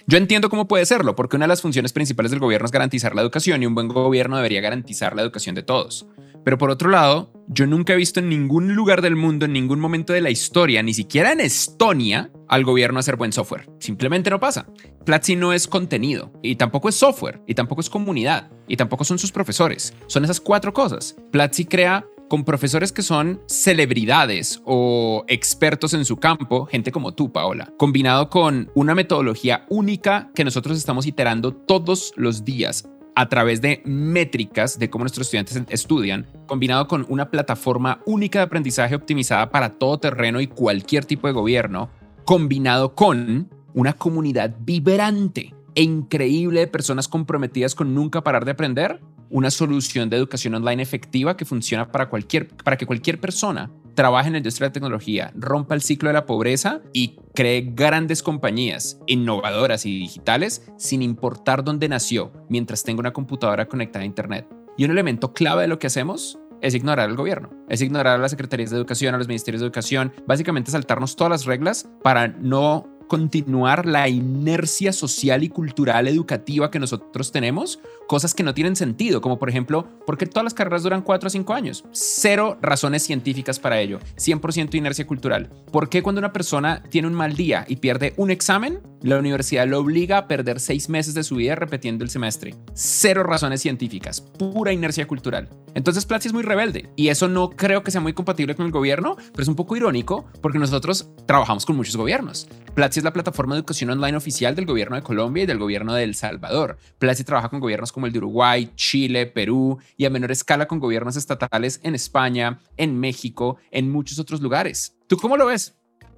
Yo 0.09 0.17
entiendo 0.17 0.49
cómo 0.49 0.69
puede 0.69 0.85
serlo, 0.85 1.15
porque 1.15 1.35
una 1.35 1.45
de 1.45 1.49
las 1.49 1.61
funciones 1.61 1.91
principales 1.91 2.31
del 2.31 2.39
gobierno 2.39 2.65
es 2.65 2.71
garantizar 2.71 3.13
la 3.13 3.21
educación 3.21 3.61
y 3.61 3.65
un 3.65 3.75
buen 3.75 3.89
gobierno 3.89 4.37
debería 4.37 4.61
garantizar 4.61 5.15
la 5.15 5.21
educación 5.21 5.53
de 5.53 5.63
todos. 5.63 6.07
Pero 6.45 6.57
por 6.57 6.69
otro 6.69 6.89
lado, 6.89 7.33
yo 7.49 7.67
nunca 7.67 7.91
he 7.91 7.97
visto 7.97 8.21
en 8.21 8.29
ningún 8.29 8.73
lugar 8.73 9.01
del 9.01 9.17
mundo, 9.17 9.43
en 9.43 9.51
ningún 9.51 9.81
momento 9.81 10.13
de 10.13 10.21
la 10.21 10.29
historia, 10.29 10.81
ni 10.81 10.93
siquiera 10.93 11.33
en 11.33 11.41
Estonia, 11.41 12.31
al 12.47 12.63
gobierno 12.63 12.99
hacer 12.99 13.17
buen 13.17 13.33
software. 13.33 13.69
Simplemente 13.81 14.29
no 14.29 14.39
pasa. 14.39 14.65
Platzi 15.03 15.35
no 15.35 15.51
es 15.51 15.67
contenido, 15.67 16.31
y 16.41 16.55
tampoco 16.55 16.87
es 16.87 16.95
software, 16.95 17.41
y 17.47 17.53
tampoco 17.53 17.81
es 17.81 17.89
comunidad, 17.89 18.49
y 18.65 18.77
tampoco 18.77 19.03
son 19.03 19.19
sus 19.19 19.33
profesores. 19.33 19.93
Son 20.07 20.23
esas 20.23 20.39
cuatro 20.39 20.73
cosas. 20.73 21.17
Platzi 21.33 21.65
crea 21.65 22.05
con 22.27 22.43
profesores 22.43 22.91
que 22.91 23.01
son 23.01 23.41
celebridades 23.47 24.61
o 24.65 25.23
expertos 25.27 25.93
en 25.93 26.05
su 26.05 26.17
campo, 26.17 26.65
gente 26.65 26.91
como 26.91 27.13
tú, 27.13 27.31
Paola, 27.31 27.71
combinado 27.77 28.29
con 28.29 28.69
una 28.75 28.95
metodología 28.95 29.65
única 29.69 30.29
que 30.35 30.43
nosotros 30.43 30.77
estamos 30.77 31.05
iterando 31.05 31.53
todos 31.53 32.13
los 32.15 32.43
días 32.43 32.87
a 33.15 33.29
través 33.29 33.61
de 33.61 33.81
métricas 33.83 34.77
de 34.77 34.89
cómo 34.89 35.03
nuestros 35.03 35.25
estudiantes 35.27 35.59
estudian, 35.69 36.27
combinado 36.45 36.87
con 36.87 37.05
una 37.09 37.31
plataforma 37.31 37.99
única 38.05 38.39
de 38.39 38.45
aprendizaje 38.45 38.93
optimizada 38.93 39.49
para 39.49 39.69
todo 39.69 39.97
terreno 39.97 40.39
y 40.39 40.47
cualquier 40.47 41.03
tipo 41.03 41.25
de 41.25 41.33
gobierno, 41.33 41.89
combinado 42.25 42.93
con 42.93 43.49
una 43.73 43.93
comunidad 43.93 44.55
vibrante 44.59 45.55
e 45.73 45.81
increíble 45.81 46.59
de 46.59 46.67
personas 46.67 47.07
comprometidas 47.07 47.73
con 47.73 47.95
nunca 47.95 48.23
parar 48.23 48.45
de 48.45 48.51
aprender, 48.51 48.99
una 49.29 49.51
solución 49.51 50.09
de 50.09 50.17
educación 50.17 50.55
online 50.55 50.81
efectiva 50.81 51.37
que 51.37 51.45
funciona 51.45 51.91
para, 51.91 52.09
cualquier, 52.09 52.47
para 52.47 52.77
que 52.77 52.85
cualquier 52.85 53.19
persona 53.19 53.71
trabaje 53.97 54.27
en 54.27 54.33
la 54.33 54.37
industria 54.37 54.69
de 54.69 54.73
tecnología, 54.73 55.31
rompa 55.35 55.73
el 55.73 55.81
ciclo 55.81 56.09
de 56.09 56.13
la 56.13 56.27
pobreza 56.27 56.81
y 56.93 57.15
cree 57.33 57.71
grandes 57.73 58.21
compañías 58.21 58.99
innovadoras 59.07 59.87
y 59.87 59.97
digitales 59.97 60.69
sin 60.77 61.01
importar 61.01 61.63
dónde 61.63 61.89
nació, 61.89 62.31
mientras 62.47 62.83
tenga 62.83 62.99
una 62.99 63.13
computadora 63.13 63.67
conectada 63.67 64.03
a 64.03 64.05
Internet. 64.05 64.47
Y 64.77 64.85
un 64.85 64.91
elemento 64.91 65.33
clave 65.33 65.63
de 65.63 65.67
lo 65.67 65.79
que 65.79 65.87
hacemos 65.87 66.37
es 66.61 66.75
ignorar 66.75 67.09
al 67.09 67.15
gobierno, 67.15 67.49
es 67.69 67.81
ignorar 67.81 68.15
a 68.15 68.17
las 68.19 68.31
secretarías 68.31 68.69
de 68.69 68.77
educación, 68.77 69.15
a 69.15 69.17
los 69.17 69.27
ministerios 69.27 69.61
de 69.61 69.65
educación, 69.65 70.13
básicamente 70.27 70.71
saltarnos 70.71 71.15
todas 71.15 71.31
las 71.31 71.45
reglas 71.45 71.89
para 72.03 72.27
no 72.27 72.87
continuar 73.07 73.85
la 73.85 74.09
inercia 74.09 74.93
social 74.93 75.43
y 75.43 75.49
cultural 75.49 76.07
educativa 76.07 76.69
que 76.69 76.79
nosotros 76.79 77.31
tenemos, 77.31 77.79
cosas 78.07 78.33
que 78.33 78.43
no 78.43 78.53
tienen 78.53 78.75
sentido, 78.75 79.21
como 79.21 79.37
por 79.37 79.49
ejemplo, 79.49 79.87
¿por 80.05 80.17
qué 80.17 80.25
todas 80.25 80.45
las 80.45 80.53
carreras 80.53 80.83
duran 80.83 81.01
4 81.01 81.27
o 81.27 81.29
5 81.29 81.53
años? 81.53 81.83
Cero 81.91 82.57
razones 82.61 83.03
científicas 83.03 83.59
para 83.59 83.79
ello, 83.79 83.99
100% 84.15 84.75
inercia 84.75 85.05
cultural. 85.05 85.51
¿Por 85.71 85.89
qué 85.89 86.01
cuando 86.01 86.19
una 86.19 86.33
persona 86.33 86.81
tiene 86.89 87.07
un 87.07 87.13
mal 87.13 87.35
día 87.35 87.65
y 87.67 87.75
pierde 87.75 88.13
un 88.17 88.31
examen, 88.31 88.79
la 89.01 89.19
universidad 89.19 89.67
lo 89.67 89.79
obliga 89.79 90.17
a 90.17 90.27
perder 90.27 90.59
6 90.59 90.89
meses 90.89 91.13
de 91.13 91.23
su 91.23 91.35
vida 91.35 91.55
repitiendo 91.55 92.03
el 92.03 92.09
semestre? 92.09 92.55
Cero 92.73 93.23
razones 93.23 93.61
científicas, 93.61 94.21
pura 94.21 94.73
inercia 94.73 95.05
cultural. 95.05 95.49
Entonces 95.75 96.05
Platzi 96.05 96.29
es 96.29 96.33
muy 96.33 96.43
rebelde 96.43 96.89
y 96.95 97.09
eso 97.09 97.27
no 97.27 97.49
creo 97.51 97.83
que 97.83 97.91
sea 97.91 98.01
muy 98.01 98.13
compatible 98.13 98.55
con 98.55 98.65
el 98.65 98.71
gobierno, 98.71 99.17
pero 99.31 99.43
es 99.43 99.47
un 99.47 99.55
poco 99.55 99.75
irónico 99.75 100.25
porque 100.41 100.57
nosotros 100.57 101.09
trabajamos 101.25 101.65
con 101.65 101.75
muchos 101.75 101.97
gobiernos. 101.97 102.47
Platzi 102.73 102.99
es 102.99 103.03
la 103.03 103.13
plataforma 103.13 103.53
de 103.53 103.59
educación 103.59 103.89
online 103.89 104.17
oficial 104.17 104.55
del 104.55 104.65
gobierno 104.65 104.95
de 104.95 105.03
Colombia 105.03 105.43
y 105.43 105.45
del 105.45 105.59
gobierno 105.59 105.93
de 105.93 106.03
El 106.03 106.15
Salvador. 106.15 106.77
Platzi 106.97 107.23
trabaja 107.23 107.49
con 107.49 107.59
gobiernos 107.59 107.91
como 107.97 108.05
el 108.05 108.13
de 108.13 108.19
Uruguay, 108.19 108.69
Chile, 108.75 109.25
Perú 109.25 109.79
y 109.97 110.05
a 110.05 110.11
menor 110.11 110.31
escala 110.31 110.67
con 110.67 110.79
gobiernos 110.79 111.15
estatales 111.15 111.79
en 111.81 111.95
España, 111.95 112.59
en 112.77 112.99
México, 112.99 113.57
en 113.71 113.89
muchos 113.89 114.19
otros 114.19 114.39
lugares. 114.39 114.95
¿Tú 115.07 115.17
cómo 115.17 115.35
lo 115.35 115.47
ves? 115.47 115.73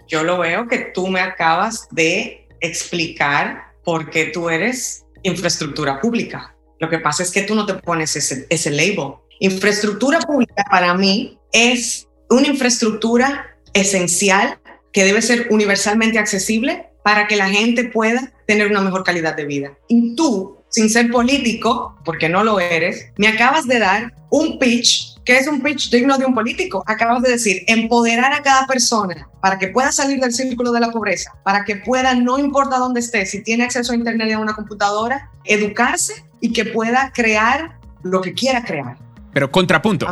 Yo 0.06 0.26
lo 0.26 0.38
veo 0.38 0.68
que 0.68 0.92
tú 0.94 1.08
me 1.08 1.22
acabas 1.22 1.88
de 1.92 2.50
explicar 2.60 3.72
por 3.86 4.10
qué 4.10 4.26
tú 4.26 4.50
eres 4.50 5.06
infraestructura 5.24 6.02
pública. 6.02 6.54
Lo 6.80 6.90
que 6.90 7.00
pasa 7.00 7.24
es 7.24 7.32
que 7.32 7.44
tú 7.44 7.56
no 7.56 7.66
te 7.66 7.76
pones 7.76 8.14
ese, 8.18 8.46
ese 8.50 8.72
label. 8.72 9.14
Infraestructura 9.40 10.20
pública 10.20 10.66
para 10.70 10.94
mí 10.96 11.40
es 11.54 12.10
una 12.30 12.48
infraestructura 12.48 13.56
esencial 13.72 14.60
que 14.92 15.06
debe 15.06 15.22
ser 15.22 15.48
universalmente 15.50 16.20
accesible 16.20 16.90
para 17.06 17.26
que 17.28 17.38
la 17.38 17.48
gente 17.48 17.86
pueda 17.86 18.34
tener 18.48 18.68
una 18.68 18.82
mejor 18.82 19.06
calidad 19.06 19.38
de 19.38 19.46
vida. 19.46 19.78
Y 19.88 20.14
tú, 20.18 20.59
sin 20.70 20.90
ser 20.90 21.12
político, 21.12 21.98
porque 22.06 22.30
no 22.30 22.44
lo 22.44 22.60
eres, 22.60 23.08
me 23.18 23.28
acabas 23.28 23.68
de 23.68 23.80
dar 23.80 24.14
un 24.30 24.60
pitch 24.60 25.10
que 25.30 25.38
es 25.38 25.48
un 25.48 25.62
pitch 25.62 25.92
digno 25.92 26.18
de 26.18 26.26
un 26.26 26.34
político. 26.34 26.84
Acabas 26.88 27.22
de 27.22 27.30
decir, 27.30 27.62
empoderar 27.68 28.34
a 28.34 28.42
cada 28.42 28.66
persona 28.66 29.30
para 29.42 29.60
que 29.60 29.68
pueda 29.68 29.92
salir 29.92 30.20
del 30.20 30.34
círculo 30.34 30.72
de 30.72 30.80
la 30.80 30.90
pobreza, 30.90 31.32
para 31.44 31.66
que 31.66 31.76
pueda, 31.76 32.16
no 32.16 32.40
importa 32.40 32.80
dónde 32.80 33.00
esté, 33.00 33.28
si 33.28 33.44
tiene 33.44 33.66
acceso 33.66 33.92
a 33.92 33.96
Internet 33.96 34.30
y 34.30 34.32
a 34.32 34.40
una 34.40 34.56
computadora, 34.56 35.30
educarse 35.46 36.26
y 36.42 36.52
que 36.52 36.66
pueda 36.66 37.12
crear 37.14 37.78
lo 38.02 38.22
que 38.22 38.34
quiera 38.34 38.64
crear. 38.64 38.98
Pero 39.32 39.52
contrapunto. 39.52 40.08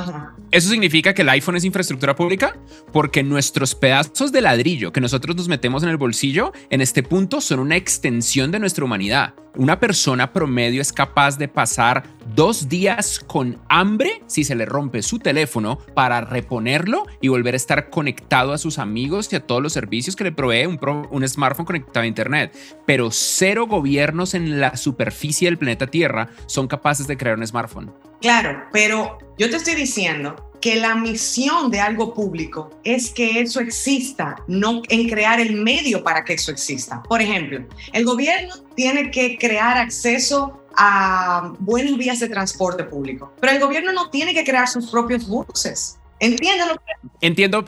¿Eso 0.49 0.69
significa 0.69 1.13
que 1.13 1.23
el 1.23 1.29
iPhone 1.29 1.57
es 1.57 1.65
infraestructura 1.65 2.15
pública? 2.15 2.57
Porque 2.93 3.21
nuestros 3.21 3.75
pedazos 3.75 4.31
de 4.31 4.39
ladrillo 4.39 4.93
que 4.93 5.01
nosotros 5.01 5.35
nos 5.35 5.49
metemos 5.49 5.83
en 5.83 5.89
el 5.89 5.97
bolsillo 5.97 6.53
en 6.69 6.79
este 6.79 7.03
punto 7.03 7.41
son 7.41 7.59
una 7.59 7.75
extensión 7.75 8.49
de 8.51 8.59
nuestra 8.59 8.85
humanidad. 8.85 9.33
Una 9.57 9.79
persona 9.79 10.31
promedio 10.31 10.81
es 10.81 10.93
capaz 10.93 11.37
de 11.37 11.47
pasar 11.47 12.03
dos 12.35 12.69
días 12.69 13.19
con 13.19 13.59
hambre 13.69 14.21
si 14.27 14.43
se 14.43 14.55
le 14.55 14.65
rompe 14.65 15.01
su 15.01 15.17
teléfono 15.19 15.79
para 15.95 16.21
reponerlo 16.21 17.07
y 17.21 17.27
volver 17.27 17.55
a 17.55 17.57
estar 17.57 17.89
conectado 17.89 18.53
a 18.53 18.59
sus 18.59 18.77
amigos 18.77 19.33
y 19.33 19.35
a 19.35 19.39
todos 19.39 19.61
los 19.61 19.73
servicios 19.73 20.15
que 20.15 20.25
le 20.25 20.31
provee 20.31 20.67
un, 20.67 20.79
un 21.09 21.27
smartphone 21.27 21.65
conectado 21.65 22.03
a 22.03 22.07
Internet. 22.07 22.55
Pero 22.85 23.09
cero 23.11 23.65
gobiernos 23.67 24.33
en 24.35 24.61
la 24.61 24.77
superficie 24.77 25.47
del 25.47 25.57
planeta 25.57 25.87
Tierra 25.87 26.29
son 26.45 26.67
capaces 26.67 27.07
de 27.07 27.17
crear 27.17 27.37
un 27.37 27.45
smartphone. 27.47 27.91
Claro, 28.21 28.63
pero 28.71 29.17
yo 29.37 29.49
te 29.49 29.57
estoy 29.57 29.75
diciendo 29.75 30.46
que 30.61 30.75
la 30.75 30.95
misión 30.95 31.69
de 31.71 31.79
algo 31.79 32.13
público 32.13 32.69
es 32.83 33.11
que 33.11 33.39
eso 33.39 33.59
exista, 33.59 34.35
no 34.47 34.81
en 34.89 35.09
crear 35.09 35.39
el 35.39 35.55
medio 35.55 36.03
para 36.03 36.23
que 36.23 36.33
eso 36.33 36.51
exista. 36.51 37.03
Por 37.03 37.21
ejemplo, 37.21 37.65
el 37.93 38.05
gobierno 38.05 38.55
tiene 38.75 39.11
que 39.11 39.37
crear 39.37 39.77
acceso 39.77 40.63
a 40.75 41.53
buenas 41.59 41.97
vías 41.97 42.19
de 42.19 42.29
transporte 42.29 42.83
público, 42.83 43.33
pero 43.39 43.53
el 43.53 43.59
gobierno 43.59 43.91
no 43.91 44.09
tiene 44.09 44.33
que 44.33 44.43
crear 44.43 44.67
sus 44.67 44.89
propios 44.89 45.27
buses. 45.27 45.97
¿Entiendes 46.19 46.67
lo 46.67 46.75
que 46.75 46.81
Entiendo. 47.21 47.65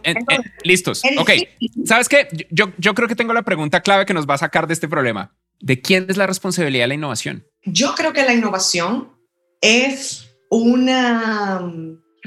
listos. 0.63 1.03
Ok. 1.19 1.31
¿Sabes 1.85 2.09
qué? 2.09 2.27
Yo, 2.49 2.71
yo 2.77 2.93
creo 2.95 3.07
que 3.07 3.15
tengo 3.15 3.33
la 3.33 3.43
pregunta 3.43 3.81
clave 3.81 4.05
que 4.05 4.13
nos 4.13 4.27
va 4.27 4.35
a 4.35 4.39
sacar 4.39 4.67
de 4.67 4.73
este 4.73 4.87
problema. 4.87 5.35
¿De 5.59 5.81
quién 5.81 6.07
es 6.09 6.17
la 6.17 6.25
responsabilidad 6.25 6.85
de 6.85 6.87
la 6.89 6.93
innovación? 6.95 7.45
Yo 7.63 7.93
creo 7.95 8.13
que 8.13 8.23
la 8.23 8.33
innovación 8.33 9.11
es 9.61 10.29
una 10.49 11.61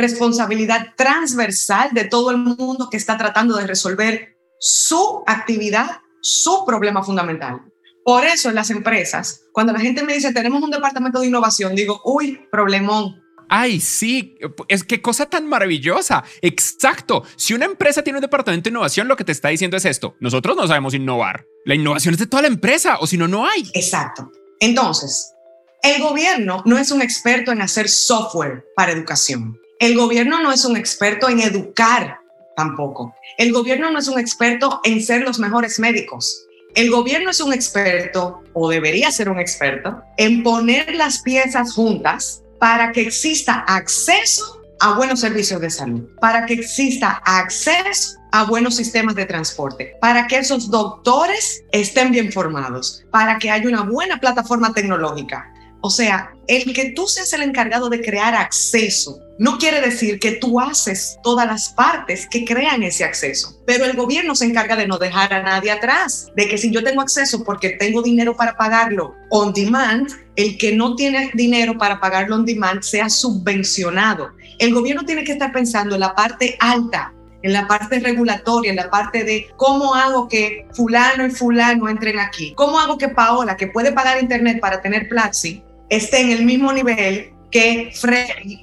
responsabilidad 0.03 0.95
transversal 0.97 1.91
de 1.93 2.05
todo 2.05 2.31
el 2.31 2.39
mundo 2.39 2.89
que 2.91 2.97
está 2.97 3.17
tratando 3.17 3.57
de 3.57 3.67
resolver 3.67 4.37
su 4.59 5.23
actividad, 5.27 6.03
su 6.21 6.65
problema 6.67 7.03
fundamental. 7.03 7.63
Por 8.05 8.25
eso 8.25 8.49
en 8.49 8.57
las 8.57 8.71
empresas, 8.71 9.45
cuando 9.53 9.73
la 9.73 9.81
gente 9.81 10.03
me 10.03 10.15
dice 10.15 10.33
tenemos 10.33 10.63
un 10.63 10.71
departamento 10.71 11.21
de 11.21 11.29
innovación, 11.29 11.75
digo, 11.75 12.01
uy, 12.05 12.41
problemón. 12.51 13.23
Ay, 13.49 13.81
sí, 13.81 14.37
es 14.69 14.83
que 14.83 15.03
cosa 15.03 15.27
tan 15.27 15.47
maravillosa. 15.47 16.25
Exacto. 16.41 17.23
Si 17.37 17.55
una 17.55 17.67
empresa 17.67 18.03
tiene 18.03 18.19
un 18.19 18.23
departamento 18.23 18.65
de 18.65 18.71
innovación, 18.71 19.09
lo 19.09 19.17
que 19.17 19.25
te 19.25 19.33
está 19.33 19.49
diciendo 19.49 19.77
es 19.77 19.85
esto. 19.85 20.17
Nosotros 20.21 20.57
no 20.57 20.67
sabemos 20.67 20.95
innovar. 20.95 21.45
La 21.65 21.75
innovación 21.75 22.15
es 22.15 22.21
de 22.21 22.27
toda 22.27 22.43
la 22.43 22.49
empresa, 22.49 22.97
o 23.01 23.07
si 23.07 23.19
no, 23.19 23.29
no 23.29 23.47
hay. 23.47 23.71
Exacto. 23.75 24.31
Entonces, 24.59 25.35
el 25.83 26.01
gobierno 26.01 26.63
no 26.65 26.79
es 26.79 26.91
un 26.93 27.03
experto 27.03 27.53
en 27.53 27.61
hacer 27.61 27.89
software 27.89 28.65
para 28.75 28.93
educación. 28.93 29.59
El 29.83 29.97
gobierno 29.97 30.41
no 30.41 30.53
es 30.53 30.65
un 30.65 30.77
experto 30.77 31.29
en 31.29 31.41
educar 31.41 32.21
tampoco. 32.55 33.17
El 33.37 33.53
gobierno 33.53 33.91
no 33.91 33.99
es 33.99 34.07
un 34.07 34.17
experto 34.17 34.81
en 34.85 35.03
ser 35.03 35.23
los 35.23 35.41
mejores 35.41 35.81
médicos. 35.81 36.47
El 36.77 36.89
gobierno 36.89 37.31
es 37.31 37.41
un 37.41 37.53
experto, 37.53 38.45
o 38.53 38.71
debería 38.71 39.11
ser 39.11 39.29
un 39.29 39.41
experto, 39.41 40.01
en 40.19 40.45
poner 40.45 40.95
las 40.95 41.21
piezas 41.23 41.73
juntas 41.73 42.45
para 42.61 42.93
que 42.93 43.01
exista 43.01 43.65
acceso 43.67 44.63
a 44.79 44.95
buenos 44.95 45.19
servicios 45.19 45.61
de 45.61 45.71
salud, 45.71 46.03
para 46.21 46.47
que 46.47 46.55
exista 46.55 47.21
acceso 47.25 48.19
a 48.31 48.45
buenos 48.45 48.77
sistemas 48.77 49.17
de 49.17 49.27
transporte, 49.27 49.97
para 50.01 50.29
que 50.29 50.39
esos 50.39 50.71
doctores 50.71 51.65
estén 51.73 52.13
bien 52.13 52.31
formados, 52.31 53.05
para 53.11 53.37
que 53.37 53.51
haya 53.51 53.69
una 53.69 53.83
buena 53.83 54.21
plataforma 54.21 54.73
tecnológica. 54.73 55.52
O 55.85 55.91
sea, 55.91 56.33
el 56.47 56.73
que 56.73 56.93
tú 56.93 57.09
seas 57.09 57.33
el 57.33 57.43
encargado 57.43 57.89
de 57.89 58.01
crear 58.01 58.35
acceso 58.37 59.21
no 59.39 59.59
quiere 59.59 59.81
decir 59.81 60.21
que 60.21 60.33
tú 60.33 60.61
haces 60.61 61.19
todas 61.25 61.45
las 61.45 61.71
partes 61.71 62.29
que 62.29 62.45
crean 62.45 62.85
ese 62.85 63.03
acceso, 63.03 63.61
pero 63.67 63.85
el 63.85 63.97
gobierno 63.97 64.37
se 64.37 64.45
encarga 64.45 64.77
de 64.77 64.87
no 64.87 64.99
dejar 64.99 65.35
a 65.35 65.43
nadie 65.43 65.73
atrás, 65.73 66.29
de 66.37 66.49
que 66.49 66.57
si 66.57 66.71
yo 66.71 66.85
tengo 66.85 67.01
acceso 67.01 67.43
porque 67.43 67.71
tengo 67.71 68.01
dinero 68.01 68.37
para 68.37 68.57
pagarlo 68.57 69.17
on 69.31 69.53
demand, 69.53 70.09
el 70.37 70.57
que 70.57 70.77
no 70.77 70.95
tiene 70.95 71.33
dinero 71.35 71.77
para 71.77 71.99
pagarlo 71.99 72.37
on 72.37 72.47
demand 72.47 72.83
sea 72.83 73.11
subvencionado. 73.11 74.31
El 74.61 74.73
gobierno 74.73 75.05
tiene 75.05 75.25
que 75.25 75.33
estar 75.33 75.53
pensando 75.53 75.97
en 75.97 76.01
la 76.01 76.15
parte 76.15 76.57
alta, 76.61 77.13
en 77.43 77.53
la 77.53 77.67
parte 77.67 77.99
regulatoria, 77.99 78.71
en 78.71 78.77
la 78.77 78.89
parte 78.91 79.25
de 79.25 79.49
cómo 79.57 79.97
hago 79.97 80.29
que 80.29 80.69
fulano 80.75 81.27
y 81.27 81.31
fulano 81.31 81.89
entren 81.89 82.21
aquí, 82.21 82.53
cómo 82.55 82.79
hago 82.79 82.97
que 82.99 83.09
Paola, 83.09 83.57
que 83.57 83.67
puede 83.67 83.91
pagar 83.91 84.23
internet 84.23 84.61
para 84.61 84.81
tener 84.81 85.09
Platzi, 85.09 85.65
esté 85.97 86.21
en 86.23 86.31
el 86.31 86.45
mismo 86.45 86.73
nivel 86.73 87.33
que, 87.51 87.93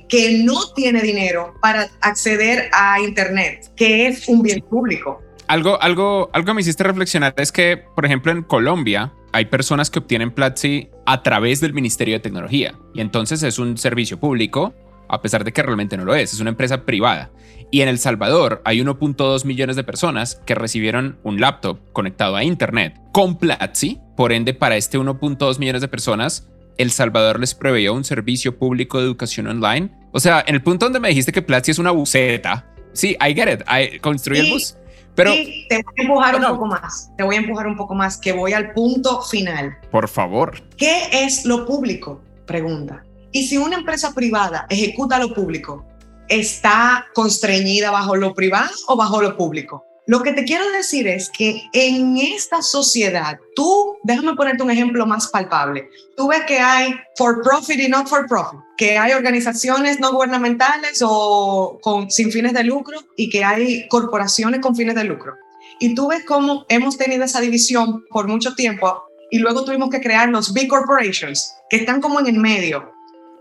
que 0.09 0.43
no 0.43 0.73
tiene 0.73 1.01
dinero 1.01 1.53
para 1.61 1.89
acceder 2.01 2.69
a 2.73 2.99
Internet, 2.99 3.71
que 3.75 4.07
es 4.07 4.27
un 4.27 4.41
bien 4.41 4.61
público. 4.61 5.21
Algo, 5.47 5.81
algo, 5.81 6.29
algo 6.33 6.53
me 6.53 6.61
hiciste 6.61 6.83
reflexionar 6.83 7.33
es 7.37 7.51
que, 7.51 7.77
por 7.95 8.05
ejemplo, 8.05 8.31
en 8.31 8.43
Colombia 8.43 9.13
hay 9.31 9.45
personas 9.45 9.89
que 9.89 9.99
obtienen 9.99 10.31
Platzi 10.31 10.89
a 11.05 11.21
través 11.21 11.61
del 11.61 11.73
Ministerio 11.73 12.15
de 12.15 12.19
Tecnología 12.19 12.75
y 12.93 13.01
entonces 13.01 13.43
es 13.43 13.59
un 13.59 13.77
servicio 13.77 14.19
público, 14.19 14.73
a 15.07 15.21
pesar 15.21 15.43
de 15.43 15.51
que 15.51 15.61
realmente 15.61 15.97
no 15.97 16.05
lo 16.05 16.15
es, 16.15 16.33
es 16.33 16.39
una 16.39 16.49
empresa 16.49 16.85
privada. 16.85 17.31
Y 17.71 17.81
en 17.81 17.89
El 17.89 17.99
Salvador 17.99 18.63
hay 18.65 18.81
1.2 18.81 19.45
millones 19.45 19.75
de 19.75 19.83
personas 19.83 20.41
que 20.47 20.55
recibieron 20.55 21.19
un 21.23 21.39
laptop 21.39 21.79
conectado 21.93 22.35
a 22.35 22.43
Internet 22.43 22.99
con 23.11 23.37
Platzi. 23.37 23.99
Por 24.17 24.31
ende, 24.31 24.55
para 24.55 24.75
este 24.75 24.97
1.2 24.97 25.59
millones 25.59 25.81
de 25.81 25.87
personas, 25.87 26.48
el 26.79 26.91
Salvador 26.91 27.39
les 27.41 27.53
proveyó 27.53 27.93
un 27.93 28.05
servicio 28.05 28.57
público 28.57 28.99
de 28.99 29.03
educación 29.03 29.47
online. 29.47 29.91
O 30.13 30.19
sea, 30.19 30.43
en 30.47 30.55
el 30.55 30.63
punto 30.63 30.85
donde 30.85 31.01
me 31.01 31.09
dijiste 31.09 31.33
que 31.33 31.41
Platzi 31.41 31.71
es 31.71 31.77
una 31.77 31.91
buceta. 31.91 32.65
Sí, 32.93 33.17
I 33.19 33.35
get 33.35 33.53
it. 33.53 33.61
I 33.67 33.99
construí 33.99 34.39
el 34.39 34.49
bus. 34.49 34.77
Pero 35.13 35.33
sí, 35.33 35.65
te 35.67 35.83
voy 35.83 35.93
a 35.97 36.01
empujar 36.01 36.35
un 36.37 36.45
poco 36.45 36.65
más. 36.67 37.11
Te 37.17 37.23
voy 37.23 37.35
a 37.35 37.39
empujar 37.39 37.67
un 37.67 37.75
poco 37.75 37.93
más, 37.95 38.17
que 38.17 38.31
voy 38.31 38.53
al 38.53 38.71
punto 38.71 39.21
final. 39.21 39.77
Por 39.91 40.07
favor. 40.07 40.63
¿Qué 40.77 41.09
es 41.11 41.43
lo 41.43 41.65
público? 41.65 42.23
Pregunta. 42.47 43.03
Y 43.33 43.45
si 43.45 43.57
una 43.57 43.75
empresa 43.75 44.15
privada 44.15 44.65
ejecuta 44.69 45.19
lo 45.19 45.33
público, 45.33 45.85
¿está 46.29 47.07
constreñida 47.13 47.91
bajo 47.91 48.15
lo 48.15 48.33
privado 48.33 48.71
o 48.87 48.95
bajo 48.95 49.21
lo 49.21 49.35
público? 49.35 49.85
Lo 50.09 50.23
que 50.23 50.33
te 50.33 50.43
quiero 50.43 50.67
decir 50.71 51.07
es 51.07 51.29
que 51.29 51.69
en 51.71 52.17
esta 52.17 52.63
sociedad, 52.63 53.39
tú, 53.55 53.95
déjame 54.01 54.33
ponerte 54.33 54.63
un 54.63 54.71
ejemplo 54.71 55.05
más 55.05 55.27
palpable. 55.27 55.87
Tú 56.17 56.29
ves 56.29 56.45
que 56.47 56.57
hay 56.57 56.95
for 57.15 57.43
profit 57.43 57.79
y 57.79 57.87
not 57.87 58.07
for 58.07 58.25
profit, 58.25 58.59
que 58.75 58.97
hay 58.97 59.11
organizaciones 59.11 59.99
no 59.99 60.11
gubernamentales 60.11 61.03
o 61.05 61.77
con, 61.83 62.09
sin 62.09 62.31
fines 62.31 62.53
de 62.53 62.63
lucro 62.63 62.97
y 63.17 63.29
que 63.29 63.43
hay 63.43 63.87
corporaciones 63.87 64.61
con 64.61 64.75
fines 64.75 64.95
de 64.95 65.03
lucro. 65.03 65.35
Y 65.79 65.93
tú 65.93 66.07
ves 66.07 66.23
cómo 66.25 66.65
hemos 66.69 66.97
tenido 66.97 67.23
esa 67.23 67.39
división 67.39 68.03
por 68.09 68.27
mucho 68.27 68.55
tiempo 68.55 69.03
y 69.29 69.37
luego 69.37 69.63
tuvimos 69.63 69.91
que 69.91 70.01
crear 70.01 70.27
los 70.29 70.53
big 70.53 70.69
corporations, 70.69 71.53
que 71.69 71.77
están 71.77 72.01
como 72.01 72.19
en 72.19 72.25
el 72.25 72.39
medio, 72.39 72.91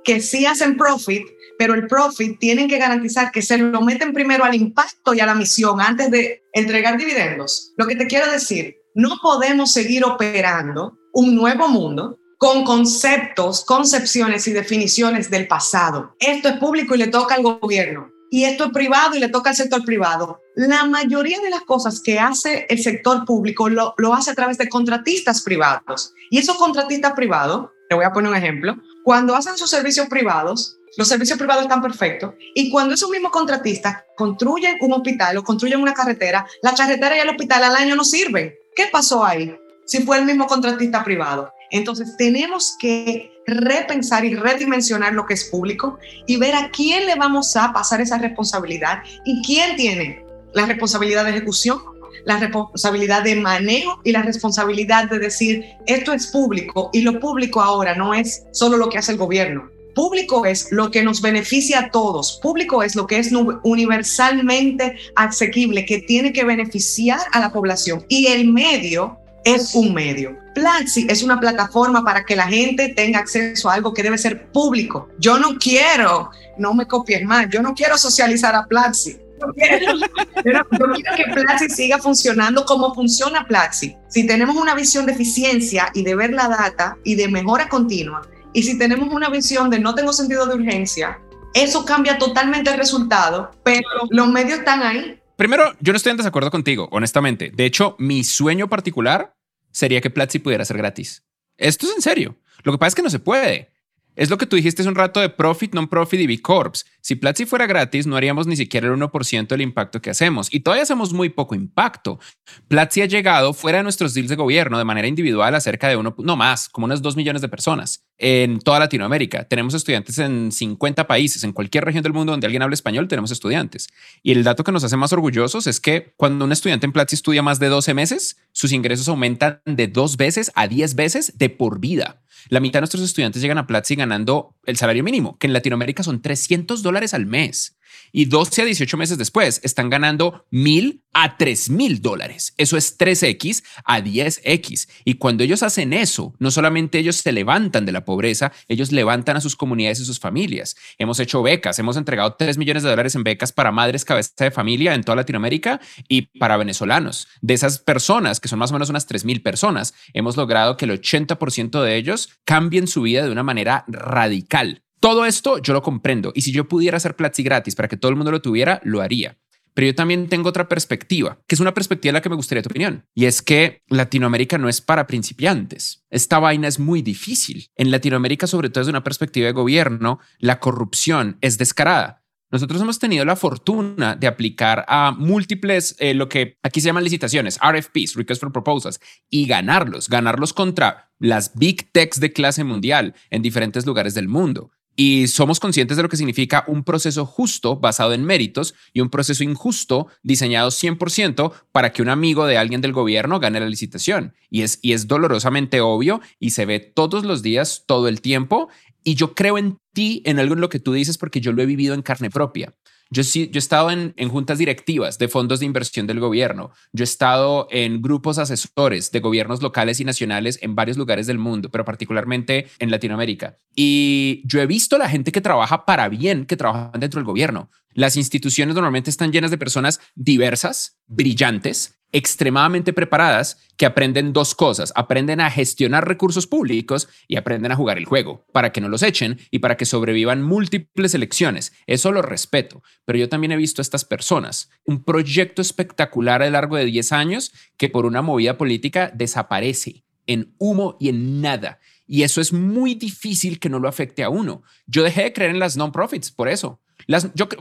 que 0.05 0.21
sí 0.21 0.45
hacen 0.45 0.77
profit, 0.77 1.23
pero 1.59 1.75
el 1.75 1.87
profit 1.87 2.39
tienen 2.39 2.69
que 2.69 2.79
garantizar 2.79 3.33
que 3.33 3.43
se 3.43 3.59
lo 3.59 3.81
meten 3.81 4.13
primero 4.13 4.45
al 4.45 4.55
impacto 4.55 5.13
y 5.13 5.21
a 5.21 5.27
la 5.27 5.35
misión 5.35 5.81
antes 5.81 6.11
de 6.11 6.45
entregar 6.53 6.97
dividendos. 6.97 7.75
Lo 7.77 7.87
que 7.87 7.97
te 7.97 8.07
quiero 8.07 8.31
decir, 8.31 8.77
no 8.95 9.19
podemos 9.21 9.73
seguir 9.73 10.05
operando 10.05 10.97
un 11.13 11.35
nuevo 11.35 11.69
mundo 11.69 12.19
con 12.39 12.65
conceptos, 12.65 13.65
concepciones 13.65 14.47
y 14.47 14.53
definiciones 14.53 15.29
del 15.29 15.49
pasado. 15.49 16.15
Esto 16.21 16.49
es 16.49 16.59
público 16.59 16.95
y 16.95 16.99
le 16.99 17.09
toca 17.09 17.35
al 17.35 17.43
gobierno. 17.43 18.11
Y 18.31 18.45
esto 18.45 18.67
es 18.67 18.73
privado 18.73 19.17
y 19.17 19.21
le 19.21 19.29
toca 19.29 19.51
al 19.51 19.57
sector 19.57 19.85
privado. 19.85 20.41
La 20.55 20.85
mayoría 20.85 21.41
de 21.41 21.51
las 21.51 21.63
cosas 21.63 22.01
que 22.01 22.21
hace 22.21 22.67
el 22.69 22.81
sector 22.81 23.25
público 23.25 23.69
lo, 23.69 23.95
lo 23.97 24.15
hace 24.15 24.31
a 24.31 24.35
través 24.35 24.59
de 24.59 24.69
contratistas 24.69 25.43
privados. 25.43 26.13
Y 26.31 26.39
esos 26.39 26.57
contratistas 26.57 27.15
privados, 27.15 27.71
te 27.89 27.97
voy 27.97 28.05
a 28.05 28.13
poner 28.13 28.31
un 28.31 28.37
ejemplo, 28.37 28.77
cuando 29.03 29.35
hacen 29.35 29.57
sus 29.57 29.71
servicios 29.71 30.09
privados, 30.09 30.78
los 30.97 31.09
servicios 31.09 31.39
privados 31.39 31.65
están 31.65 31.83
perfectos. 31.83 32.35
Y 32.55 32.71
cuando 32.71 32.95
esos 32.95 33.11
mismos 33.11 33.33
contratistas 33.33 34.05
construyen 34.17 34.77
un 34.81 34.93
hospital 34.93 35.37
o 35.37 35.45
construyen 35.45 35.81
una 35.81 35.95
carretera, 35.95 36.47
la 36.63 36.75
carretera 36.75 37.17
y 37.17 37.21
el 37.21 37.29
hospital 37.29 37.65
al 37.65 37.77
año 37.77 37.95
no 37.95 38.05
sirven. 38.05 38.55
¿Qué 38.75 38.87
pasó 38.91 39.25
ahí? 39.25 39.57
Si 39.87 40.03
fue 40.03 40.19
el 40.19 40.25
mismo 40.25 40.47
contratista 40.47 41.03
privado. 41.03 41.53
Entonces 41.71 42.17
tenemos 42.17 42.77
que 42.79 43.31
repensar 43.47 44.25
y 44.25 44.35
redimensionar 44.35 45.15
lo 45.15 45.27
que 45.27 45.35
es 45.35 45.45
público 45.45 45.99
y 46.27 46.37
ver 46.37 46.55
a 46.55 46.71
quién 46.71 47.07
le 47.07 47.15
vamos 47.15 47.57
a 47.57 47.73
pasar 47.73 48.01
esa 48.01 48.19
responsabilidad 48.19 49.03
y 49.25 49.43
quién 49.45 49.77
tiene 49.77 50.25
la 50.55 50.67
responsabilidad 50.67 51.25
de 51.25 51.31
ejecución, 51.31 51.81
la 52.25 52.39
responsabilidad 52.39 53.23
de 53.23 53.37
manejo 53.37 54.01
y 54.05 54.13
la 54.13 54.23
responsabilidad 54.23 55.09
de 55.09 55.19
decir 55.19 55.65
esto 55.87 56.13
es 56.13 56.27
público 56.29 56.91
y 56.93 57.03
lo 57.03 57.21
público 57.21 57.61
ahora 57.61 57.95
no 57.95 58.15
es 58.15 58.45
solo 58.53 58.77
lo 58.77 58.89
que 58.89 58.99
hace 58.99 59.13
el 59.13 59.19
gobierno, 59.19 59.71
Público 59.99 60.47
es 60.47 60.69
lo 60.71 60.93
que 60.93 61.03
nos 61.03 61.21
beneficia 61.21 61.81
a 61.81 61.91
todos. 61.91 62.39
Público 62.41 62.85
es 62.85 62.95
lo 62.95 63.09
que 63.09 63.19
es 63.19 63.33
universalmente 63.65 64.97
asequible, 65.17 65.85
que 65.85 65.99
tiene 65.99 66.33
que 66.33 66.45
beneficiar 66.45 67.19
a 67.33 67.41
la 67.41 67.51
población. 67.51 68.07
Y 68.09 68.29
el 68.29 68.47
medio 68.47 69.19
es 69.43 69.75
un 69.75 69.93
medio. 69.93 70.39
Platzi 70.55 71.09
es 71.11 71.25
una 71.25 71.41
plataforma 71.41 72.05
para 72.05 72.25
que 72.25 72.37
la 72.37 72.47
gente 72.47 72.91
tenga 72.91 73.19
acceso 73.19 73.69
a 73.69 73.75
algo 73.75 73.93
que 73.93 74.05
debe 74.05 74.19
ser 74.19 74.53
público. 74.53 75.09
Yo 75.19 75.37
no 75.41 75.59
quiero, 75.59 76.31
no 76.59 76.75
me 76.75 76.87
copies 76.87 77.25
más, 77.25 77.49
yo 77.51 77.61
no 77.61 77.75
quiero 77.75 77.99
socializar 77.99 78.55
a 78.55 78.67
Platzi. 78.67 79.17
Yo 79.41 79.53
quiero, 79.53 79.99
yo 79.99 80.03
quiero 80.45 81.17
que 81.17 81.25
Platzi 81.33 81.71
siga 81.71 81.99
funcionando 81.99 82.65
como 82.65 82.95
funciona 82.95 83.45
Platzi. 83.49 83.97
Si 84.07 84.29
tenemos 84.29 84.55
una 84.55 84.77
visión 84.77 85.07
de 85.07 85.13
eficiencia 85.13 85.91
y 85.93 86.05
de 86.05 86.15
ver 86.15 86.31
la 86.31 86.47
data 86.47 86.97
y 87.03 87.17
de 87.17 87.27
mejora 87.27 87.69
continua, 87.69 88.23
y 88.53 88.63
si 88.63 88.79
tenemos 88.79 89.13
una 89.13 89.29
visión 89.29 89.71
de 89.71 89.79
no 89.79 89.95
tengo 89.95 90.13
sentido 90.13 90.47
de 90.47 90.55
urgencia, 90.55 91.21
eso 91.55 91.85
cambia 91.85 92.19
totalmente 92.19 92.71
el 92.71 92.79
resultado, 92.79 93.51
pero 93.63 93.89
los 94.11 94.29
medios 94.29 94.61
están 94.61 94.83
ahí. 94.83 95.21
Primero, 95.37 95.73
yo 95.81 95.93
no 95.93 95.97
estoy 95.97 96.11
en 96.11 96.17
desacuerdo 96.17 96.51
contigo, 96.51 96.89
honestamente. 96.91 97.51
De 97.55 97.65
hecho, 97.65 97.97
mi 97.99 98.25
sueño 98.25 98.69
particular 98.69 99.37
sería 99.71 100.01
que 100.01 100.11
Platzi 100.11 100.41
pudiera 100.41 100.65
ser 100.65 100.79
gratis. 100.79 101.25
Esto 101.57 101.87
es 101.87 101.95
en 101.95 102.03
serio. 102.03 102.37
Lo 102.65 102.73
que 102.73 102.79
pasa 102.79 102.89
es 102.89 102.95
que 102.97 103.03
no 103.03 103.11
se 103.11 103.21
puede. 103.21 103.73
Es 104.17 104.31
lo 104.31 104.39
que 104.39 104.47
tú 104.47 104.57
dijiste 104.57 104.83
hace 104.83 104.89
un 104.89 104.97
rato 104.97 105.21
de 105.21 105.29
profit, 105.29 105.75
non-profit 105.75 106.21
y 106.21 106.27
B 106.27 106.43
Corps. 106.43 106.85
Si 107.01 107.15
Platzi 107.15 107.47
fuera 107.47 107.69
gratis, 107.69 108.05
no 108.05 108.17
haríamos 108.17 108.49
ni 108.49 108.57
siquiera 108.57 108.89
el 108.89 108.95
1% 108.95 109.47
del 109.47 109.61
impacto 109.61 110.03
que 110.03 110.11
hacemos. 110.11 110.53
Y 110.53 110.61
todavía 110.61 110.83
hacemos 110.83 111.13
muy 111.13 111.29
poco 111.29 111.55
impacto. 111.55 112.19
Platzi 112.67 113.03
ha 113.03 113.07
llegado 113.07 113.55
fuera 113.55 113.79
de 113.79 113.85
nuestros 113.85 114.15
deals 114.15 114.29
de 114.29 114.35
gobierno 114.35 114.77
de 114.77 114.85
manera 114.85 115.07
individual 115.07 115.55
a 115.55 115.61
cerca 115.61 115.89
de 115.89 115.97
uno, 115.97 116.17
no 116.19 116.37
más, 116.37 116.69
como 116.69 116.87
unas 116.87 117.01
2 117.01 117.15
millones 117.15 117.43
de 117.43 117.49
personas 117.49 118.08
en 118.19 118.59
toda 118.59 118.81
Latinoamérica. 118.81 119.45
Tenemos 119.45 119.75
estudiantes 119.75 120.19
en 120.19 120.53
50 120.53 121.07
países, 121.07 121.45
en 121.45 121.53
cualquier 121.53 121.85
región 121.85 122.03
del 122.03 122.13
mundo 122.13 122.33
donde 122.33 122.47
alguien 122.47 122.63
hable 122.63 122.75
español, 122.75 123.09
tenemos 123.09 123.31
estudiantes. 123.31 123.89
Y 124.23 124.33
el 124.33 124.45
dato 124.45 124.65
que 124.65 124.73
nos 124.73 124.85
hace 124.85 124.97
más 124.97 125.13
orgullosos 125.13 125.67
es 125.67 125.81
que 125.81 126.13
cuando 126.17 126.45
un 126.45 126.53
estudiante 126.53 126.87
en 126.87 126.93
Platzi 126.93 127.15
estudia 127.15 127.43
más 127.43 127.59
de 127.59 127.69
12 127.69 127.95
meses, 127.95 128.37
sus 128.53 128.73
ingresos 128.73 129.09
aumentan 129.09 129.61
de 129.65 129.87
dos 129.87 130.17
veces 130.17 130.51
a 130.55 130.67
10 130.69 130.95
veces 130.97 131.39
de 131.39 131.49
por 131.49 131.81
vida. 131.81 132.23
La 132.49 132.61
mitad 132.61 132.79
de 132.79 132.83
nuestros 132.83 133.03
estudiantes 133.03 133.43
llegan 133.43 133.59
a 133.59 133.67
Platzi 133.67 133.95
ganando 133.95 134.57
el 134.65 134.77
salario 134.77 135.05
mínimo, 135.05 135.39
que 135.39 135.47
en 135.47 135.53
Latinoamérica 135.53 136.03
son 136.03 136.21
300 136.21 136.83
dólares 136.83 137.15
al 137.15 137.27
mes 137.27 137.78
y 138.13 138.27
12 138.27 138.63
a 138.63 138.65
18 138.65 138.97
meses 138.97 139.19
después 139.19 139.61
están 139.63 139.91
ganando 139.91 140.47
mil 140.51 141.03
a 141.13 141.37
tres 141.37 141.71
mil 141.71 142.01
dólares. 142.01 142.55
Eso 142.57 142.77
es 142.77 142.99
3X 142.99 143.65
a 143.85 144.01
10X. 144.01 144.89
Y 145.05 145.15
cuando 145.15 145.43
ellos 145.43 145.63
hacen 145.63 145.93
eso, 145.93 146.35
no 146.39 146.51
solamente 146.51 146.99
ellos 146.99 147.17
se 147.17 147.33
levantan 147.33 147.87
de 147.87 147.93
la 147.93 148.05
pobreza, 148.05 148.53
ellos 148.69 148.93
levantan 148.93 149.37
a 149.37 149.41
sus 149.41 149.57
comunidades 149.57 150.01
y 150.01 150.05
sus 150.05 150.21
familias. 150.21 150.77
Hemos 150.99 151.19
hecho 151.19 151.43
becas, 151.43 151.79
hemos 151.79 151.97
entregado 151.97 152.35
3 152.35 152.59
millones 152.59 152.83
de 152.83 152.91
dólares 152.91 153.15
en 153.15 153.25
becas 153.25 153.53
para 153.53 153.73
madres 153.73 154.05
cabeza 154.05 154.45
de 154.45 154.51
familia 154.51 154.95
en 154.95 155.03
toda 155.03 155.17
Latinoamérica 155.17 155.81
y 156.09 156.23
para 156.39 156.57
venezolanos. 156.57 157.27
De 157.41 157.55
esas 157.55 157.79
personas, 157.79 158.41
que 158.41 158.49
son 158.49 158.59
más 158.59 158.71
o 158.71 158.75
menos 158.75 158.91
unas 158.91 159.07
3 159.07 159.25
mil 159.25 159.43
personas, 159.43 159.95
hemos 160.13 160.37
logrado 160.37 160.77
que 160.77 160.85
el 160.85 160.93
80% 160.93 161.83
de 161.83 161.97
ellos 161.97 162.31
cambien 162.45 162.87
su 162.87 163.03
vida 163.03 163.25
de 163.25 163.33
una 163.33 163.43
manera 163.43 163.85
radical. 163.89 164.83
Todo 165.01 165.25
esto 165.27 165.59
yo 165.59 165.73
lo 165.73 165.83
comprendo 165.83 166.33
y 166.35 166.43
si 166.43 166.51
yo 166.51 166.67
pudiera 166.69 166.97
hacer 166.97 167.15
Platzi 167.15 167.43
gratis 167.43 167.77
para 167.77 167.89
que 167.89 167.97
todo 167.97 168.11
el 168.11 168.17
mundo 168.17 168.33
lo 168.33 168.43
tuviera, 168.43 168.81
lo 168.83 169.01
haría. 169.01 169.39
Pero 169.75 169.87
yo 169.87 169.95
también 169.95 170.29
tengo 170.29 170.49
otra 170.49 170.69
perspectiva, 170.69 171.39
que 171.47 171.55
es 171.55 171.61
una 171.61 171.73
perspectiva 171.73 172.11
en 172.11 172.15
la 172.15 172.21
que 172.21 172.29
me 172.29 172.35
gustaría 172.35 172.63
tu 172.63 172.69
opinión, 172.69 173.07
y 173.15 173.27
es 173.27 173.43
que 173.43 173.83
Latinoamérica 173.87 174.59
no 174.59 174.69
es 174.69 174.81
para 174.81 175.07
principiantes. 175.07 176.05
Esta 176.11 176.41
vaina 176.41 176.67
es 176.67 176.81
muy 176.81 177.01
difícil. 177.01 177.69
En 177.77 177.93
Latinoamérica, 177.93 178.49
sobre 178.49 178.71
todo 178.71 178.81
desde 178.81 178.91
una 178.91 179.05
perspectiva 179.05 179.47
de 179.47 179.53
gobierno, 179.53 180.19
la 180.41 180.59
corrupción 180.59 181.39
es 181.43 181.59
descarada. 181.59 182.25
Nosotros 182.51 182.81
hemos 182.81 182.99
tenido 182.99 183.25
la 183.25 183.37
fortuna 183.37 184.17
de 184.17 184.27
aplicar 184.27 184.85
a 184.89 185.13
múltiples, 185.13 185.95
eh, 186.01 186.13
lo 186.13 186.29
que 186.29 186.59
aquí 186.65 186.81
se 186.81 186.87
llaman 186.87 187.05
licitaciones, 187.05 187.61
RFPs, 187.61 188.17
Request 188.17 188.41
for 188.41 188.53
Proposals, 188.53 188.99
y 189.31 189.47
ganarlos, 189.47 190.09
ganarlos 190.09 190.55
contra 190.55 191.13
las 191.21 191.57
big 191.57 191.93
techs 191.93 192.19
de 192.19 192.33
clase 192.33 192.65
mundial 192.65 193.15
en 193.31 193.43
diferentes 193.43 193.87
lugares 193.87 194.15
del 194.15 194.27
mundo 194.27 194.73
y 195.01 195.29
somos 195.29 195.61
conscientes 195.61 195.97
de 195.97 196.03
lo 196.03 196.09
que 196.09 196.17
significa 196.17 196.65
un 196.67 196.83
proceso 196.83 197.25
justo 197.25 197.77
basado 197.77 198.15
en 198.15 198.25
méritos 198.25 198.75
y 198.93 199.01
un 199.01 199.11
proceso 199.11 199.45
injusto 199.45 200.09
diseñado 200.25 200.71
100% 200.73 201.53
para 201.71 201.93
que 201.93 202.03
un 202.03 202.09
amigo 202.09 202.47
de 202.47 202.59
alguien 202.59 202.81
del 202.81 202.93
gobierno 202.93 203.39
gane 203.39 203.61
la 203.61 203.69
licitación. 203.69 204.35
Y 204.51 204.63
es, 204.63 204.81
y 204.83 204.95
es 204.95 205.07
dolorosamente 205.07 205.81
obvio 205.81 206.21
y 206.41 206.51
se 206.51 206.67
ve 206.67 206.81
todos 206.81 207.25
los 207.25 207.43
días, 207.43 207.85
todo 207.87 208.09
el 208.09 208.21
tiempo. 208.21 208.71
Y 209.05 209.15
yo 209.15 209.37
creo 209.37 209.57
en 209.57 209.79
ti, 209.93 210.21
en 210.25 210.41
algo 210.41 210.55
en 210.55 210.61
lo 210.61 210.69
que 210.69 210.81
tú 210.81 210.93
dices, 210.93 211.17
porque 211.17 211.41
yo 211.41 211.53
lo 211.53 211.63
he 211.63 211.67
vivido 211.67 211.95
en 211.95 212.03
carne 212.03 212.29
propia. 212.29 212.75
Yo, 213.11 213.25
sí, 213.25 213.49
yo 213.51 213.59
he 213.59 213.59
estado 213.59 213.91
en, 213.91 214.13
en, 214.17 214.29
juntas 214.29 214.59
directivas 214.59 215.19
de 215.19 215.29
fondos 215.29 215.61
de 215.61 215.67
inversión 215.67 216.07
del 216.07 216.21
gobierno. 216.21 216.73
Yo 216.93 217.03
he 217.03 217.05
estado 217.05 217.67
en 217.71 218.03
grupos 218.03 218.39
asesores 218.39 219.11
de 219.11 219.21
gobiernos 219.21 219.63
locales 219.63 220.01
y 220.01 220.05
nacionales 220.05 220.59
en 220.63 220.75
varios 220.75 220.99
lugares 220.99 221.27
del 221.27 221.39
mundo, 221.39 221.71
pero 221.71 221.85
particularmente 221.85 222.67
en 222.79 222.91
Latinoamérica. 222.91 223.59
Y 223.75 224.43
yo 224.45 224.61
he 224.61 224.67
visto 224.67 224.99
la 224.99 225.09
gente 225.09 225.33
que 225.33 225.41
trabaja 225.41 225.87
para 225.87 226.09
bien, 226.09 226.45
que 226.45 226.57
trabaja 226.57 226.93
dentro 226.99 227.19
del 227.19 227.27
gobierno. 227.27 227.71
Las 227.95 228.17
instituciones 228.17 228.75
normalmente 228.75 229.11
están 229.11 229.33
llenas 229.33 229.51
de 229.51 229.59
personas 229.59 230.01
diversas, 230.15 231.01
brillantes, 231.07 231.98
extremadamente 232.13 232.93
preparadas 232.93 233.59
que 233.77 233.87
aprenden 233.87 234.33
dos 234.33 234.55
cosas, 234.55 234.93
aprenden 234.97 235.41
a 235.41 235.51
gestionar 235.51 236.07
recursos 236.07 236.47
públicos 236.47 237.09
y 237.29 237.37
aprenden 237.37 237.73
a 237.73 237.77
jugar 237.77 237.99
el 237.99 238.07
juego 238.07 238.45
para 238.53 238.73
que 238.73 238.81
no 238.81 238.89
los 238.89 239.03
echen 239.03 239.39
y 239.51 239.61
para 239.61 239.77
que 239.77 239.85
sobrevivan 239.85 240.43
múltiples 240.43 241.15
elecciones. 241.15 241.73
Eso 241.87 242.13
lo 242.13 242.23
respeto, 242.23 242.83
pero 243.05 243.19
yo 243.19 243.29
también 243.29 243.53
he 243.53 243.57
visto 243.57 243.81
a 243.81 243.85
estas 243.85 244.05
personas, 244.05 244.71
un 244.85 245.05
proyecto 245.05 245.63
espectacular 245.63 246.43
a 246.43 246.47
lo 246.47 246.53
largo 246.53 246.77
de 246.77 246.87
10 246.87 247.13
años 247.13 247.53
que 247.77 247.89
por 247.89 248.07
una 248.07 248.23
movida 248.23 248.59
política 248.59 249.11
desaparece 249.15 250.05
en 250.27 250.55
humo 250.59 250.97
y 250.99 251.09
en 251.09 251.41
nada. 251.41 251.79
Y 252.07 252.23
eso 252.23 252.41
es 252.41 252.53
muy 252.53 252.95
difícil 252.95 253.59
que 253.59 253.69
no 253.69 253.79
lo 253.79 253.89
afecte 253.89 254.23
a 254.23 254.31
uno. 254.31 254.63
Yo 254.87 255.03
dejé 255.03 255.25
de 255.25 255.33
creer 255.33 255.51
en 255.51 255.59
las 255.59 255.77
non-profits 255.77 256.31
por 256.31 256.49
eso 256.49 256.81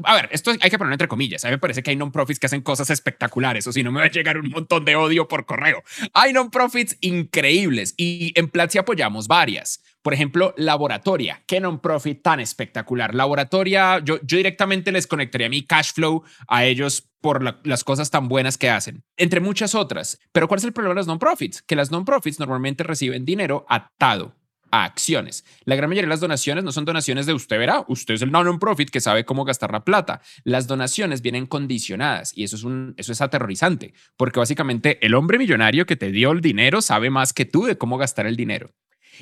a 0.04 0.16
ver, 0.16 0.30
esto 0.32 0.52
hay 0.52 0.70
que 0.70 0.78
ponerlo 0.78 0.94
entre 0.94 1.08
comillas. 1.08 1.46
A 1.46 1.48
mí 1.48 1.54
me 1.54 1.58
parece 1.58 1.82
que 1.82 1.92
hay 1.92 1.96
non-profits 1.96 2.40
que 2.40 2.48
hacen 2.48 2.62
cosas 2.62 2.90
espectaculares, 2.90 3.66
o 3.68 3.72
si 3.72 3.82
no 3.82 3.92
me 3.92 4.00
va 4.00 4.06
a 4.06 4.12
llegar 4.12 4.38
un 4.38 4.50
montón 4.50 4.84
de 4.84 4.96
odio 4.96 5.28
por 5.28 5.46
correo. 5.46 5.84
Hay 6.14 6.34
non-profits 6.34 6.98
increíbles 7.02 7.94
y 7.98 8.34
en 8.38 8.50
Platzi 8.50 8.78
apoyamos 8.78 9.28
varias. 9.28 9.82
Por 10.02 10.14
ejemplo, 10.14 10.54
Laboratoria. 10.58 11.44
Qué 11.48 11.60
non-profit 11.60 12.22
tan 12.22 12.40
espectacular. 12.40 13.16
Laboratoria, 13.16 14.00
yo, 14.00 14.20
yo 14.22 14.38
directamente 14.38 14.92
les 14.92 15.08
conectaría 15.08 15.50
mi 15.50 15.66
cash 15.66 15.94
flow 15.94 16.24
a 16.48 16.66
ellos 16.66 17.10
por 17.22 17.66
las 17.66 17.84
cosas 17.84 18.10
tan 18.12 18.28
buenas 18.28 18.58
que 18.58 18.70
hacen, 18.70 19.04
entre 19.18 19.40
muchas 19.40 19.76
otras. 19.76 20.20
Pero 20.32 20.48
¿cuál 20.48 20.60
es 20.60 20.64
el 20.64 20.74
problema 20.74 20.94
de 20.94 21.00
las 21.00 21.08
non-profits? 21.08 21.62
Que 21.62 21.76
las 21.76 21.92
non-profits 21.92 22.40
normalmente 22.40 22.84
reciben 22.84 23.26
dinero 23.26 23.66
atado 23.68 24.37
a 24.72 24.84
acciones. 24.84 25.46
La 25.66 25.76
gran 25.76 25.90
mayoría 25.90 26.08
de 26.08 26.10
las 26.10 26.20
donaciones 26.20 26.64
no 26.64 26.72
son 26.72 26.86
donaciones 26.86 27.26
de 27.26 27.34
usted 27.34 27.58
verá, 27.58 27.86
usted 27.88 28.16
es 28.16 28.22
el 28.22 28.32
non-profit 28.32 28.90
que 28.90 29.02
sabe 29.02 29.26
cómo 29.26 29.46
gastar 29.46 29.72
la 29.72 29.84
plata. 29.84 30.22
Las 30.44 30.68
donaciones 30.68 31.22
vienen 31.22 31.46
condicionadas 31.46 32.34
y 32.36 32.44
eso 32.44 32.56
es, 32.56 32.64
eso 32.98 33.12
es 33.12 33.22
aterrorizante, 33.22 33.94
porque 34.16 34.40
básicamente 34.40 35.06
el 35.06 35.16
hombre 35.16 35.38
millonario 35.38 35.86
que 35.86 35.96
te 35.96 36.12
dio 36.12 36.32
el 36.32 36.42
dinero 36.42 36.82
sabe 36.82 37.10
más 37.10 37.34
que 37.34 37.46
tú 37.46 37.66
de 37.66 37.78
cómo 37.78 37.98
gastar 37.98 38.28
el 38.28 38.36
dinero. 38.36 38.74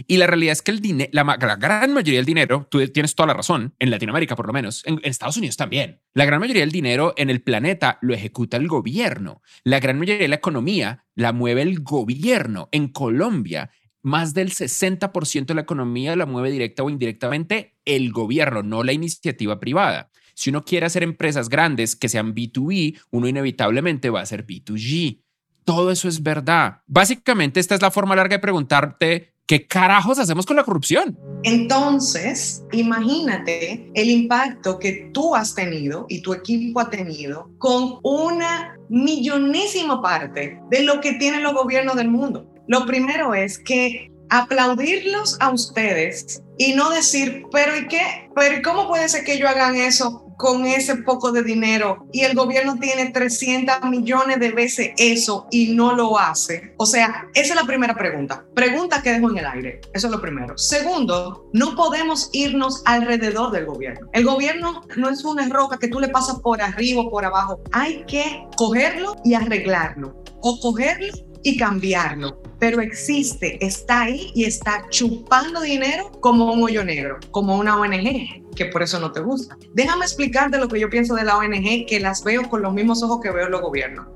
Y 0.08 0.18
la 0.18 0.28
realidad 0.28 0.54
es 0.54 0.62
que 0.62 0.72
el 0.72 1.10
la, 1.12 1.24
gran 1.58 1.93
mayoría 1.93 2.20
del 2.20 2.26
dinero, 2.26 2.68
tú 2.70 2.86
tienes 2.88 3.16
toda 3.16 3.28
la 3.28 3.34
razón, 3.34 3.74
en 3.80 3.91
Latinoamérica 3.91 4.36
por 4.36 4.48
lo 4.48 4.54
menos, 4.54 4.86
en, 4.86 4.96
en, 4.96 5.10
Estados 5.10 5.38
Unidos 5.38 5.58
también, 5.58 6.02
la 6.14 6.26
gran 6.26 6.39
mayoría 6.39 6.62
del 6.62 6.72
dinero 6.72 7.14
en 7.18 7.30
el 7.30 7.41
planeta 7.41 7.98
lo 8.02 8.14
ejecuta 8.14 8.58
el 8.58 8.68
gobierno. 8.68 9.41
La 9.64 9.80
gran 9.80 9.98
mayoría 9.98 10.24
de 10.24 10.28
la 10.28 10.36
economía 10.36 11.06
la 11.16 11.32
mueve 11.32 11.62
el 11.62 11.80
gobierno. 11.80 12.70
En 12.72 12.89
Colombia, 12.89 13.72
más 14.06 14.36
del 14.36 14.51
60% 14.51 15.45
de 15.47 15.53
la 15.56 15.62
economía 15.62 16.16
la 16.16 16.28
mueve 16.28 16.51
directa 16.51 16.84
o 16.84 16.91
indirectamente 16.91 17.76
el 17.86 18.12
gobierno, 18.12 18.62
no 18.62 18.84
la 18.84 18.93
iniciativa 18.93 19.60
privada. 19.60 20.12
Si 20.36 20.51
uno 20.51 20.64
quiere 20.64 20.86
hacer 20.86 21.01
empresas 21.01 21.49
grandes 21.49 21.95
que 21.95 22.08
sean 22.08 22.36
B2B, 22.36 22.99
uno 23.10 23.28
inevitablemente 23.28 24.12
va 24.12 24.22
a 24.22 24.26
ser 24.28 24.45
B2G. 24.45 25.22
Todo 25.64 25.89
eso 25.89 26.08
es 26.08 26.22
verdad. 26.22 26.82
Básicamente, 26.86 27.60
esta 27.60 27.74
es 27.74 27.82
la 27.82 27.89
forma 27.89 28.16
larga 28.16 28.36
de 28.36 28.41
preguntarte 28.41 29.36
¿Qué 29.47 29.68
carajos 29.68 30.18
hacemos 30.18 30.47
con 30.47 30.56
la 30.56 30.64
corrupción? 30.64 31.20
Entonces, 31.43 32.64
imagínate 32.72 33.91
el 33.93 34.10
impacto 34.10 34.80
que 34.80 35.12
tú 35.14 35.36
has 35.36 35.53
tenido 35.53 36.08
y 36.10 36.24
tu 36.24 36.34
equipo 36.34 36.80
ha 36.80 36.89
tenido 36.89 37.51
con 37.60 37.99
una 38.01 38.76
millonésima 38.89 40.01
parte 40.01 40.60
de 40.72 40.82
lo 40.82 40.99
que 40.99 41.14
tienen 41.14 41.43
los 41.43 41.53
gobiernos 41.53 41.95
del 41.95 42.10
mundo. 42.10 42.55
Lo 42.68 42.86
primero 42.86 43.34
es 43.34 43.59
que 43.59 44.11
aplaudirlos 44.30 45.38
a 45.39 45.51
ustedes 45.51 46.41
y 46.57 46.74
no 46.74 46.89
decir, 46.89 47.43
pero 47.51 47.78
¿y 47.78 47.88
qué? 47.88 48.30
Pero 48.36 48.57
¿y 48.57 48.61
cómo 48.61 48.88
puede 48.88 49.09
ser 49.09 49.24
que 49.24 49.34
ellos 49.34 49.49
hagan 49.49 49.76
eso 49.76 50.22
con 50.38 50.66
ese 50.66 50.97
poco 50.97 51.32
de 51.32 51.43
dinero 51.43 52.07
y 52.11 52.22
el 52.22 52.36
gobierno 52.36 52.78
tiene 52.78 53.11
300 53.11 53.84
millones 53.89 54.39
de 54.39 54.51
veces 54.51 54.91
eso 54.97 55.47
y 55.51 55.74
no 55.74 55.95
lo 55.95 56.18
hace? 56.18 56.74
O 56.78 56.86
sea, 56.86 57.28
esa 57.34 57.53
es 57.53 57.55
la 57.55 57.68
primera 57.68 57.95
pregunta. 57.95 58.45
Pregunta 58.53 59.01
que 59.01 59.13
dejo 59.13 59.30
en 59.30 59.38
el 59.38 59.45
aire. 59.45 59.82
Eso 59.93 60.07
es 60.07 60.13
lo 60.13 60.22
primero. 60.22 60.57
Segundo, 60.57 61.49
no 61.53 61.76
podemos 61.76 62.30
irnos 62.34 62.82
alrededor 62.86 63.51
del 63.51 63.66
gobierno. 63.66 64.07
El 64.13 64.26
gobierno 64.26 64.82
no 64.95 65.09
es 65.09 65.24
una 65.24 65.47
roca 65.49 65.78
que 65.78 65.88
tú 65.88 65.99
le 65.99 66.09
pasas 66.09 66.39
por 66.39 66.61
arriba 66.61 67.01
o 67.01 67.09
por 67.09 67.26
abajo. 67.26 67.61
Hay 67.72 68.03
que 68.05 68.45
cogerlo 68.57 69.16
y 69.24 69.34
arreglarlo. 69.34 70.24
O 70.41 70.59
cogerlo 70.59 71.13
y 71.46 71.56
cambiarlo 71.56 72.41
pero 72.60 72.82
existe, 72.82 73.64
está 73.66 74.04
ahí 74.04 74.32
y 74.34 74.46
está 74.46 74.86
chupando 74.89 75.62
dinero 75.62 76.12
como 76.20 76.52
un 76.52 76.64
hoyo 76.64 76.84
negro, 76.84 77.20
como 77.32 77.58
una 77.58 77.80
ONG, 77.80 78.56
que 78.56 78.66
por 78.66 78.82
eso 78.82 79.00
no 79.00 79.12
te 79.12 79.20
gusta. 79.20 79.58
Déjame 79.74 80.06
explicarte 80.06 80.58
lo 80.58 80.68
que 80.68 80.80
yo 80.80 80.89
pienso 80.89 81.16
de 81.16 81.26
la 81.26 81.38
ONG, 81.38 81.86
que 81.86 82.00
las 82.00 82.24
veo 82.24 82.50
con 82.50 82.62
los 82.62 82.74
mismos 82.74 83.04
ojos 83.04 83.20
que 83.22 83.32
veo 83.32 83.50
los 83.50 83.62
gobiernos. 83.62 84.08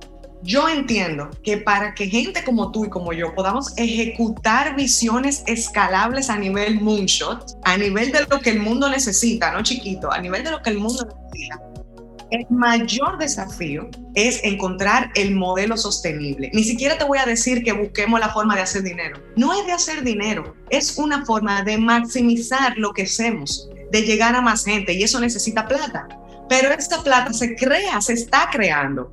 Yo 0.42 0.70
entiendo 0.70 1.30
que 1.44 1.58
para 1.58 1.94
que 1.94 2.08
gente 2.08 2.46
como 2.46 2.72
tú 2.72 2.86
y 2.86 2.90
como 2.90 3.12
yo 3.12 3.36
podamos 3.36 3.74
ejecutar 3.78 4.74
visiones 4.76 5.44
escalables 5.48 6.30
a 6.30 6.38
nivel 6.38 6.80
moonshot, 6.80 7.58
a 7.66 7.78
nivel 7.78 8.14
de 8.14 8.22
lo 8.22 8.40
que 8.40 8.52
el 8.52 8.60
mundo 8.62 8.90
necesita, 8.90 9.52
no 9.52 9.62
chiquito, 9.64 10.12
a 10.12 10.20
nivel 10.20 10.46
de 10.46 10.52
lo 10.52 10.62
que 10.62 10.70
el 10.70 10.78
mundo 10.78 11.06
necesita, 11.06 11.60
El 12.32 12.46
mayor 12.52 13.18
desafío 13.18 13.90
es 14.14 14.44
encontrar 14.44 15.12
el 15.16 15.34
modelo 15.34 15.78
sostenible. 15.78 16.52
Ni 16.54 16.64
siquiera 16.64 16.96
te 16.98 17.04
voy 17.04 17.18
a 17.18 17.26
decir 17.26 17.64
que 17.64 17.74
busquemos 17.74 18.20
la 18.20 18.30
forma 18.30 18.56
de 18.56 18.62
hacer 18.62 18.84
dinero. 18.84 19.18
No 19.36 19.52
es 19.60 19.66
de 19.66 19.72
hacer 19.72 20.04
dinero, 20.04 20.56
es 20.70 20.98
una 21.00 21.26
forma 21.26 21.64
de 21.64 21.80
maximizar 21.80 22.78
lo 22.78 22.94
que 22.94 23.04
hacemos, 23.04 23.68
de 23.92 24.04
llegar 24.04 24.36
a 24.36 24.42
más 24.42 24.64
gente 24.64 24.94
y 24.94 25.02
eso 25.02 25.20
necesita 25.20 25.68
plata. 25.68 26.08
Pero 26.48 26.72
esta 26.72 27.02
plata 27.02 27.34
se 27.34 27.56
crea, 27.56 28.00
se 28.00 28.14
está 28.14 28.50
creando. 28.52 29.12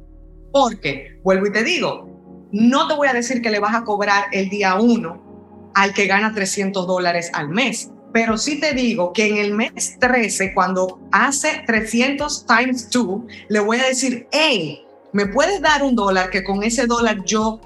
Porque, 0.53 1.19
vuelvo 1.23 1.47
y 1.47 1.53
te 1.53 1.65
digo, 1.65 2.49
no 2.53 2.87
te 2.87 2.95
voy 2.95 3.09
a 3.09 3.15
decir 3.15 3.41
que 3.41 3.51
le 3.51 3.61
vas 3.61 3.75
a 3.75 3.85
cobrar 3.85 4.25
el 4.33 4.51
día 4.51 4.75
uno 4.75 5.71
al 5.75 5.95
que 5.95 6.07
gana 6.07 6.35
300 6.35 6.87
dólares 6.87 7.31
al 7.33 7.49
mes 7.49 7.91
pero 8.17 8.39
sí 8.39 8.59
te 8.59 8.73
digo 8.73 9.13
que 9.13 9.27
en 9.27 9.37
el 9.37 9.53
mes 9.53 9.99
13, 10.01 10.55
cuando 10.55 10.99
hace 11.13 11.65
300 11.67 12.47
times 12.47 12.89
2, 12.89 13.21
le 13.51 13.61
voy 13.61 13.79
a 13.79 13.89
decir, 13.89 14.27
hey, 14.33 14.87
¿me 15.13 15.27
puedes 15.27 15.61
dar 15.61 15.83
un 15.83 15.95
dólar 15.95 16.31
que 16.31 16.43
con 16.43 16.63
ese 16.63 16.87
dólar 16.87 17.23
yo 17.27 17.61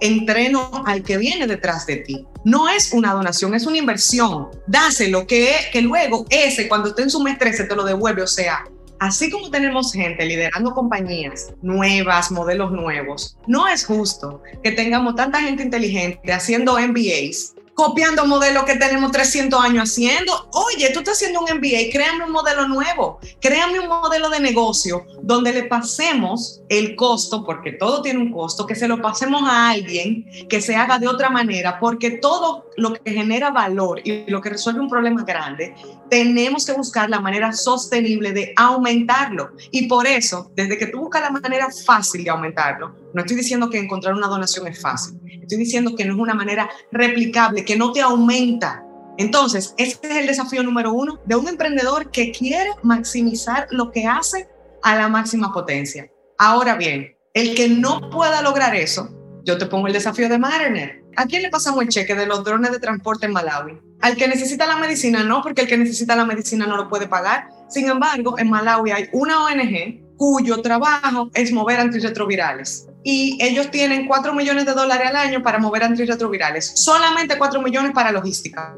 entreno 0.00 0.70
al 0.86 1.02
que 1.02 1.16
viene 1.16 1.48
detrás 1.48 1.86
de 1.86 1.96
ti? 1.96 2.24
No 2.44 2.68
es 2.68 2.92
una 2.92 3.14
donación, 3.14 3.52
es 3.56 3.66
una 3.66 3.78
inversión. 3.78 4.46
Dáselo, 4.68 5.26
que, 5.26 5.52
que 5.72 5.82
luego 5.82 6.24
ese, 6.30 6.68
cuando 6.68 6.90
esté 6.90 7.02
en 7.02 7.10
su 7.10 7.20
mes 7.20 7.36
13, 7.36 7.64
te 7.64 7.74
lo 7.74 7.82
devuelve. 7.82 8.22
O 8.22 8.28
sea, 8.28 8.64
así 9.00 9.28
como 9.28 9.50
tenemos 9.50 9.92
gente 9.92 10.24
liderando 10.24 10.70
compañías 10.70 11.52
nuevas, 11.62 12.30
modelos 12.30 12.70
nuevos, 12.70 13.36
no 13.48 13.66
es 13.66 13.84
justo 13.84 14.40
que 14.62 14.70
tengamos 14.70 15.16
tanta 15.16 15.40
gente 15.40 15.64
inteligente 15.64 16.32
haciendo 16.32 16.78
MBAs 16.78 17.56
copiando 17.76 18.24
modelos 18.24 18.64
que 18.64 18.76
tenemos 18.76 19.12
300 19.12 19.62
años 19.62 19.90
haciendo. 19.90 20.48
Oye, 20.52 20.90
tú 20.94 21.00
estás 21.00 21.18
haciendo 21.18 21.40
un 21.40 21.58
MBA, 21.58 21.92
créame 21.92 22.24
un 22.24 22.32
modelo 22.32 22.66
nuevo, 22.66 23.20
créame 23.38 23.78
un 23.78 23.88
modelo 23.88 24.30
de 24.30 24.40
negocio 24.40 25.04
donde 25.22 25.52
le 25.52 25.64
pasemos 25.64 26.62
el 26.70 26.96
costo, 26.96 27.44
porque 27.44 27.72
todo 27.72 28.00
tiene 28.00 28.18
un 28.18 28.32
costo, 28.32 28.66
que 28.66 28.74
se 28.74 28.88
lo 28.88 29.02
pasemos 29.02 29.42
a 29.44 29.68
alguien 29.68 30.24
que 30.48 30.62
se 30.62 30.74
haga 30.74 30.98
de 30.98 31.06
otra 31.06 31.28
manera, 31.28 31.78
porque 31.78 32.12
todo 32.12 32.64
lo 32.78 32.94
que 32.94 33.12
genera 33.12 33.50
valor 33.50 34.00
y 34.02 34.24
lo 34.30 34.40
que 34.40 34.50
resuelve 34.50 34.80
un 34.80 34.88
problema 34.88 35.22
grande, 35.24 35.74
tenemos 36.08 36.64
que 36.64 36.72
buscar 36.72 37.10
la 37.10 37.20
manera 37.20 37.52
sostenible 37.52 38.32
de 38.32 38.54
aumentarlo. 38.56 39.50
Y 39.70 39.86
por 39.86 40.06
eso, 40.06 40.50
desde 40.54 40.78
que 40.78 40.86
tú 40.86 41.00
buscas 41.00 41.20
la 41.20 41.30
manera 41.30 41.68
fácil 41.84 42.24
de 42.24 42.30
aumentarlo, 42.30 42.94
no 43.16 43.22
estoy 43.22 43.36
diciendo 43.38 43.70
que 43.70 43.78
encontrar 43.78 44.12
una 44.12 44.26
donación 44.26 44.66
es 44.66 44.78
fácil, 44.78 45.18
estoy 45.40 45.56
diciendo 45.56 45.96
que 45.96 46.04
no 46.04 46.12
es 46.12 46.20
una 46.20 46.34
manera 46.34 46.68
replicable, 46.92 47.64
que 47.64 47.74
no 47.74 47.90
te 47.90 48.02
aumenta. 48.02 48.84
Entonces, 49.16 49.74
ese 49.78 49.98
es 50.02 50.16
el 50.16 50.26
desafío 50.26 50.62
número 50.62 50.92
uno 50.92 51.18
de 51.24 51.34
un 51.34 51.48
emprendedor 51.48 52.10
que 52.10 52.30
quiere 52.30 52.68
maximizar 52.82 53.68
lo 53.70 53.90
que 53.90 54.06
hace 54.06 54.50
a 54.82 54.96
la 54.96 55.08
máxima 55.08 55.50
potencia. 55.50 56.10
Ahora 56.36 56.76
bien, 56.76 57.16
el 57.32 57.54
que 57.54 57.70
no 57.70 58.10
pueda 58.10 58.42
lograr 58.42 58.74
eso, 58.74 59.08
yo 59.46 59.56
te 59.56 59.64
pongo 59.64 59.86
el 59.86 59.94
desafío 59.94 60.28
de 60.28 60.38
Mariner. 60.38 61.02
¿A 61.16 61.24
quién 61.24 61.40
le 61.40 61.48
pasamos 61.48 61.80
el 61.84 61.88
cheque 61.88 62.14
de 62.14 62.26
los 62.26 62.44
drones 62.44 62.70
de 62.70 62.80
transporte 62.80 63.24
en 63.24 63.32
Malawi? 63.32 63.80
Al 64.02 64.16
que 64.16 64.28
necesita 64.28 64.66
la 64.66 64.76
medicina, 64.76 65.24
no, 65.24 65.40
porque 65.40 65.62
el 65.62 65.68
que 65.68 65.78
necesita 65.78 66.14
la 66.16 66.26
medicina 66.26 66.66
no 66.66 66.76
lo 66.76 66.90
puede 66.90 67.08
pagar. 67.08 67.48
Sin 67.70 67.88
embargo, 67.88 68.38
en 68.38 68.50
Malawi 68.50 68.90
hay 68.90 69.08
una 69.12 69.46
ONG 69.46 70.04
cuyo 70.16 70.62
trabajo 70.62 71.30
es 71.34 71.52
mover 71.52 71.80
antirretrovirales 71.80 72.88
y 73.04 73.38
ellos 73.40 73.70
tienen 73.70 74.06
4 74.06 74.34
millones 74.34 74.66
de 74.66 74.72
dólares 74.72 75.08
al 75.08 75.16
año 75.16 75.42
para 75.42 75.58
mover 75.58 75.84
antirretrovirales, 75.84 76.72
solamente 76.74 77.38
4 77.38 77.62
millones 77.62 77.92
para 77.92 78.10
logística. 78.10 78.76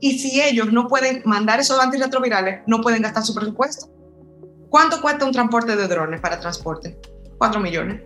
Y 0.00 0.18
si 0.18 0.40
ellos 0.40 0.72
no 0.72 0.86
pueden 0.86 1.22
mandar 1.24 1.60
esos 1.60 1.80
antirretrovirales, 1.80 2.60
no 2.66 2.80
pueden 2.80 3.02
gastar 3.02 3.24
su 3.24 3.34
presupuesto. 3.34 3.88
¿Cuánto 4.68 5.00
cuesta 5.00 5.24
un 5.24 5.32
transporte 5.32 5.76
de 5.76 5.88
drones 5.88 6.20
para 6.20 6.38
transporte? 6.38 6.98
4 7.38 7.60
millones. 7.60 8.02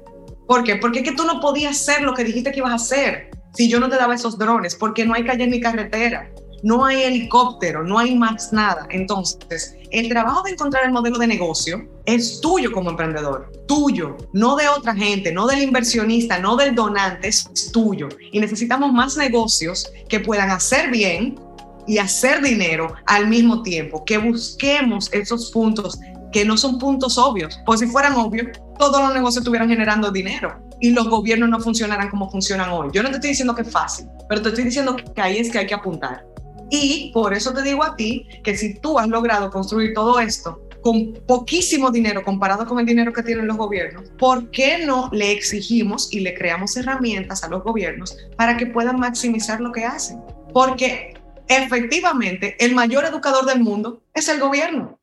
¿Por 0.47 0.64
qué? 0.64 0.76
Porque 0.76 1.01
es 1.01 1.05
que 1.05 1.14
tú 1.14 1.24
no 1.24 1.41
podías 1.41 1.81
hacer 1.81 2.03
lo 2.03 2.14
que 2.14 2.24
dijiste 2.24 2.53
que 2.53 2.59
ibas 2.61 2.72
a 2.72 2.76
hacer 2.76 3.31
si 3.55 3.68
yo 3.68 3.81
no 3.81 3.89
te 3.89 3.97
daba 3.97 4.14
esos 4.14 4.39
drones, 4.39 4.74
porque 4.74 5.05
no 5.05 5.14
hay 5.14 5.24
calle 5.24 5.47
ni 5.47 5.61
carretera 5.61 6.31
no 6.63 6.85
hay 6.85 7.03
helicóptero, 7.03 7.85
no 7.85 7.99
hay 7.99 8.15
más 8.15 8.53
nada. 8.53 8.87
Entonces, 8.91 9.77
el 9.91 10.09
trabajo 10.09 10.43
de 10.43 10.53
encontrar 10.53 10.85
el 10.85 10.93
modelo 10.93 11.19
de 11.19 11.27
negocio 11.27 11.89
es 12.05 12.41
tuyo 12.41 12.73
como 12.73 12.91
emprendedor, 12.91 13.51
tuyo, 13.67 14.17
no 14.33 14.57
de 14.57 14.69
otra 14.69 14.95
gente, 14.95 15.33
no 15.33 15.47
del 15.47 15.63
inversionista, 15.63 16.39
no 16.39 16.57
del 16.57 16.75
donante, 16.75 17.29
es 17.29 17.71
tuyo. 17.73 18.09
Y 18.33 18.41
necesitamos 18.41 18.93
más 18.93 19.17
negocios 19.17 19.91
que 20.09 20.21
puedan 20.21 20.51
hacer 20.51 20.91
bien 20.91 21.39
y 21.87 21.99
hacer 21.99 22.43
dinero 22.43 22.95
al 23.07 23.29
mismo 23.29 23.63
tiempo, 23.63 24.05
que 24.05 24.19
busquemos 24.19 25.09
esos 25.13 25.51
puntos 25.51 25.99
que 26.33 26.45
no 26.45 26.57
son 26.57 26.79
puntos 26.79 27.17
obvios, 27.17 27.59
pues 27.65 27.81
si 27.81 27.87
fueran 27.87 28.15
obvios, 28.15 28.49
todos 28.79 29.01
los 29.01 29.15
negocios 29.15 29.39
estuvieran 29.39 29.69
generando 29.69 30.11
dinero 30.11 30.63
y 30.81 30.91
los 30.91 31.09
gobiernos 31.09 31.49
no 31.49 31.61
funcionaran 31.61 32.09
como 32.09 32.31
funcionan 32.31 32.71
hoy. 32.71 32.91
Yo 32.93 33.03
no 33.03 33.09
te 33.09 33.17
estoy 33.17 33.31
diciendo 33.31 33.55
que 33.55 33.63
es 33.63 33.71
fácil, 33.71 34.07
pero 34.29 34.43
te 34.43 34.51
estoy 34.51 34.65
diciendo 34.65 34.97
que 34.97 35.21
ahí 35.21 35.39
es 35.39 35.51
que 35.51 35.59
hay 35.59 35.67
que 35.67 35.75
apuntar. 35.75 36.25
Y 36.71 37.11
por 37.12 37.35
eso 37.35 37.53
te 37.53 37.62
digo 37.62 37.83
a 37.83 37.97
ti 37.97 38.27
que 38.43 38.57
si 38.57 38.75
tú 38.79 38.99
has 38.99 39.09
logrado 39.09 39.51
construir 39.51 39.95
todo 39.95 40.21
esto 40.21 40.69
con 40.83 41.14
poquísimo 41.27 41.91
dinero 41.91 42.23
comparado 42.23 42.66
con 42.66 42.79
el 42.79 42.87
dinero 42.87 43.12
que 43.12 43.23
tienen 43.23 43.47
los 43.47 43.57
gobiernos, 43.57 44.11
¿por 44.19 44.51
qué 44.51 44.85
no 44.87 45.09
le 45.12 45.33
exigimos 45.33 46.12
y 46.12 46.21
le 46.21 46.35
creamos 46.35 46.77
herramientas 46.77 47.43
a 47.43 47.49
los 47.49 47.62
gobiernos 47.62 48.16
para 48.37 48.57
que 48.57 48.66
puedan 48.66 48.99
maximizar 48.99 49.61
lo 49.61 49.73
que 49.73 49.85
hacen? 49.85 50.21
Porque 50.53 51.14
efectivamente 51.49 52.57
el 52.61 52.75
mayor 52.75 53.05
educador 53.05 53.47
del 53.47 53.61
mundo 53.61 54.03
es 54.14 54.29
el 54.29 54.39
gobierno. 54.39 55.01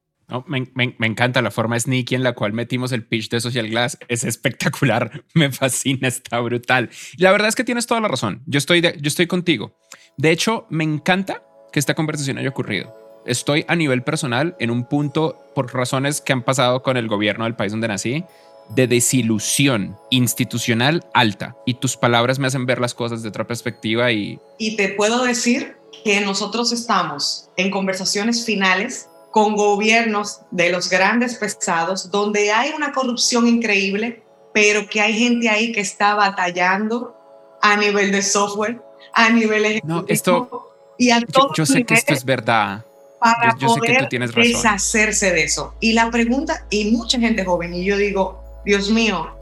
me, 0.47 0.95
encanta 1.01 1.41
la 1.41 1.51
forma 1.51 1.79
sneaky 1.79 2.15
en 2.15 2.23
la 2.23 2.33
cual 2.33 2.53
metimos 2.53 2.91
el 2.91 3.05
pitch 3.05 3.29
de 3.29 3.41
Social 3.41 3.69
Glass. 3.69 3.97
Es 4.07 4.23
espectacular. 4.23 5.23
Me 5.33 5.51
fascina, 5.51 6.07
está 6.07 6.39
brutal. 6.39 6.89
La 7.17 7.31
verdad 7.31 7.49
es 7.49 7.55
que 7.55 7.63
tienes 7.63 7.85
toda 7.85 8.01
la 8.01 8.07
razón. 8.07 8.43
Yo 8.45 8.57
estoy, 8.57 8.81
yo 8.81 9.07
estoy 9.07 9.27
contigo. 9.27 9.77
De 10.17 10.31
hecho, 10.31 10.65
me 10.69 10.83
encanta 10.83 11.44
que 11.75 11.79
esta 11.79 11.93
conversación 11.93 12.37
haya 12.37 12.47
ocurrido. 12.47 12.95
Estoy 13.25 13.65
a 13.67 13.75
nivel 13.75 14.01
personal 14.01 14.55
en 14.59 14.71
un 14.71 14.85
punto, 14.85 15.37
por 15.53 15.73
razones 15.73 16.21
que 16.21 16.31
han 16.31 16.41
pasado 16.41 16.81
con 16.81 16.95
el 16.95 17.09
gobierno 17.09 17.43
del 17.43 17.57
país 17.57 17.73
donde 17.73 17.89
nací, 17.89 18.23
de 18.69 18.87
desilusión 18.87 19.97
institucional 20.09 21.03
alta. 21.13 21.57
Y 21.65 21.73
tus 21.73 21.97
palabras 21.97 22.39
me 22.39 22.47
hacen 22.47 22.65
ver 22.65 22.79
las 22.79 22.93
cosas 22.93 23.23
de 23.23 23.27
otra 23.27 23.45
perspectiva 23.45 24.09
y... 24.13 24.39
Y 24.57 24.77
te 24.77 24.87
puedo 24.87 25.25
decir 25.25 25.75
que 26.05 26.21
nosotros 26.21 26.71
estamos 26.71 27.49
en 27.57 27.71
conversaciones 27.71 28.45
finales 28.45 29.09
con 29.31 29.57
gobiernos 29.57 30.43
de 30.51 30.69
los 30.69 30.89
grandes 30.89 31.35
pesados, 31.35 32.09
donde 32.09 32.53
hay 32.53 32.71
una 32.71 32.93
corrupción 32.93 33.49
increíble, 33.49 34.23
pero 34.53 34.87
que 34.87 35.01
hay 35.01 35.11
gente 35.11 35.49
ahí 35.49 35.73
que 35.73 35.81
está 35.81 36.15
batallando 36.15 37.17
a 37.61 37.75
nivel 37.75 38.13
de 38.13 38.21
software, 38.21 38.81
a 39.11 39.29
nivel 39.29 39.65
ejecutivo. 39.65 40.01
No, 40.03 40.05
esto 40.07 40.71
y 40.97 41.11
a 41.11 41.19
yo, 41.19 41.51
yo 41.55 41.65
sé 41.65 41.83
que 41.83 41.93
esto 41.93 42.13
es 42.13 42.23
verdad. 42.25 42.83
Para 43.19 43.55
poder 43.55 44.07
deshacerse 44.09 45.31
de 45.31 45.43
eso. 45.43 45.73
Y 45.79 45.93
la 45.93 46.11
pregunta, 46.11 46.65
y 46.69 46.91
mucha 46.91 47.19
gente 47.19 47.43
joven, 47.43 47.73
y 47.73 47.83
yo 47.83 47.97
digo, 47.97 48.61
Dios 48.65 48.91
mío, 48.91 49.35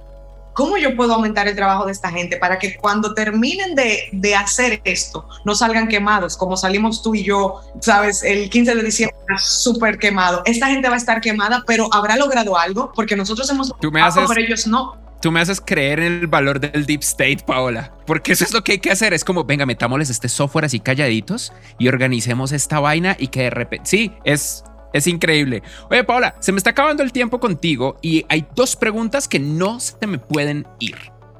¿cómo 0.54 0.78
yo 0.78 0.96
puedo 0.96 1.14
aumentar 1.16 1.48
el 1.48 1.56
trabajo 1.56 1.86
de 1.86 1.92
esta 1.92 2.10
gente 2.10 2.38
para 2.38 2.60
que 2.60 2.78
cuando 2.78 3.14
terminen 3.14 3.76
de, 3.76 4.10
de, 4.14 4.36
hacer 4.36 4.80
esto 4.86 5.28
no 5.44 5.56
salgan 5.56 5.88
quemados, 5.88 6.38
como 6.38 6.56
salimos 6.56 7.02
tú 7.02 7.16
y 7.16 7.24
yo, 7.24 7.62
sabes, 7.82 8.24
el 8.24 8.50
15 8.50 8.76
de 8.76 8.84
diciembre, 8.84 9.18
súper 9.38 9.98
quemado? 9.98 10.44
Esta 10.46 10.68
gente 10.68 10.88
va 10.88 10.96
a 10.96 11.00
estar 11.00 11.20
quemada, 11.20 11.64
pero 11.68 11.90
habrá 11.92 12.16
logrado 12.16 12.58
algo 12.58 12.92
porque 12.96 13.16
nosotros 13.16 13.50
hemos... 13.50 13.74
Tú 13.82 13.92
me 13.92 14.02
haces, 14.02 14.24
pero 14.28 14.40
ellos 14.40 14.66
no 14.68 15.03
tú 15.24 15.32
me 15.32 15.40
haces 15.40 15.62
creer 15.62 16.02
en 16.02 16.14
el 16.20 16.28
valor 16.28 16.60
del 16.60 16.86
deep 16.86 17.00
state, 17.00 17.46
Paola. 17.48 17.94
Porque 18.06 18.34
eso 18.34 18.44
es 18.44 18.52
lo 18.52 18.62
que 18.62 18.74
hay 18.74 18.80
que 18.80 18.92
hacer. 18.92 19.14
Es 19.14 19.24
como, 19.24 19.46
venga, 19.46 19.66
metámosles 19.66 20.10
este 20.10 20.28
software 20.28 20.66
así 20.66 20.82
calladitos 20.82 21.54
y 21.80 21.88
organicemos 21.88 22.52
esta 22.52 22.82
vaina 22.82 23.16
y 23.18 23.28
que 23.28 23.44
de 23.44 23.50
repente... 23.50 23.90
Sí, 23.90 24.12
es, 24.26 24.66
es 24.92 25.08
increíble. 25.08 25.64
Oye, 25.90 26.04
Paola, 26.04 26.36
se 26.42 26.52
me 26.52 26.58
está 26.58 26.72
acabando 26.72 27.04
el 27.04 27.14
tiempo 27.14 27.40
contigo 27.40 27.96
y 28.02 28.26
hay 28.28 28.46
dos 28.54 28.76
preguntas 28.76 29.30
que 29.30 29.40
no 29.40 29.80
se 29.80 30.06
me 30.08 30.18
pueden 30.18 30.68
ir. 30.82 30.98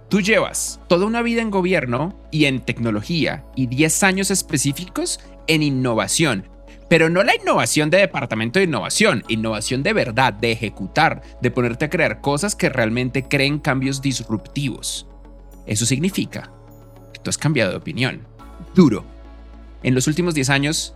Tú 0.10 0.22
llevas 0.22 0.80
toda 0.88 1.06
una 1.06 1.22
vida 1.22 1.42
en 1.42 1.52
gobierno 1.52 2.18
y 2.32 2.46
en 2.46 2.62
tecnología 2.62 3.44
y 3.54 3.68
10 3.68 4.04
años 4.04 4.32
específicos 4.32 5.20
en 5.48 5.62
innovación 5.62 6.53
pero 6.94 7.10
no 7.10 7.24
la 7.24 7.36
innovación 7.36 7.90
de 7.90 7.98
departamento 7.98 8.60
de 8.60 8.66
innovación, 8.66 9.24
innovación 9.28 9.82
de 9.82 9.94
verdad, 9.94 10.32
de 10.32 10.52
ejecutar, 10.52 11.24
de 11.42 11.50
ponerte 11.50 11.86
a 11.86 11.90
crear 11.90 12.22
cosas 12.22 12.56
que 12.56 12.70
realmente 12.70 13.28
creen 13.28 13.58
cambios 13.58 14.00
disruptivos. 14.00 15.08
Eso 15.66 15.88
significa 15.88 16.52
que 17.12 17.20
tú 17.20 17.32
has 17.32 17.38
cambiado 17.40 17.72
de 17.72 17.78
opinión. 17.78 18.28
Duro. 18.76 19.04
En 19.82 19.96
los 19.96 20.06
últimos 20.06 20.36
10 20.36 20.52
años, 20.52 20.94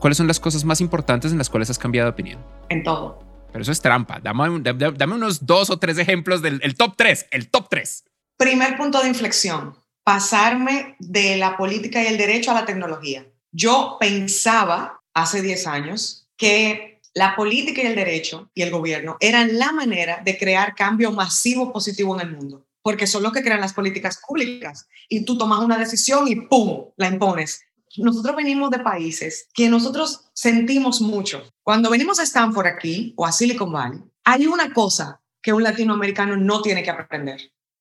¿cuáles 0.00 0.16
son 0.16 0.26
las 0.26 0.40
cosas 0.40 0.64
más 0.64 0.80
importantes 0.80 1.30
en 1.30 1.38
las 1.38 1.48
cuales 1.48 1.70
has 1.70 1.78
cambiado 1.78 2.06
de 2.06 2.14
opinión? 2.14 2.44
En 2.68 2.82
todo. 2.82 3.20
Pero 3.52 3.62
eso 3.62 3.70
es 3.70 3.80
trampa. 3.80 4.18
Dame, 4.18 4.48
unos 4.50 5.46
dos 5.46 5.70
o 5.70 5.78
tres 5.78 5.96
ejemplos 5.98 6.42
del 6.42 6.74
top 6.74 6.94
tres, 6.96 7.24
el 7.30 7.50
top 7.50 7.68
tres. 7.70 8.02
Primer 8.36 8.76
punto 8.76 9.00
de 9.00 9.06
inflexión, 9.06 9.76
pasarme 10.02 10.96
de 10.98 11.36
la 11.36 11.56
política 11.56 12.02
y 12.02 12.08
el 12.08 12.18
derecho 12.18 12.50
a 12.50 12.54
la 12.54 12.66
tecnología. 12.66 13.24
Yo 13.52 13.96
pensaba 14.00 15.00
hace 15.16 15.40
10 15.40 15.66
años 15.66 16.28
que 16.36 17.00
la 17.14 17.34
política 17.34 17.82
y 17.82 17.86
el 17.86 17.94
derecho 17.94 18.50
y 18.54 18.60
el 18.60 18.70
gobierno 18.70 19.16
eran 19.20 19.58
la 19.58 19.72
manera 19.72 20.20
de 20.22 20.36
crear 20.36 20.74
cambio 20.74 21.10
masivo 21.10 21.72
positivo 21.72 22.14
en 22.14 22.28
el 22.28 22.36
mundo, 22.36 22.66
porque 22.82 23.06
son 23.06 23.22
los 23.22 23.32
que 23.32 23.42
crean 23.42 23.62
las 23.62 23.72
políticas 23.72 24.20
públicas 24.26 24.86
y 25.08 25.24
tú 25.24 25.38
tomas 25.38 25.60
una 25.60 25.78
decisión 25.78 26.28
y 26.28 26.36
¡pum! 26.36 26.90
la 26.98 27.08
impones. 27.08 27.62
Nosotros 27.96 28.36
venimos 28.36 28.70
de 28.70 28.80
países 28.80 29.48
que 29.54 29.70
nosotros 29.70 30.28
sentimos 30.34 31.00
mucho. 31.00 31.50
Cuando 31.62 31.88
venimos 31.88 32.20
a 32.20 32.24
Stanford 32.24 32.66
aquí 32.66 33.14
o 33.16 33.24
a 33.24 33.32
Silicon 33.32 33.72
Valley, 33.72 34.00
hay 34.22 34.46
una 34.46 34.74
cosa 34.74 35.22
que 35.40 35.54
un 35.54 35.62
latinoamericano 35.62 36.36
no 36.36 36.60
tiene 36.60 36.82
que 36.82 36.90
aprender. 36.90 37.40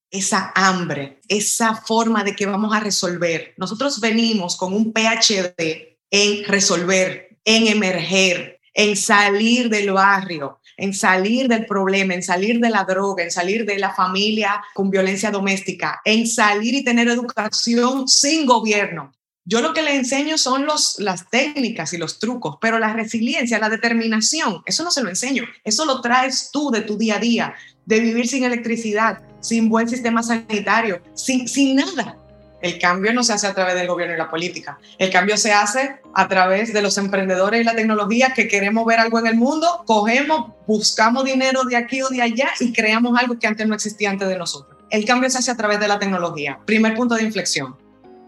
Esa 0.10 0.54
hambre, 0.56 1.20
esa 1.28 1.76
forma 1.76 2.24
de 2.24 2.34
que 2.34 2.46
vamos 2.46 2.74
a 2.74 2.80
resolver. 2.80 3.54
Nosotros 3.58 4.00
venimos 4.00 4.56
con 4.56 4.74
un 4.74 4.94
PhD 4.94 5.96
en 6.12 6.46
resolver, 6.46 7.25
en 7.46 7.68
emerger, 7.68 8.60
en 8.74 8.98
salir 8.98 9.70
del 9.70 9.92
barrio, 9.92 10.60
en 10.78 10.94
salir 10.94 11.48
del 11.48 11.66
problema, 11.66 12.14
en 12.14 12.24
salir 12.24 12.60
de 12.60 12.70
la 12.70 12.84
droga, 12.84 13.24
en 13.24 13.32
salir 13.32 13.66
de 13.66 13.80
la 13.80 13.94
familia 13.94 14.62
con 14.74 14.90
violencia 14.90 15.32
doméstica, 15.32 16.02
en 16.04 16.28
salir 16.28 16.74
y 16.74 16.84
tener 16.84 17.08
educación 17.08 18.08
sin 18.08 18.46
gobierno. 18.46 19.14
Yo 19.48 19.62
lo 19.62 19.74
que 19.74 19.84
le 19.84 19.96
enseño 19.96 20.40
son 20.40 20.66
los, 20.66 20.96
las 20.98 21.30
técnicas 21.30 21.94
y 21.94 21.98
los 21.98 22.18
trucos, 22.18 22.58
pero 22.60 22.80
la 22.80 22.94
resiliencia, 22.94 23.60
la 23.60 23.70
determinación, 23.70 24.64
eso 24.66 24.84
no 24.84 24.90
se 24.90 25.04
lo 25.04 25.10
enseño, 25.10 25.44
eso 25.64 25.86
lo 25.86 26.02
traes 26.02 26.50
tú 26.52 26.72
de 26.72 26.82
tu 26.82 26.98
día 26.98 27.18
a 27.18 27.20
día, 27.20 27.56
de 27.86 28.00
vivir 28.00 28.28
sin 28.28 28.44
electricidad, 28.44 29.22
sin 29.42 29.70
buen 29.70 29.88
sistema 29.88 30.24
sanitario, 30.24 31.00
sin, 31.14 31.48
sin 31.48 31.76
nada. 31.76 32.18
El 32.66 32.80
cambio 32.80 33.14
no 33.14 33.24
se 33.24 33.32
hace 33.32 33.46
a 33.46 33.54
través 33.54 33.76
del 33.76 33.86
gobierno 33.86 34.16
y 34.16 34.18
la 34.18 34.28
política. 34.28 34.80
El 34.98 35.12
cambio 35.12 35.38
se 35.38 35.54
hace 35.54 35.98
a 36.16 36.28
través 36.28 36.74
de 36.74 36.82
los 36.82 36.98
emprendedores 36.98 37.62
y 37.62 37.64
la 37.64 37.76
tecnología 37.76 38.34
que 38.36 38.48
queremos 38.48 38.88
ver 38.88 39.00
algo 39.00 39.20
en 39.20 39.28
el 39.28 39.36
mundo, 39.36 39.84
cogemos, 39.86 40.50
buscamos 40.66 41.26
dinero 41.26 41.64
de 41.66 41.76
aquí 41.76 42.02
o 42.02 42.10
de 42.10 42.24
allá 42.24 42.50
y 42.60 42.74
creamos 42.74 43.20
algo 43.20 43.38
que 43.38 43.46
antes 43.46 43.68
no 43.68 43.76
existía 43.76 44.10
antes 44.10 44.28
de 44.28 44.40
nosotros. 44.40 44.76
El 44.90 45.06
cambio 45.06 45.30
se 45.30 45.38
hace 45.38 45.52
a 45.52 45.56
través 45.56 45.80
de 45.80 45.88
la 45.88 46.00
tecnología. 46.00 46.58
Primer 46.66 46.96
punto 46.96 47.14
de 47.14 47.22
inflexión. 47.22 47.76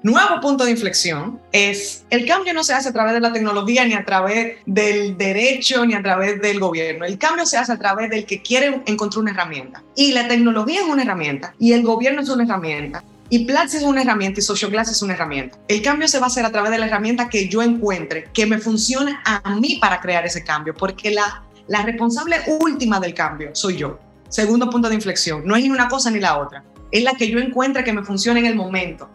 Nuevo 0.04 0.40
punto 0.40 0.66
de 0.66 0.70
inflexión 0.70 1.42
es 1.52 2.06
el 2.12 2.28
cambio 2.28 2.54
no 2.54 2.64
se 2.64 2.76
hace 2.76 2.90
a 2.90 2.94
través 2.94 3.14
de 3.14 3.20
la 3.20 3.34
tecnología 3.34 3.86
ni 3.86 3.96
a 3.96 4.06
través 4.06 4.58
del 4.68 5.18
derecho 5.18 5.84
ni 5.84 5.96
a 5.96 6.04
través 6.04 6.40
del 6.44 6.60
gobierno. 6.60 7.06
El 7.06 7.18
cambio 7.18 7.48
se 7.48 7.58
hace 7.58 7.72
a 7.72 7.80
través 7.80 8.12
del 8.12 8.28
que 8.28 8.44
quiere 8.44 8.84
encontrar 8.86 9.24
una 9.24 9.32
herramienta. 9.32 9.82
Y 9.96 10.12
la 10.12 10.28
tecnología 10.28 10.82
es 10.82 10.88
una 10.88 11.02
herramienta 11.02 11.56
y 11.58 11.74
el 11.74 11.82
gobierno 11.82 12.22
es 12.22 12.30
una 12.30 12.44
herramienta 12.44 13.04
y 13.30 13.46
Platzi 13.46 13.78
es 13.78 13.84
una 13.84 14.02
herramienta 14.02 14.40
y 14.40 14.44
Social 14.44 14.72
Glass 14.72 14.90
es 14.90 15.02
una 15.02 15.14
herramienta. 15.14 15.58
El 15.68 15.82
cambio 15.82 16.08
se 16.08 16.20
va 16.20 16.26
a 16.26 16.28
hacer 16.28 16.46
a 16.46 16.52
través 16.52 16.72
de 16.72 16.78
la 16.78 16.88
herramienta 16.88 17.30
que 17.30 17.50
yo 17.50 17.62
encuentre, 17.62 18.30
que 18.34 18.46
me 18.46 18.58
funcione 18.58 19.18
a 19.26 19.56
mí 19.56 19.78
para 19.82 20.00
crear 20.00 20.26
ese 20.26 20.44
cambio, 20.44 20.74
porque 20.74 21.12
la, 21.12 21.44
la 21.68 21.84
responsable 21.84 22.38
última 22.62 23.00
del 23.00 23.14
cambio 23.14 23.52
soy 23.54 23.78
yo. 23.78 24.00
Segundo 24.30 24.70
punto 24.70 24.90
de 24.90 24.96
inflexión, 24.96 25.44
no 25.46 25.56
es 25.56 25.64
ni 25.64 25.70
una 25.70 25.88
cosa 25.88 26.12
ni 26.12 26.20
la 26.20 26.38
otra, 26.38 26.64
es 26.92 27.04
la 27.04 27.14
que 27.14 27.30
yo 27.30 27.40
encuentre 27.40 27.84
que 27.84 27.94
me 27.94 28.04
funcione 28.04 28.40
en 28.40 28.46
el 28.46 28.56
momento. 28.56 29.10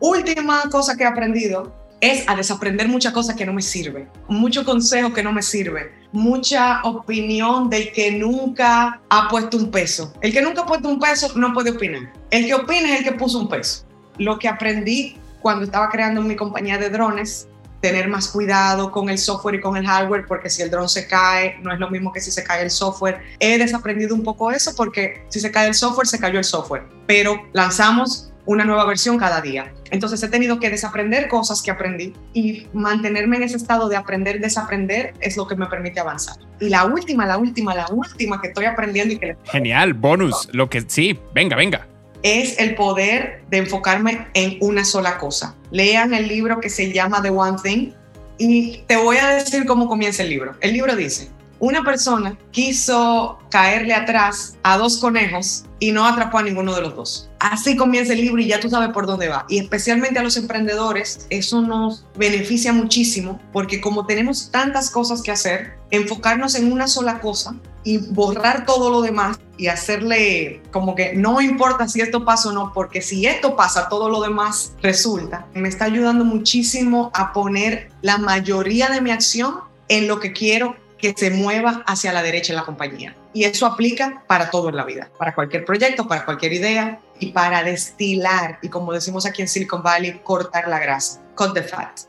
Última 0.00 0.62
cosa 0.70 0.96
que 0.96 1.04
he 1.04 1.06
aprendido 1.06 1.74
es 2.00 2.28
a 2.28 2.36
desaprender 2.36 2.88
muchas 2.88 3.12
cosas 3.12 3.36
que 3.36 3.46
no 3.46 3.52
me 3.52 3.62
sirven, 3.62 4.08
mucho 4.28 4.64
consejo 4.64 5.12
que 5.12 5.22
no 5.22 5.32
me 5.32 5.42
sirve, 5.42 5.92
mucha 6.16 6.80
opinión 6.82 7.68
del 7.70 7.92
que 7.92 8.10
nunca 8.10 9.00
ha 9.08 9.28
puesto 9.28 9.56
un 9.56 9.70
peso. 9.70 10.12
El 10.22 10.32
que 10.32 10.42
nunca 10.42 10.62
ha 10.62 10.66
puesto 10.66 10.88
un 10.88 10.98
peso 10.98 11.30
no 11.36 11.52
puede 11.52 11.70
opinar. 11.70 12.12
El 12.30 12.46
que 12.46 12.54
opina 12.54 12.94
es 12.94 13.00
el 13.00 13.04
que 13.04 13.12
puso 13.12 13.38
un 13.38 13.48
peso. 13.48 13.84
Lo 14.18 14.38
que 14.38 14.48
aprendí 14.48 15.16
cuando 15.40 15.64
estaba 15.64 15.88
creando 15.90 16.22
mi 16.22 16.34
compañía 16.34 16.78
de 16.78 16.90
drones, 16.90 17.48
tener 17.80 18.08
más 18.08 18.28
cuidado 18.28 18.90
con 18.90 19.10
el 19.10 19.18
software 19.18 19.56
y 19.56 19.60
con 19.60 19.76
el 19.76 19.86
hardware, 19.86 20.24
porque 20.26 20.50
si 20.50 20.62
el 20.62 20.70
drone 20.70 20.88
se 20.88 21.06
cae, 21.06 21.58
no 21.62 21.72
es 21.72 21.78
lo 21.78 21.90
mismo 21.90 22.12
que 22.12 22.20
si 22.20 22.30
se 22.30 22.42
cae 22.42 22.62
el 22.62 22.70
software. 22.70 23.20
He 23.38 23.58
desaprendido 23.58 24.14
un 24.14 24.24
poco 24.24 24.50
eso 24.50 24.74
porque 24.74 25.24
si 25.28 25.38
se 25.38 25.50
cae 25.50 25.68
el 25.68 25.74
software, 25.74 26.06
se 26.06 26.18
cayó 26.18 26.38
el 26.38 26.44
software. 26.44 26.84
Pero 27.06 27.40
lanzamos 27.52 28.32
una 28.46 28.64
nueva 28.64 28.84
versión 28.84 29.18
cada 29.18 29.40
día. 29.40 29.72
Entonces 29.90 30.22
he 30.22 30.28
tenido 30.28 30.58
que 30.58 30.70
desaprender 30.70 31.28
cosas 31.28 31.62
que 31.62 31.70
aprendí 31.70 32.14
y 32.32 32.66
mantenerme 32.72 33.36
en 33.36 33.42
ese 33.42 33.56
estado 33.56 33.88
de 33.88 33.96
aprender, 33.96 34.40
desaprender 34.40 35.14
es 35.20 35.36
lo 35.36 35.46
que 35.46 35.56
me 35.56 35.66
permite 35.66 36.00
avanzar. 36.00 36.36
Y 36.60 36.68
la 36.68 36.84
última, 36.84 37.26
la 37.26 37.38
última, 37.38 37.74
la 37.74 37.86
última 37.88 38.40
que 38.40 38.48
estoy 38.48 38.64
aprendiendo 38.64 39.14
y 39.14 39.18
que... 39.18 39.36
Genial, 39.44 39.94
bonus, 39.94 40.48
lo 40.52 40.70
que 40.70 40.82
sí, 40.86 41.18
venga, 41.34 41.56
venga. 41.56 41.86
Es 42.22 42.58
el 42.58 42.74
poder 42.74 43.42
de 43.50 43.58
enfocarme 43.58 44.26
en 44.34 44.56
una 44.60 44.84
sola 44.84 45.18
cosa. 45.18 45.54
Lean 45.70 46.14
el 46.14 46.28
libro 46.28 46.60
que 46.60 46.70
se 46.70 46.92
llama 46.92 47.20
The 47.22 47.30
One 47.30 47.58
Thing 47.62 47.92
y 48.38 48.78
te 48.86 48.96
voy 48.96 49.18
a 49.18 49.28
decir 49.28 49.66
cómo 49.66 49.86
comienza 49.86 50.22
el 50.22 50.30
libro. 50.30 50.54
El 50.60 50.72
libro 50.72 50.96
dice, 50.96 51.30
una 51.58 51.82
persona 51.82 52.36
quiso 52.50 53.38
caerle 53.50 53.94
atrás 53.94 54.58
a 54.62 54.76
dos 54.76 54.98
conejos 54.98 55.64
y 55.78 55.92
no 55.92 56.06
atrapó 56.06 56.38
a 56.38 56.42
ninguno 56.42 56.74
de 56.74 56.82
los 56.82 56.94
dos. 56.94 57.30
Así 57.38 57.76
comienza 57.76 58.12
el 58.12 58.20
libro 58.20 58.40
y 58.40 58.46
ya 58.46 58.60
tú 58.60 58.70
sabes 58.70 58.90
por 58.90 59.06
dónde 59.06 59.28
va. 59.28 59.44
Y 59.48 59.58
especialmente 59.58 60.18
a 60.18 60.22
los 60.22 60.36
emprendedores, 60.36 61.26
eso 61.30 61.60
nos 61.60 62.04
beneficia 62.16 62.72
muchísimo 62.72 63.40
porque 63.52 63.80
como 63.80 64.06
tenemos 64.06 64.50
tantas 64.50 64.90
cosas 64.90 65.22
que 65.22 65.30
hacer, 65.30 65.74
enfocarnos 65.90 66.54
en 66.54 66.72
una 66.72 66.88
sola 66.88 67.20
cosa 67.20 67.54
y 67.84 67.98
borrar 67.98 68.66
todo 68.66 68.90
lo 68.90 69.00
demás 69.00 69.38
y 69.56 69.68
hacerle 69.68 70.60
como 70.72 70.94
que 70.94 71.14
no 71.14 71.40
importa 71.40 71.88
si 71.88 72.00
esto 72.00 72.24
pasa 72.24 72.48
o 72.48 72.52
no, 72.52 72.72
porque 72.74 73.00
si 73.00 73.26
esto 73.26 73.54
pasa, 73.54 73.88
todo 73.88 74.08
lo 74.08 74.20
demás 74.20 74.72
resulta. 74.82 75.46
Me 75.54 75.68
está 75.68 75.84
ayudando 75.84 76.24
muchísimo 76.24 77.10
a 77.14 77.32
poner 77.32 77.90
la 78.02 78.18
mayoría 78.18 78.88
de 78.88 79.00
mi 79.00 79.10
acción 79.10 79.60
en 79.88 80.08
lo 80.08 80.20
que 80.20 80.32
quiero 80.32 80.76
que 80.98 81.14
se 81.16 81.30
mueva 81.30 81.84
hacia 81.86 82.12
la 82.12 82.22
derecha 82.22 82.52
en 82.52 82.56
la 82.56 82.64
compañía. 82.64 83.16
Y 83.36 83.44
eso 83.44 83.66
aplica 83.66 84.22
para 84.26 84.50
todo 84.50 84.70
en 84.70 84.76
la 84.76 84.84
vida, 84.86 85.10
para 85.18 85.34
cualquier 85.34 85.66
proyecto, 85.66 86.08
para 86.08 86.24
cualquier 86.24 86.54
idea 86.54 87.00
y 87.20 87.32
para 87.32 87.62
destilar 87.62 88.58
y 88.62 88.70
como 88.70 88.94
decimos 88.94 89.26
aquí 89.26 89.42
en 89.42 89.48
Silicon 89.48 89.82
Valley, 89.82 90.20
cortar 90.24 90.68
la 90.68 90.78
grasa, 90.78 91.22
cut 91.34 91.52
the 91.52 91.62
fat. 91.62 92.00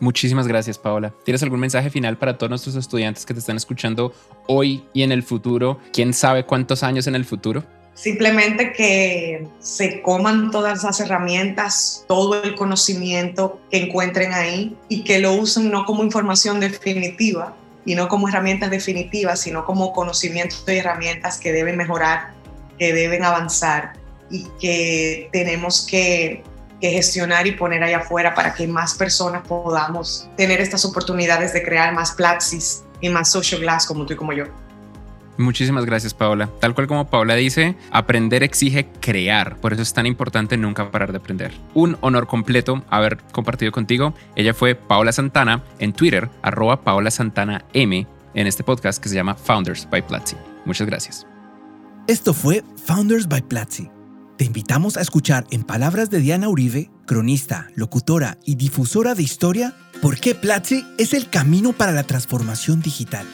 Muchísimas 0.00 0.48
gracias, 0.48 0.76
Paola. 0.76 1.14
¿Tienes 1.24 1.40
algún 1.44 1.60
mensaje 1.60 1.88
final 1.88 2.18
para 2.18 2.36
todos 2.36 2.50
nuestros 2.50 2.74
estudiantes 2.74 3.24
que 3.24 3.32
te 3.32 3.38
están 3.38 3.56
escuchando 3.56 4.12
hoy 4.48 4.84
y 4.92 5.04
en 5.04 5.12
el 5.12 5.22
futuro? 5.22 5.78
¿Quién 5.92 6.12
sabe 6.12 6.44
cuántos 6.44 6.82
años 6.82 7.06
en 7.06 7.14
el 7.14 7.24
futuro? 7.24 7.62
Simplemente 7.94 8.72
que 8.72 9.46
se 9.60 10.02
coman 10.02 10.50
todas 10.50 10.82
las 10.82 10.98
herramientas, 10.98 12.04
todo 12.08 12.42
el 12.42 12.56
conocimiento 12.56 13.60
que 13.70 13.84
encuentren 13.84 14.34
ahí 14.34 14.76
y 14.88 15.04
que 15.04 15.20
lo 15.20 15.32
usen 15.34 15.70
no 15.70 15.84
como 15.84 16.02
información 16.02 16.58
definitiva, 16.58 17.54
y 17.86 17.94
no 17.94 18.08
como 18.08 18.28
herramientas 18.28 18.70
definitivas, 18.70 19.40
sino 19.40 19.64
como 19.64 19.92
conocimientos 19.92 20.62
y 20.66 20.72
herramientas 20.72 21.38
que 21.38 21.52
deben 21.52 21.76
mejorar, 21.76 22.32
que 22.78 22.92
deben 22.92 23.24
avanzar 23.24 23.92
y 24.28 24.46
que 24.60 25.30
tenemos 25.32 25.86
que, 25.86 26.42
gestionar 26.78 27.46
y 27.46 27.52
poner 27.52 27.82
ahí 27.82 27.94
afuera 27.94 28.34
para 28.34 28.52
que 28.52 28.66
más 28.66 28.94
personas 28.94 29.42
podamos 29.48 30.28
tener 30.36 30.60
estas 30.60 30.84
oportunidades 30.84 31.52
de 31.54 31.62
crear 31.64 31.92
más 31.94 32.12
Platsis 32.12 32.84
y 33.00 33.08
más 33.08 33.30
social 33.30 33.62
glass 33.62 33.86
como 33.86 34.04
tú 34.04 34.12
y 34.12 34.16
como 34.16 34.32
yo. 34.34 34.44
Muchísimas 35.38 35.84
gracias, 35.84 36.14
Paola. 36.14 36.48
Tal 36.60 36.74
cual 36.74 36.86
como 36.86 37.08
Paola 37.08 37.34
dice, 37.34 37.76
aprender 37.90 38.42
exige 38.42 38.88
crear. 39.00 39.56
Por 39.58 39.72
eso 39.72 39.82
es 39.82 39.92
tan 39.92 40.06
importante 40.06 40.56
nunca 40.56 40.90
parar 40.90 41.12
de 41.12 41.18
aprender. 41.18 41.52
Un 41.74 41.96
honor 42.00 42.26
completo 42.26 42.82
haber 42.88 43.18
compartido 43.32 43.72
contigo. 43.72 44.14
Ella 44.34 44.54
fue 44.54 44.74
Paola 44.74 45.12
Santana 45.12 45.62
en 45.78 45.92
Twitter, 45.92 46.30
arroba 46.42 46.82
Paola 46.82 47.10
Santana 47.10 47.64
M, 47.72 48.06
en 48.34 48.46
este 48.46 48.64
podcast 48.64 49.02
que 49.02 49.08
se 49.08 49.14
llama 49.14 49.34
Founders 49.34 49.88
by 49.90 50.06
Platzi. 50.06 50.36
Muchas 50.64 50.86
gracias. 50.86 51.26
Esto 52.06 52.34
fue 52.34 52.62
Founders 52.86 53.28
by 53.28 53.42
Platzi. 53.42 53.90
Te 54.36 54.44
invitamos 54.44 54.96
a 54.96 55.00
escuchar 55.00 55.46
en 55.50 55.64
palabras 55.64 56.10
de 56.10 56.20
Diana 56.20 56.48
Uribe, 56.48 56.90
cronista, 57.06 57.68
locutora 57.74 58.38
y 58.44 58.56
difusora 58.56 59.14
de 59.14 59.22
historia, 59.22 59.74
por 60.02 60.18
qué 60.20 60.34
Platzi 60.34 60.84
es 60.98 61.14
el 61.14 61.30
camino 61.30 61.72
para 61.72 61.92
la 61.92 62.02
transformación 62.02 62.82
digital. 62.82 63.26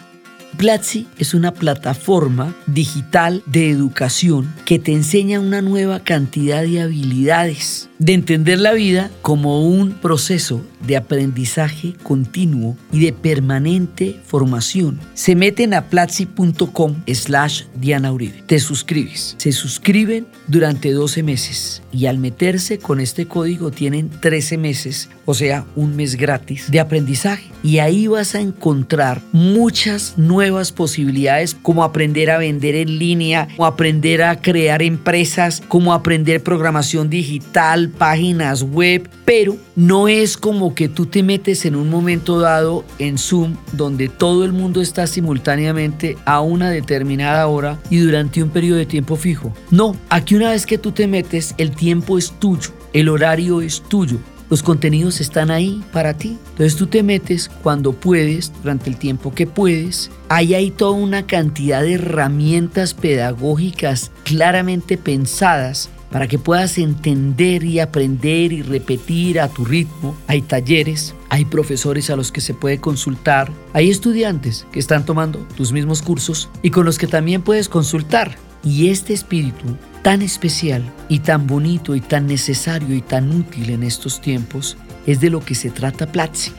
Platzi 0.57 1.07
es 1.19 1.35
una 1.35 1.53
plataforma 1.53 2.55
digital 2.67 3.43
de 3.47 3.71
educación 3.71 4.53
que 4.65 4.79
te 4.79 4.93
enseña 4.93 5.41
una 5.41 5.63
nueva 5.63 6.01
cantidad 6.01 6.63
de 6.63 6.83
habilidades, 6.83 7.89
de 8.03 8.15
entender 8.15 8.59
la 8.59 8.73
vida 8.73 9.13
como 9.23 9.65
un 9.65 9.93
proceso 9.93 10.61
de 10.85 10.97
aprendizaje 10.97 11.95
continuo 12.03 12.77
y 12.91 12.99
de 13.05 13.13
permanente 13.13 14.19
formación. 14.27 14.99
Se 15.15 15.37
meten 15.37 15.73
a 15.73 15.83
platzi.com 15.83 16.97
slash 17.07 17.63
Diana 17.77 18.13
Uribe. 18.13 18.43
Te 18.47 18.59
suscribes. 18.59 19.37
Se 19.39 19.53
suscriben 19.53 20.27
durante 20.49 20.91
12 20.91 21.23
meses 21.23 21.83
y 21.93 22.07
al 22.07 22.19
meterse 22.19 22.79
con 22.79 22.99
este 22.99 23.27
código 23.27 23.71
tienen 23.71 24.11
13 24.11 24.59
meses, 24.59 25.09
o 25.25 25.35
sea, 25.35 25.65
un 25.77 25.95
mes 25.95 26.17
gratis 26.17 26.71
de 26.73 26.81
aprendizaje. 26.81 27.53
Y 27.63 27.79
ahí 27.79 28.09
vas 28.09 28.35
a 28.35 28.41
encontrar 28.41 29.23
muchas 29.31 30.19
nuevas 30.19 30.73
posibilidades 30.73 31.55
como 31.55 31.85
aprender 31.85 32.31
a 32.33 32.39
vender 32.39 32.75
en 32.75 32.99
línea, 32.99 33.47
o 33.57 33.65
aprender 33.65 34.25
a 34.25 34.41
crear 34.41 34.83
empresas, 34.83 35.63
como 35.69 35.93
aprender 35.93 36.43
programación 36.43 37.09
digital, 37.09 37.92
páginas 37.93 38.63
web, 38.63 39.09
pero 39.25 39.57
no 39.77 40.09
es 40.09 40.37
como 40.37 40.75
que 40.75 40.89
tú 40.89 41.07
te 41.07 41.23
metes 41.23 41.65
en 41.65 41.77
un 41.77 41.89
momento 41.89 42.41
dado 42.41 42.85
en 42.99 43.19
Zoom 43.19 43.57
donde 43.73 44.09
todo 44.09 44.45
el 44.45 44.53
mundo 44.53 44.81
está 44.81 45.07
simultáneamente 45.07 46.17
a 46.25 46.41
una 46.41 46.71
determinada 46.71 47.47
hora 47.47 47.79
y 47.91 47.99
durante 47.99 48.43
un 48.43 48.51
periodo 48.51 48.79
de 48.79 48.87
tiempo 48.87 49.17
fijo. 49.17 49.53
No, 49.71 49.97
aquí 50.09 50.35
una 50.35 50.51
vez 50.51 50.67
que 50.67 50.79
tú 50.79 50.93
te 50.93 51.07
metes, 51.07 51.55
el 51.59 51.71
tiempo 51.71 52.19
es 52.19 52.33
tuyo, 52.39 52.71
el 52.93 53.09
horario 53.09 53.61
es 53.61 53.83
tuyo. 53.83 54.19
Los 54.53 54.63
contenidos 54.63 55.23
están 55.23 55.51
ahí 55.51 55.83
para 55.95 56.13
ti. 56.13 56.37
Entonces 56.51 56.77
tú 56.77 56.87
te 56.87 57.03
metes 57.03 57.49
cuando 57.63 57.93
puedes, 57.95 58.53
durante 58.61 58.91
el 58.91 58.99
tiempo 58.99 59.33
que 59.33 59.47
puedes. 59.47 60.11
Ahí 60.29 60.53
hay 60.53 60.71
toda 60.71 60.91
una 60.91 61.27
cantidad 61.27 61.81
de 61.81 61.95
herramientas 61.95 62.93
pedagógicas 62.93 64.11
claramente 64.25 64.99
pensadas 64.99 65.89
para 66.13 66.29
que 66.29 66.39
puedas 66.39 66.79
entender 66.79 67.65
y 67.65 67.81
aprender 67.81 68.53
y 68.53 68.63
repetir 68.63 69.41
a 69.41 69.49
tu 69.49 69.65
ritmo. 69.65 70.15
Hay 70.29 70.43
talleres, 70.43 71.15
hay 71.31 71.47
profesores 71.47 72.11
a 72.11 72.17
los 72.17 72.31
que 72.31 72.41
se 72.41 72.55
puede 72.55 72.79
consultar, 72.79 73.51
hay 73.73 73.91
estudiantes 73.91 74.67
que 74.71 74.79
están 74.79 75.05
tomando 75.05 75.41
tus 75.57 75.73
mismos 75.73 76.03
cursos 76.03 76.51
y 76.63 76.71
con 76.71 76.85
los 76.85 76.99
que 76.99 77.07
también 77.07 77.43
puedes 77.43 77.69
consultar. 77.69 78.37
Y 78.63 78.91
este 78.91 79.13
espíritu 79.13 79.77
tan 80.03 80.23
especial 80.23 80.85
y 81.09 81.21
tan 81.21 81.47
bonito 81.47 81.97
y 81.97 82.01
tan 82.01 82.27
necesario 82.27 82.95
y 82.95 83.01
tan 83.01 83.35
útil 83.35 83.71
en 83.71 83.83
estos 83.83 84.21
tiempos 84.21 84.77
es 85.07 85.21
de 85.21 85.31
lo 85.31 85.41
que 85.41 85.55
se 85.55 85.71
trata 85.71 86.07
Platzi. 86.07 86.53